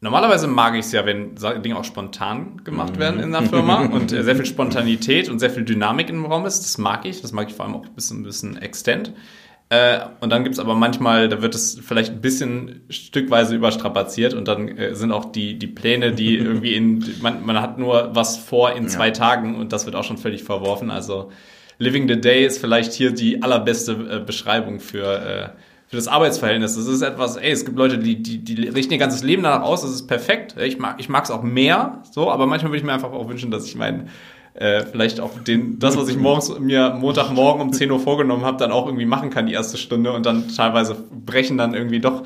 normalerweise 0.00 0.48
mag 0.48 0.74
ich 0.74 0.86
es 0.86 0.92
ja, 0.92 1.06
wenn 1.06 1.36
Dinge 1.62 1.76
auch 1.76 1.84
spontan 1.84 2.62
gemacht 2.64 2.98
werden 2.98 3.20
in 3.20 3.34
einer 3.34 3.46
Firma 3.46 3.84
und 3.92 4.12
äh, 4.12 4.24
sehr 4.24 4.34
viel 4.34 4.46
Spontanität 4.46 5.28
und 5.28 5.38
sehr 5.38 5.50
viel 5.50 5.64
Dynamik 5.64 6.08
im 6.08 6.24
Raum 6.26 6.46
ist. 6.46 6.60
Das 6.60 6.78
mag 6.78 7.04
ich. 7.04 7.20
Das 7.22 7.32
mag 7.32 7.48
ich 7.48 7.54
vor 7.54 7.64
allem 7.64 7.74
auch 7.74 7.84
ein 7.84 7.94
bisschen, 7.94 8.20
ein 8.20 8.24
bisschen 8.24 8.56
extend. 8.56 9.12
Äh, 9.74 10.00
und 10.20 10.30
dann 10.30 10.44
gibt 10.44 10.54
es 10.54 10.60
aber 10.60 10.74
manchmal, 10.74 11.28
da 11.28 11.42
wird 11.42 11.54
es 11.54 11.80
vielleicht 11.84 12.12
ein 12.12 12.20
bisschen 12.20 12.82
stückweise 12.88 13.56
überstrapaziert 13.56 14.34
und 14.34 14.46
dann 14.46 14.68
äh, 14.68 14.94
sind 14.94 15.10
auch 15.10 15.24
die, 15.24 15.58
die 15.58 15.66
Pläne, 15.66 16.12
die 16.12 16.36
irgendwie 16.38 16.74
in, 16.74 17.04
man, 17.20 17.44
man 17.44 17.60
hat 17.60 17.78
nur 17.78 18.10
was 18.14 18.36
vor 18.36 18.72
in 18.72 18.88
zwei 18.88 19.06
ja. 19.06 19.12
Tagen 19.12 19.56
und 19.56 19.72
das 19.72 19.86
wird 19.86 19.96
auch 19.96 20.04
schon 20.04 20.18
völlig 20.18 20.44
verworfen. 20.44 20.90
Also 20.90 21.30
Living 21.78 22.06
the 22.06 22.20
Day 22.20 22.46
ist 22.46 22.58
vielleicht 22.58 22.92
hier 22.92 23.10
die 23.10 23.42
allerbeste 23.42 23.92
äh, 23.92 24.20
Beschreibung 24.20 24.78
für, 24.78 25.04
äh, 25.04 25.48
für 25.88 25.96
das 25.96 26.06
Arbeitsverhältnis. 26.06 26.76
Das 26.76 26.86
ist 26.86 27.02
etwas, 27.02 27.36
ey, 27.36 27.50
es 27.50 27.64
gibt 27.64 27.76
Leute, 27.76 27.98
die, 27.98 28.22
die, 28.22 28.38
die 28.38 28.68
richten 28.68 28.92
ihr 28.92 28.98
ganzes 28.98 29.24
Leben 29.24 29.42
danach 29.42 29.62
aus, 29.62 29.82
das 29.82 29.90
ist 29.90 30.06
perfekt. 30.06 30.54
Ich 30.60 30.78
mag 30.78 31.00
ich 31.00 31.08
es 31.08 31.30
auch 31.30 31.42
mehr, 31.42 32.02
so, 32.12 32.30
aber 32.30 32.46
manchmal 32.46 32.70
würde 32.70 32.78
ich 32.78 32.84
mir 32.84 32.92
einfach 32.92 33.12
auch 33.12 33.28
wünschen, 33.28 33.50
dass 33.50 33.66
ich 33.66 33.74
meinen 33.74 34.08
äh, 34.54 34.84
vielleicht 34.84 35.20
auch 35.20 35.38
den, 35.38 35.78
das, 35.78 35.96
was 35.96 36.08
ich 36.08 36.16
morgens 36.16 36.58
mir 36.58 36.90
Montagmorgen 36.90 37.60
um 37.60 37.72
10 37.72 37.90
Uhr 37.90 38.00
vorgenommen 38.00 38.44
habe, 38.44 38.56
dann 38.56 38.72
auch 38.72 38.86
irgendwie 38.86 39.06
machen 39.06 39.30
kann, 39.30 39.46
die 39.46 39.52
erste 39.52 39.76
Stunde 39.76 40.12
und 40.12 40.24
dann 40.24 40.48
teilweise 40.48 40.96
brechen 41.10 41.58
dann 41.58 41.74
irgendwie 41.74 42.00
doch 42.00 42.22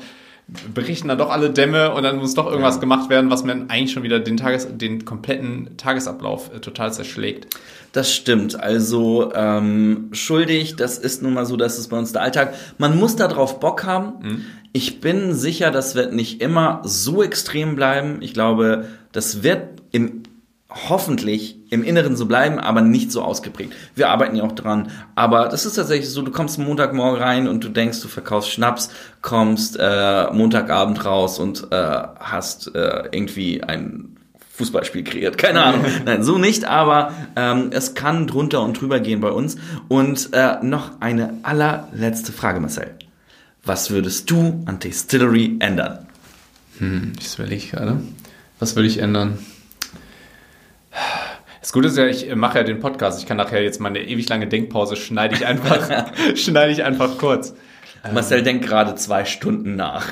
berichten 0.73 1.07
dann 1.07 1.17
doch 1.17 1.29
alle 1.29 1.51
Dämme 1.51 1.93
und 1.93 2.03
dann 2.03 2.17
muss 2.17 2.33
doch 2.33 2.47
irgendwas 2.47 2.75
ja. 2.75 2.81
gemacht 2.81 3.09
werden, 3.09 3.29
was 3.29 3.43
mir 3.43 3.53
eigentlich 3.67 3.91
schon 3.91 4.03
wieder 4.03 4.19
den, 4.19 4.37
Tages-, 4.37 4.67
den 4.77 5.05
kompletten 5.05 5.77
Tagesablauf 5.77 6.51
äh, 6.53 6.59
total 6.59 6.91
zerschlägt. 6.91 7.55
Das 7.91 8.13
stimmt. 8.13 8.59
Also 8.59 9.31
ähm, 9.33 10.09
schuldig, 10.11 10.75
das 10.75 10.97
ist 10.97 11.21
nun 11.21 11.33
mal 11.33 11.45
so, 11.45 11.55
dass 11.57 11.77
es 11.77 11.87
bei 11.87 11.97
uns 11.97 12.13
der 12.13 12.21
Alltag. 12.21 12.53
Man 12.77 12.97
muss 12.97 13.15
da 13.15 13.27
drauf 13.27 13.59
Bock 13.59 13.83
haben. 13.83 14.13
Mhm. 14.21 14.45
Ich 14.73 15.01
bin 15.01 15.33
sicher, 15.33 15.71
das 15.71 15.95
wird 15.95 16.13
nicht 16.13 16.41
immer 16.41 16.81
so 16.83 17.23
extrem 17.23 17.75
bleiben. 17.75 18.17
Ich 18.21 18.33
glaube, 18.33 18.85
das 19.11 19.43
wird 19.43 19.81
im 19.91 20.23
hoffentlich 20.69 21.57
im 21.71 21.83
Inneren 21.83 22.15
so 22.15 22.27
bleiben, 22.27 22.59
aber 22.59 22.81
nicht 22.81 23.11
so 23.11 23.23
ausgeprägt. 23.23 23.73
Wir 23.95 24.09
arbeiten 24.09 24.35
ja 24.35 24.43
auch 24.43 24.51
dran. 24.51 24.91
Aber 25.15 25.47
das 25.47 25.65
ist 25.65 25.75
tatsächlich 25.75 26.09
so, 26.09 26.21
du 26.21 26.31
kommst 26.31 26.59
Montagmorgen 26.59 27.21
rein 27.21 27.47
und 27.47 27.63
du 27.63 27.69
denkst, 27.69 28.01
du 28.01 28.07
verkaufst 28.07 28.51
Schnaps, 28.51 28.89
kommst 29.21 29.77
äh, 29.79 30.31
Montagabend 30.31 31.03
raus 31.05 31.39
und 31.39 31.67
äh, 31.71 31.75
hast 32.19 32.75
äh, 32.75 33.09
irgendwie 33.11 33.63
ein 33.63 34.17
Fußballspiel 34.51 35.03
kreiert. 35.03 35.37
Keine 35.39 35.63
Ahnung. 35.63 35.85
Nein, 36.05 36.21
so 36.23 36.37
nicht, 36.37 36.65
aber 36.65 37.13
ähm, 37.35 37.69
es 37.71 37.95
kann 37.95 38.27
drunter 38.27 38.61
und 38.61 38.79
drüber 38.79 38.99
gehen 38.99 39.21
bei 39.21 39.31
uns. 39.31 39.55
Und 39.87 40.29
äh, 40.33 40.57
noch 40.61 40.99
eine 40.99 41.33
allerletzte 41.41 42.31
Frage, 42.31 42.59
Marcel. 42.59 42.91
Was 43.63 43.89
würdest 43.89 44.29
du 44.29 44.63
an 44.65 44.79
Distillery 44.79 45.57
ändern? 45.59 46.07
Hm, 46.77 47.13
das 47.15 47.39
will 47.39 47.51
ich 47.51 47.71
gerade. 47.71 48.01
Was 48.59 48.75
würde 48.75 48.87
ich 48.87 48.99
ändern? 48.99 49.39
Das 51.61 51.73
Gute 51.73 51.87
ist 51.87 51.97
ja, 51.97 52.05
ich 52.05 52.33
mache 52.35 52.59
ja 52.59 52.63
den 52.63 52.79
Podcast. 52.79 53.19
Ich 53.19 53.27
kann 53.27 53.37
nachher 53.37 53.61
jetzt 53.61 53.79
meine 53.79 53.99
ewig 53.99 54.29
lange 54.29 54.47
Denkpause 54.47 54.95
schneide 54.95 55.35
ich 55.35 55.45
einfach, 55.45 56.11
schneide 56.35 56.71
ich 56.71 56.83
einfach 56.83 57.17
kurz. 57.17 57.53
Marcel 58.13 58.39
ähm, 58.39 58.45
denkt 58.45 58.65
gerade 58.65 58.95
zwei 58.95 59.25
Stunden 59.25 59.75
nach. 59.75 60.05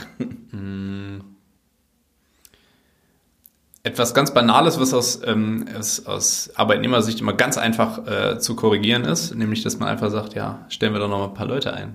Etwas 3.84 4.14
ganz 4.14 4.34
Banales, 4.34 4.80
was 4.82 4.94
aus, 4.94 5.22
ähm, 5.26 5.66
aus, 6.06 6.52
Arbeitnehmersicht 6.56 7.22
immer 7.22 7.32
ganz 7.32 7.58
einfach 7.58 8.06
äh, 8.06 8.38
zu 8.38 8.58
korrigieren 8.58 9.06
ist, 9.06 9.34
nämlich 9.34 9.64
dass 9.64 9.80
man 9.80 9.88
einfach 9.88 10.12
sagt, 10.12 10.34
ja, 10.34 10.66
stellen 10.68 10.92
wir 10.92 11.00
doch 11.00 11.08
noch 11.08 11.20
mal 11.20 11.28
ein 11.28 11.34
paar 11.34 11.48
Leute 11.48 11.74
ein. 11.74 11.94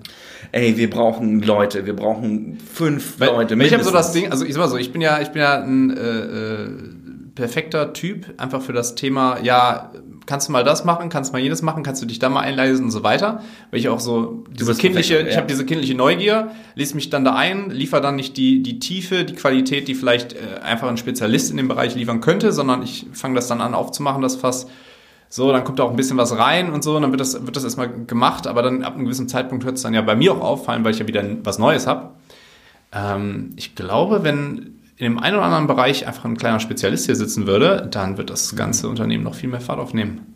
Ey, 0.51 0.75
wir 0.77 0.89
brauchen 0.89 1.43
Leute, 1.43 1.85
wir 1.85 1.95
brauchen 1.95 2.57
fünf 2.59 3.19
Weil, 3.19 3.29
Leute. 3.29 3.53
Ich 3.63 3.73
habe 3.73 3.83
so 3.83 3.91
das 3.91 4.11
Ding, 4.11 4.31
also 4.31 4.43
ich 4.43 4.55
sag 4.55 4.61
mal 4.61 4.69
so, 4.69 4.77
ich 4.77 4.91
bin 4.91 5.01
ja, 5.01 5.21
ich 5.21 5.29
bin 5.29 5.43
ja 5.43 5.61
ein 5.61 5.95
äh, 5.95 6.01
äh, 6.01 6.67
perfekter 7.35 7.93
Typ, 7.93 8.33
einfach 8.37 8.61
für 8.61 8.73
das 8.73 8.95
Thema, 8.95 9.39
ja, 9.41 9.91
kannst 10.25 10.47
du 10.47 10.51
mal 10.51 10.63
das 10.63 10.85
machen, 10.85 11.09
kannst 11.09 11.31
du 11.31 11.33
mal 11.33 11.41
jenes 11.41 11.61
machen, 11.61 11.83
kannst 11.83 12.01
du 12.01 12.05
dich 12.05 12.19
da 12.19 12.29
mal 12.29 12.41
einleisen 12.41 12.85
und 12.85 12.91
so 12.91 13.03
weiter. 13.03 13.41
Weil 13.71 13.79
ich 13.79 13.89
auch 13.89 13.99
so 13.99 14.43
diese 14.51 14.75
kindliche, 14.75 15.21
ja. 15.21 15.27
ich 15.27 15.37
habe 15.37 15.47
diese 15.47 15.65
kindliche 15.65 15.95
Neugier, 15.95 16.51
lese 16.75 16.95
mich 16.95 17.09
dann 17.09 17.25
da 17.25 17.35
ein, 17.35 17.71
liefer 17.71 18.01
dann 18.01 18.15
nicht 18.15 18.37
die, 18.37 18.61
die 18.61 18.79
Tiefe, 18.79 19.25
die 19.25 19.33
Qualität, 19.33 19.87
die 19.87 19.95
vielleicht 19.95 20.33
äh, 20.33 20.59
einfach 20.61 20.87
ein 20.87 20.97
Spezialist 20.97 21.49
in 21.49 21.57
dem 21.57 21.67
Bereich 21.67 21.95
liefern 21.95 22.21
könnte, 22.21 22.51
sondern 22.51 22.83
ich 22.83 23.07
fange 23.13 23.35
das 23.35 23.47
dann 23.47 23.61
an 23.61 23.73
aufzumachen, 23.73 24.21
das 24.21 24.35
Fass. 24.35 24.67
So, 25.27 25.51
dann 25.51 25.63
kommt 25.63 25.79
da 25.79 25.83
auch 25.83 25.89
ein 25.89 25.95
bisschen 25.95 26.17
was 26.17 26.37
rein 26.37 26.71
und 26.71 26.83
so, 26.83 26.95
und 26.95 27.01
dann 27.01 27.11
wird 27.11 27.21
das, 27.21 27.43
wird 27.45 27.55
das 27.55 27.63
erstmal 27.63 27.89
gemacht, 28.05 28.45
aber 28.45 28.61
dann 28.61 28.83
ab 28.83 28.93
einem 28.93 29.05
gewissen 29.05 29.27
Zeitpunkt 29.27 29.65
hört 29.65 29.77
es 29.77 29.81
dann 29.81 29.95
ja 29.95 30.01
bei 30.03 30.15
mir 30.15 30.33
auch 30.33 30.41
auffallen, 30.41 30.83
weil 30.83 30.91
ich 30.91 30.99
ja 30.99 31.07
wieder 31.07 31.23
was 31.43 31.57
Neues 31.57 31.87
habe. 31.87 32.11
Ähm, 32.91 33.53
ich 33.55 33.73
glaube, 33.73 34.23
wenn 34.23 34.72
in 34.97 35.05
dem 35.05 35.19
einen 35.19 35.37
oder 35.37 35.45
anderen 35.45 35.67
Bereich 35.67 36.07
einfach 36.07 36.25
ein 36.25 36.37
kleiner 36.37 36.59
Spezialist 36.59 37.05
hier 37.05 37.15
sitzen 37.15 37.47
würde, 37.47 37.87
dann 37.89 38.17
wird 38.17 38.29
das 38.29 38.55
ganze 38.55 38.87
Unternehmen 38.87 39.23
noch 39.23 39.35
viel 39.35 39.49
mehr 39.49 39.61
Fahrt 39.61 39.79
aufnehmen. 39.79 40.33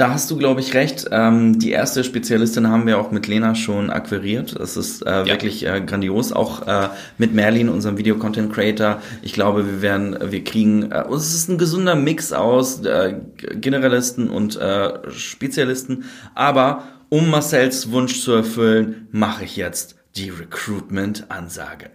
Da 0.00 0.14
hast 0.14 0.30
du, 0.30 0.38
glaube 0.38 0.60
ich, 0.60 0.72
recht. 0.72 1.08
Ähm, 1.10 1.58
die 1.58 1.72
erste 1.72 2.04
Spezialistin 2.04 2.68
haben 2.68 2.86
wir 2.86 2.98
auch 2.98 3.10
mit 3.10 3.26
Lena 3.26 3.54
schon 3.54 3.90
akquiriert. 3.90 4.58
Das 4.58 4.78
ist 4.78 5.02
äh, 5.02 5.10
ja. 5.10 5.26
wirklich 5.26 5.66
äh, 5.66 5.82
grandios. 5.82 6.32
Auch 6.32 6.66
äh, 6.66 6.88
mit 7.18 7.34
Merlin, 7.34 7.68
unserem 7.68 7.98
Video-Content-Creator. 7.98 9.02
Ich 9.20 9.34
glaube, 9.34 9.66
wir 9.66 9.82
werden, 9.82 10.16
wir 10.32 10.42
kriegen, 10.42 10.90
äh, 10.90 11.04
es 11.12 11.34
ist 11.34 11.50
ein 11.50 11.58
gesunder 11.58 11.96
Mix 11.96 12.32
aus 12.32 12.82
äh, 12.82 13.16
Generalisten 13.36 14.30
und 14.30 14.56
äh, 14.56 15.10
Spezialisten. 15.10 16.04
Aber 16.34 16.84
um 17.10 17.28
Marcells 17.28 17.90
Wunsch 17.90 18.22
zu 18.22 18.32
erfüllen, 18.32 19.08
mache 19.10 19.44
ich 19.44 19.56
jetzt 19.56 19.96
die 20.16 20.30
Recruitment-Ansage. 20.30 21.90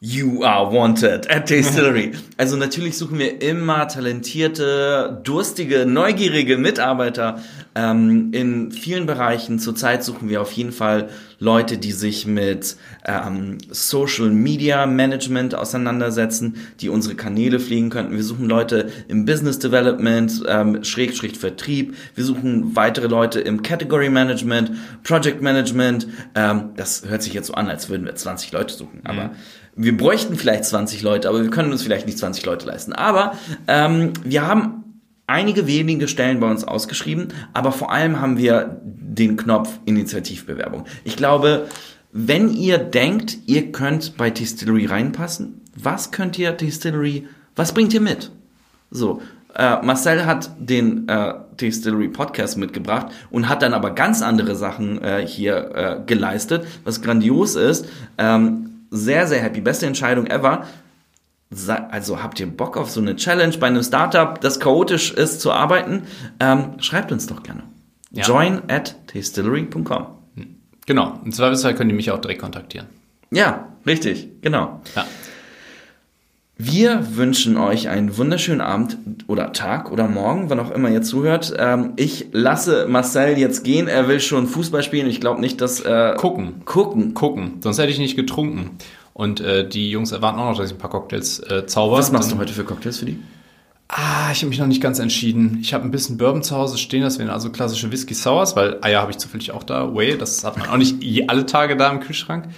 You 0.00 0.44
are 0.44 0.72
wanted 0.72 1.28
at 1.28 1.50
Distillery. 1.50 2.12
Also 2.36 2.56
natürlich 2.56 2.96
suchen 2.96 3.18
wir 3.18 3.42
immer 3.42 3.88
talentierte, 3.88 5.20
durstige, 5.24 5.86
neugierige 5.86 6.56
Mitarbeiter 6.56 7.42
ähm, 7.74 8.30
in 8.32 8.70
vielen 8.70 9.06
Bereichen. 9.06 9.58
Zurzeit 9.58 10.04
suchen 10.04 10.28
wir 10.28 10.40
auf 10.40 10.52
jeden 10.52 10.70
Fall 10.70 11.08
Leute, 11.40 11.78
die 11.78 11.90
sich 11.90 12.26
mit 12.28 12.76
ähm, 13.04 13.58
Social 13.70 14.30
Media 14.30 14.86
Management 14.86 15.56
auseinandersetzen, 15.56 16.54
die 16.80 16.90
unsere 16.90 17.16
Kanäle 17.16 17.58
pflegen 17.58 17.90
könnten. 17.90 18.14
Wir 18.14 18.22
suchen 18.22 18.48
Leute 18.48 18.88
im 19.08 19.24
Business 19.24 19.58
Development, 19.58 20.44
ähm, 20.46 20.84
Schrägstrich 20.84 21.36
Vertrieb. 21.36 21.96
Wir 22.14 22.22
suchen 22.22 22.76
weitere 22.76 23.08
Leute 23.08 23.40
im 23.40 23.62
Category 23.64 24.10
Management, 24.10 24.70
Project 25.02 25.42
Management. 25.42 26.06
Ähm, 26.36 26.70
das 26.76 27.02
hört 27.08 27.24
sich 27.24 27.34
jetzt 27.34 27.48
so 27.48 27.54
an, 27.54 27.68
als 27.68 27.88
würden 27.88 28.06
wir 28.06 28.14
20 28.14 28.52
Leute 28.52 28.74
suchen, 28.74 29.00
aber 29.02 29.24
mhm 29.24 29.30
wir 29.78 29.96
bräuchten 29.96 30.36
vielleicht 30.36 30.64
20 30.64 31.02
Leute, 31.02 31.28
aber 31.28 31.42
wir 31.42 31.50
können 31.50 31.70
uns 31.70 31.82
vielleicht 31.82 32.04
nicht 32.04 32.18
20 32.18 32.44
Leute 32.44 32.66
leisten. 32.66 32.92
Aber 32.92 33.34
ähm, 33.68 34.12
wir 34.24 34.46
haben 34.46 34.84
einige 35.28 35.68
wenige 35.68 36.08
Stellen 36.08 36.40
bei 36.40 36.50
uns 36.50 36.64
ausgeschrieben, 36.64 37.28
aber 37.54 37.70
vor 37.70 37.92
allem 37.92 38.20
haben 38.20 38.38
wir 38.38 38.80
den 38.82 39.36
Knopf 39.36 39.78
Initiativbewerbung. 39.84 40.84
Ich 41.04 41.16
glaube, 41.16 41.68
wenn 42.10 42.52
ihr 42.52 42.78
denkt, 42.78 43.38
ihr 43.46 43.70
könnt 43.70 44.16
bei 44.16 44.30
Distillery 44.30 44.86
reinpassen, 44.86 45.60
was 45.76 46.10
könnt 46.10 46.38
ihr 46.38 46.50
Distillery, 46.52 47.28
was 47.54 47.72
bringt 47.72 47.94
ihr 47.94 48.00
mit? 48.00 48.32
So, 48.90 49.22
äh, 49.54 49.76
Marcel 49.82 50.26
hat 50.26 50.50
den 50.58 51.08
äh, 51.08 51.34
Distillery 51.60 52.08
Podcast 52.08 52.56
mitgebracht 52.56 53.08
und 53.30 53.48
hat 53.48 53.62
dann 53.62 53.74
aber 53.74 53.90
ganz 53.92 54.22
andere 54.22 54.56
Sachen 54.56 55.00
äh, 55.02 55.24
hier 55.24 55.70
äh, 55.74 56.00
geleistet, 56.04 56.66
was 56.84 57.00
grandios 57.00 57.54
ist. 57.54 57.86
Ähm, 58.16 58.67
sehr, 58.90 59.26
sehr 59.26 59.42
happy. 59.42 59.60
Beste 59.60 59.86
Entscheidung 59.86 60.26
ever. 60.26 60.66
Also 61.90 62.22
habt 62.22 62.40
ihr 62.40 62.46
Bock 62.46 62.76
auf 62.76 62.90
so 62.90 63.00
eine 63.00 63.16
Challenge 63.16 63.56
bei 63.58 63.68
einem 63.68 63.82
Startup, 63.82 64.38
das 64.40 64.60
chaotisch 64.60 65.12
ist 65.12 65.40
zu 65.40 65.50
arbeiten? 65.50 66.02
Ähm, 66.40 66.74
schreibt 66.80 67.10
uns 67.10 67.26
doch 67.26 67.42
gerne. 67.42 67.62
Ja. 68.10 68.24
Join 68.24 68.62
at 68.68 68.96
tastillery.com. 69.06 70.06
Genau. 70.86 71.20
Im 71.24 71.32
Zweifelsfall 71.32 71.74
könnt 71.74 71.90
ihr 71.90 71.96
mich 71.96 72.10
auch 72.10 72.20
direkt 72.20 72.40
kontaktieren. 72.40 72.86
Ja, 73.30 73.68
richtig. 73.86 74.28
Genau. 74.40 74.80
Ja. 74.94 75.06
Wir 76.60 77.16
wünschen 77.16 77.56
euch 77.56 77.88
einen 77.88 78.18
wunderschönen 78.18 78.60
Abend 78.60 78.98
oder 79.28 79.52
Tag 79.52 79.92
oder 79.92 80.08
Morgen, 80.08 80.50
wann 80.50 80.58
auch 80.58 80.72
immer 80.72 80.90
ihr 80.90 81.02
zuhört. 81.02 81.54
Ähm, 81.56 81.92
ich 81.94 82.30
lasse 82.32 82.88
Marcel 82.88 83.38
jetzt 83.38 83.62
gehen. 83.62 83.86
Er 83.86 84.08
will 84.08 84.18
schon 84.18 84.48
Fußball 84.48 84.82
spielen. 84.82 85.06
Ich 85.06 85.20
glaube 85.20 85.40
nicht, 85.40 85.60
dass... 85.60 85.78
Äh, 85.78 86.16
gucken. 86.16 86.64
Gucken. 86.64 87.14
Gucken. 87.14 87.58
Sonst 87.60 87.78
hätte 87.78 87.92
ich 87.92 88.00
nicht 88.00 88.16
getrunken. 88.16 88.70
Und 89.14 89.38
äh, 89.38 89.68
die 89.68 89.88
Jungs 89.88 90.10
erwarten 90.10 90.40
auch 90.40 90.50
noch, 90.50 90.58
dass 90.58 90.66
ich 90.66 90.74
ein 90.74 90.80
paar 90.80 90.90
Cocktails 90.90 91.38
äh, 91.48 91.64
zauber. 91.66 91.98
Was 91.98 92.10
machst 92.10 92.32
du 92.32 92.38
heute 92.38 92.52
für 92.52 92.64
Cocktails 92.64 92.98
für 92.98 93.06
die? 93.06 93.20
Ah, 93.86 94.32
ich 94.32 94.38
habe 94.38 94.48
mich 94.48 94.58
noch 94.58 94.66
nicht 94.66 94.82
ganz 94.82 94.98
entschieden. 94.98 95.58
Ich 95.62 95.72
habe 95.74 95.84
ein 95.84 95.92
bisschen 95.92 96.18
Bourbon 96.18 96.42
zu 96.42 96.56
Hause 96.56 96.76
stehen, 96.76 97.02
das 97.02 97.20
wären 97.20 97.30
also 97.30 97.50
klassische 97.50 97.90
Whisky 97.92 98.14
Sours, 98.14 98.56
weil 98.56 98.78
Eier 98.82 99.00
habe 99.00 99.12
ich 99.12 99.18
zufällig 99.18 99.52
auch 99.52 99.62
da. 99.62 99.94
Way, 99.94 100.18
das 100.18 100.44
hat 100.44 100.58
man 100.58 100.68
auch 100.68 100.76
nicht 100.76 101.30
alle 101.30 101.46
Tage 101.46 101.76
da 101.76 101.88
im 101.88 102.00
Kühlschrank. 102.00 102.48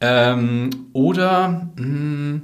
Ähm, 0.00 0.70
oder... 0.94 1.68
Mh, 1.76 1.84
hm, 1.84 2.42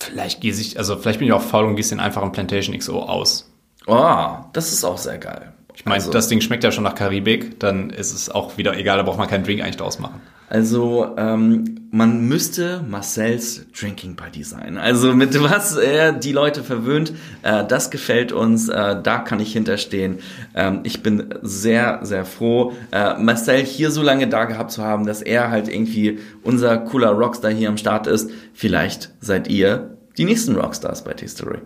Vielleicht 0.00 0.40
gehe 0.40 0.52
ich, 0.52 0.78
also 0.78 0.96
vielleicht 0.96 1.18
bin 1.18 1.28
ich 1.28 1.34
auch 1.34 1.42
faul 1.42 1.64
und 1.64 1.76
gieße 1.76 1.90
den 1.90 2.00
einfach 2.00 2.22
im 2.22 2.32
Plantation 2.32 2.78
XO 2.78 3.02
aus. 3.02 3.50
Oh, 3.86 4.36
das 4.52 4.72
ist 4.72 4.84
auch 4.84 4.98
sehr 4.98 5.18
geil. 5.18 5.52
Ich 5.78 5.84
meine, 5.84 5.94
Also- 5.94 6.10
das 6.10 6.26
Ding 6.26 6.40
schmeckt 6.40 6.64
ja 6.64 6.72
schon 6.72 6.82
nach 6.82 6.96
Karibik, 6.96 7.60
dann 7.60 7.90
ist 7.90 8.12
es 8.12 8.28
auch 8.28 8.58
wieder 8.58 8.76
egal, 8.76 8.96
da 8.96 9.04
braucht 9.04 9.16
man 9.18 9.28
keinen 9.28 9.44
Drink 9.44 9.62
eigentlich 9.62 9.76
draus 9.76 10.00
machen. 10.00 10.20
Also, 10.50 11.14
ähm, 11.16 11.88
man 11.92 12.26
müsste 12.26 12.82
Marcells 12.88 13.66
Drinking 13.78 14.16
Party 14.16 14.42
sein. 14.42 14.76
Also, 14.76 15.14
mit 15.14 15.40
was 15.40 15.76
er 15.76 16.12
die 16.12 16.32
Leute 16.32 16.64
verwöhnt, 16.64 17.12
äh, 17.42 17.64
das 17.64 17.90
gefällt 17.92 18.32
uns, 18.32 18.68
äh, 18.68 18.96
da 19.00 19.18
kann 19.18 19.38
ich 19.38 19.52
hinterstehen. 19.52 20.18
Ähm, 20.56 20.80
ich 20.82 21.02
bin 21.04 21.32
sehr, 21.42 22.00
sehr 22.02 22.24
froh, 22.24 22.72
äh, 22.90 23.14
Marcel 23.18 23.62
hier 23.62 23.92
so 23.92 24.02
lange 24.02 24.26
da 24.26 24.46
gehabt 24.46 24.72
zu 24.72 24.82
haben, 24.82 25.06
dass 25.06 25.22
er 25.22 25.50
halt 25.50 25.68
irgendwie 25.68 26.18
unser 26.42 26.76
cooler 26.78 27.10
Rockstar 27.10 27.52
hier 27.52 27.68
am 27.68 27.76
Start 27.76 28.08
ist. 28.08 28.30
Vielleicht 28.52 29.10
seid 29.20 29.46
ihr 29.48 29.96
die 30.16 30.24
nächsten 30.24 30.56
Rockstars 30.56 31.04
bei 31.04 31.12
T-Story. 31.12 31.58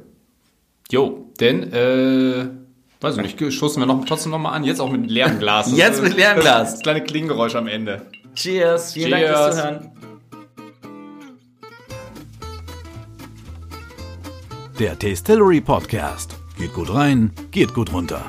Jo, 0.90 1.30
denn, 1.40 1.72
äh, 1.72 2.46
weiß 3.02 3.16
ich 3.18 3.40
nicht, 3.40 3.52
stoßen 3.54 3.80
wir 3.82 3.86
noch, 3.86 4.04
trotzdem 4.04 4.30
nochmal 4.32 4.54
an, 4.54 4.64
jetzt 4.64 4.80
auch 4.80 4.90
mit 4.90 5.10
leerem 5.10 5.38
Glas. 5.38 5.66
Das 5.70 5.76
Jetzt 5.78 5.96
ist- 5.96 6.02
mit 6.02 6.16
leerem 6.16 6.40
Glas. 6.40 6.72
Das 6.72 6.82
kleine 6.82 7.02
Klingengeräusch 7.02 7.54
am 7.54 7.66
Ende. 7.66 8.06
Cheers, 8.34 8.92
vielen 8.94 9.10
Dank 9.10 9.24
Cheers. 9.24 9.40
fürs 9.40 9.56
Zuhören. 9.56 9.90
Der 14.78 14.98
Tastillery 14.98 15.60
Podcast. 15.60 16.36
Geht 16.58 16.72
gut 16.74 16.92
rein, 16.92 17.30
geht 17.50 17.74
gut 17.74 17.92
runter. 17.92 18.24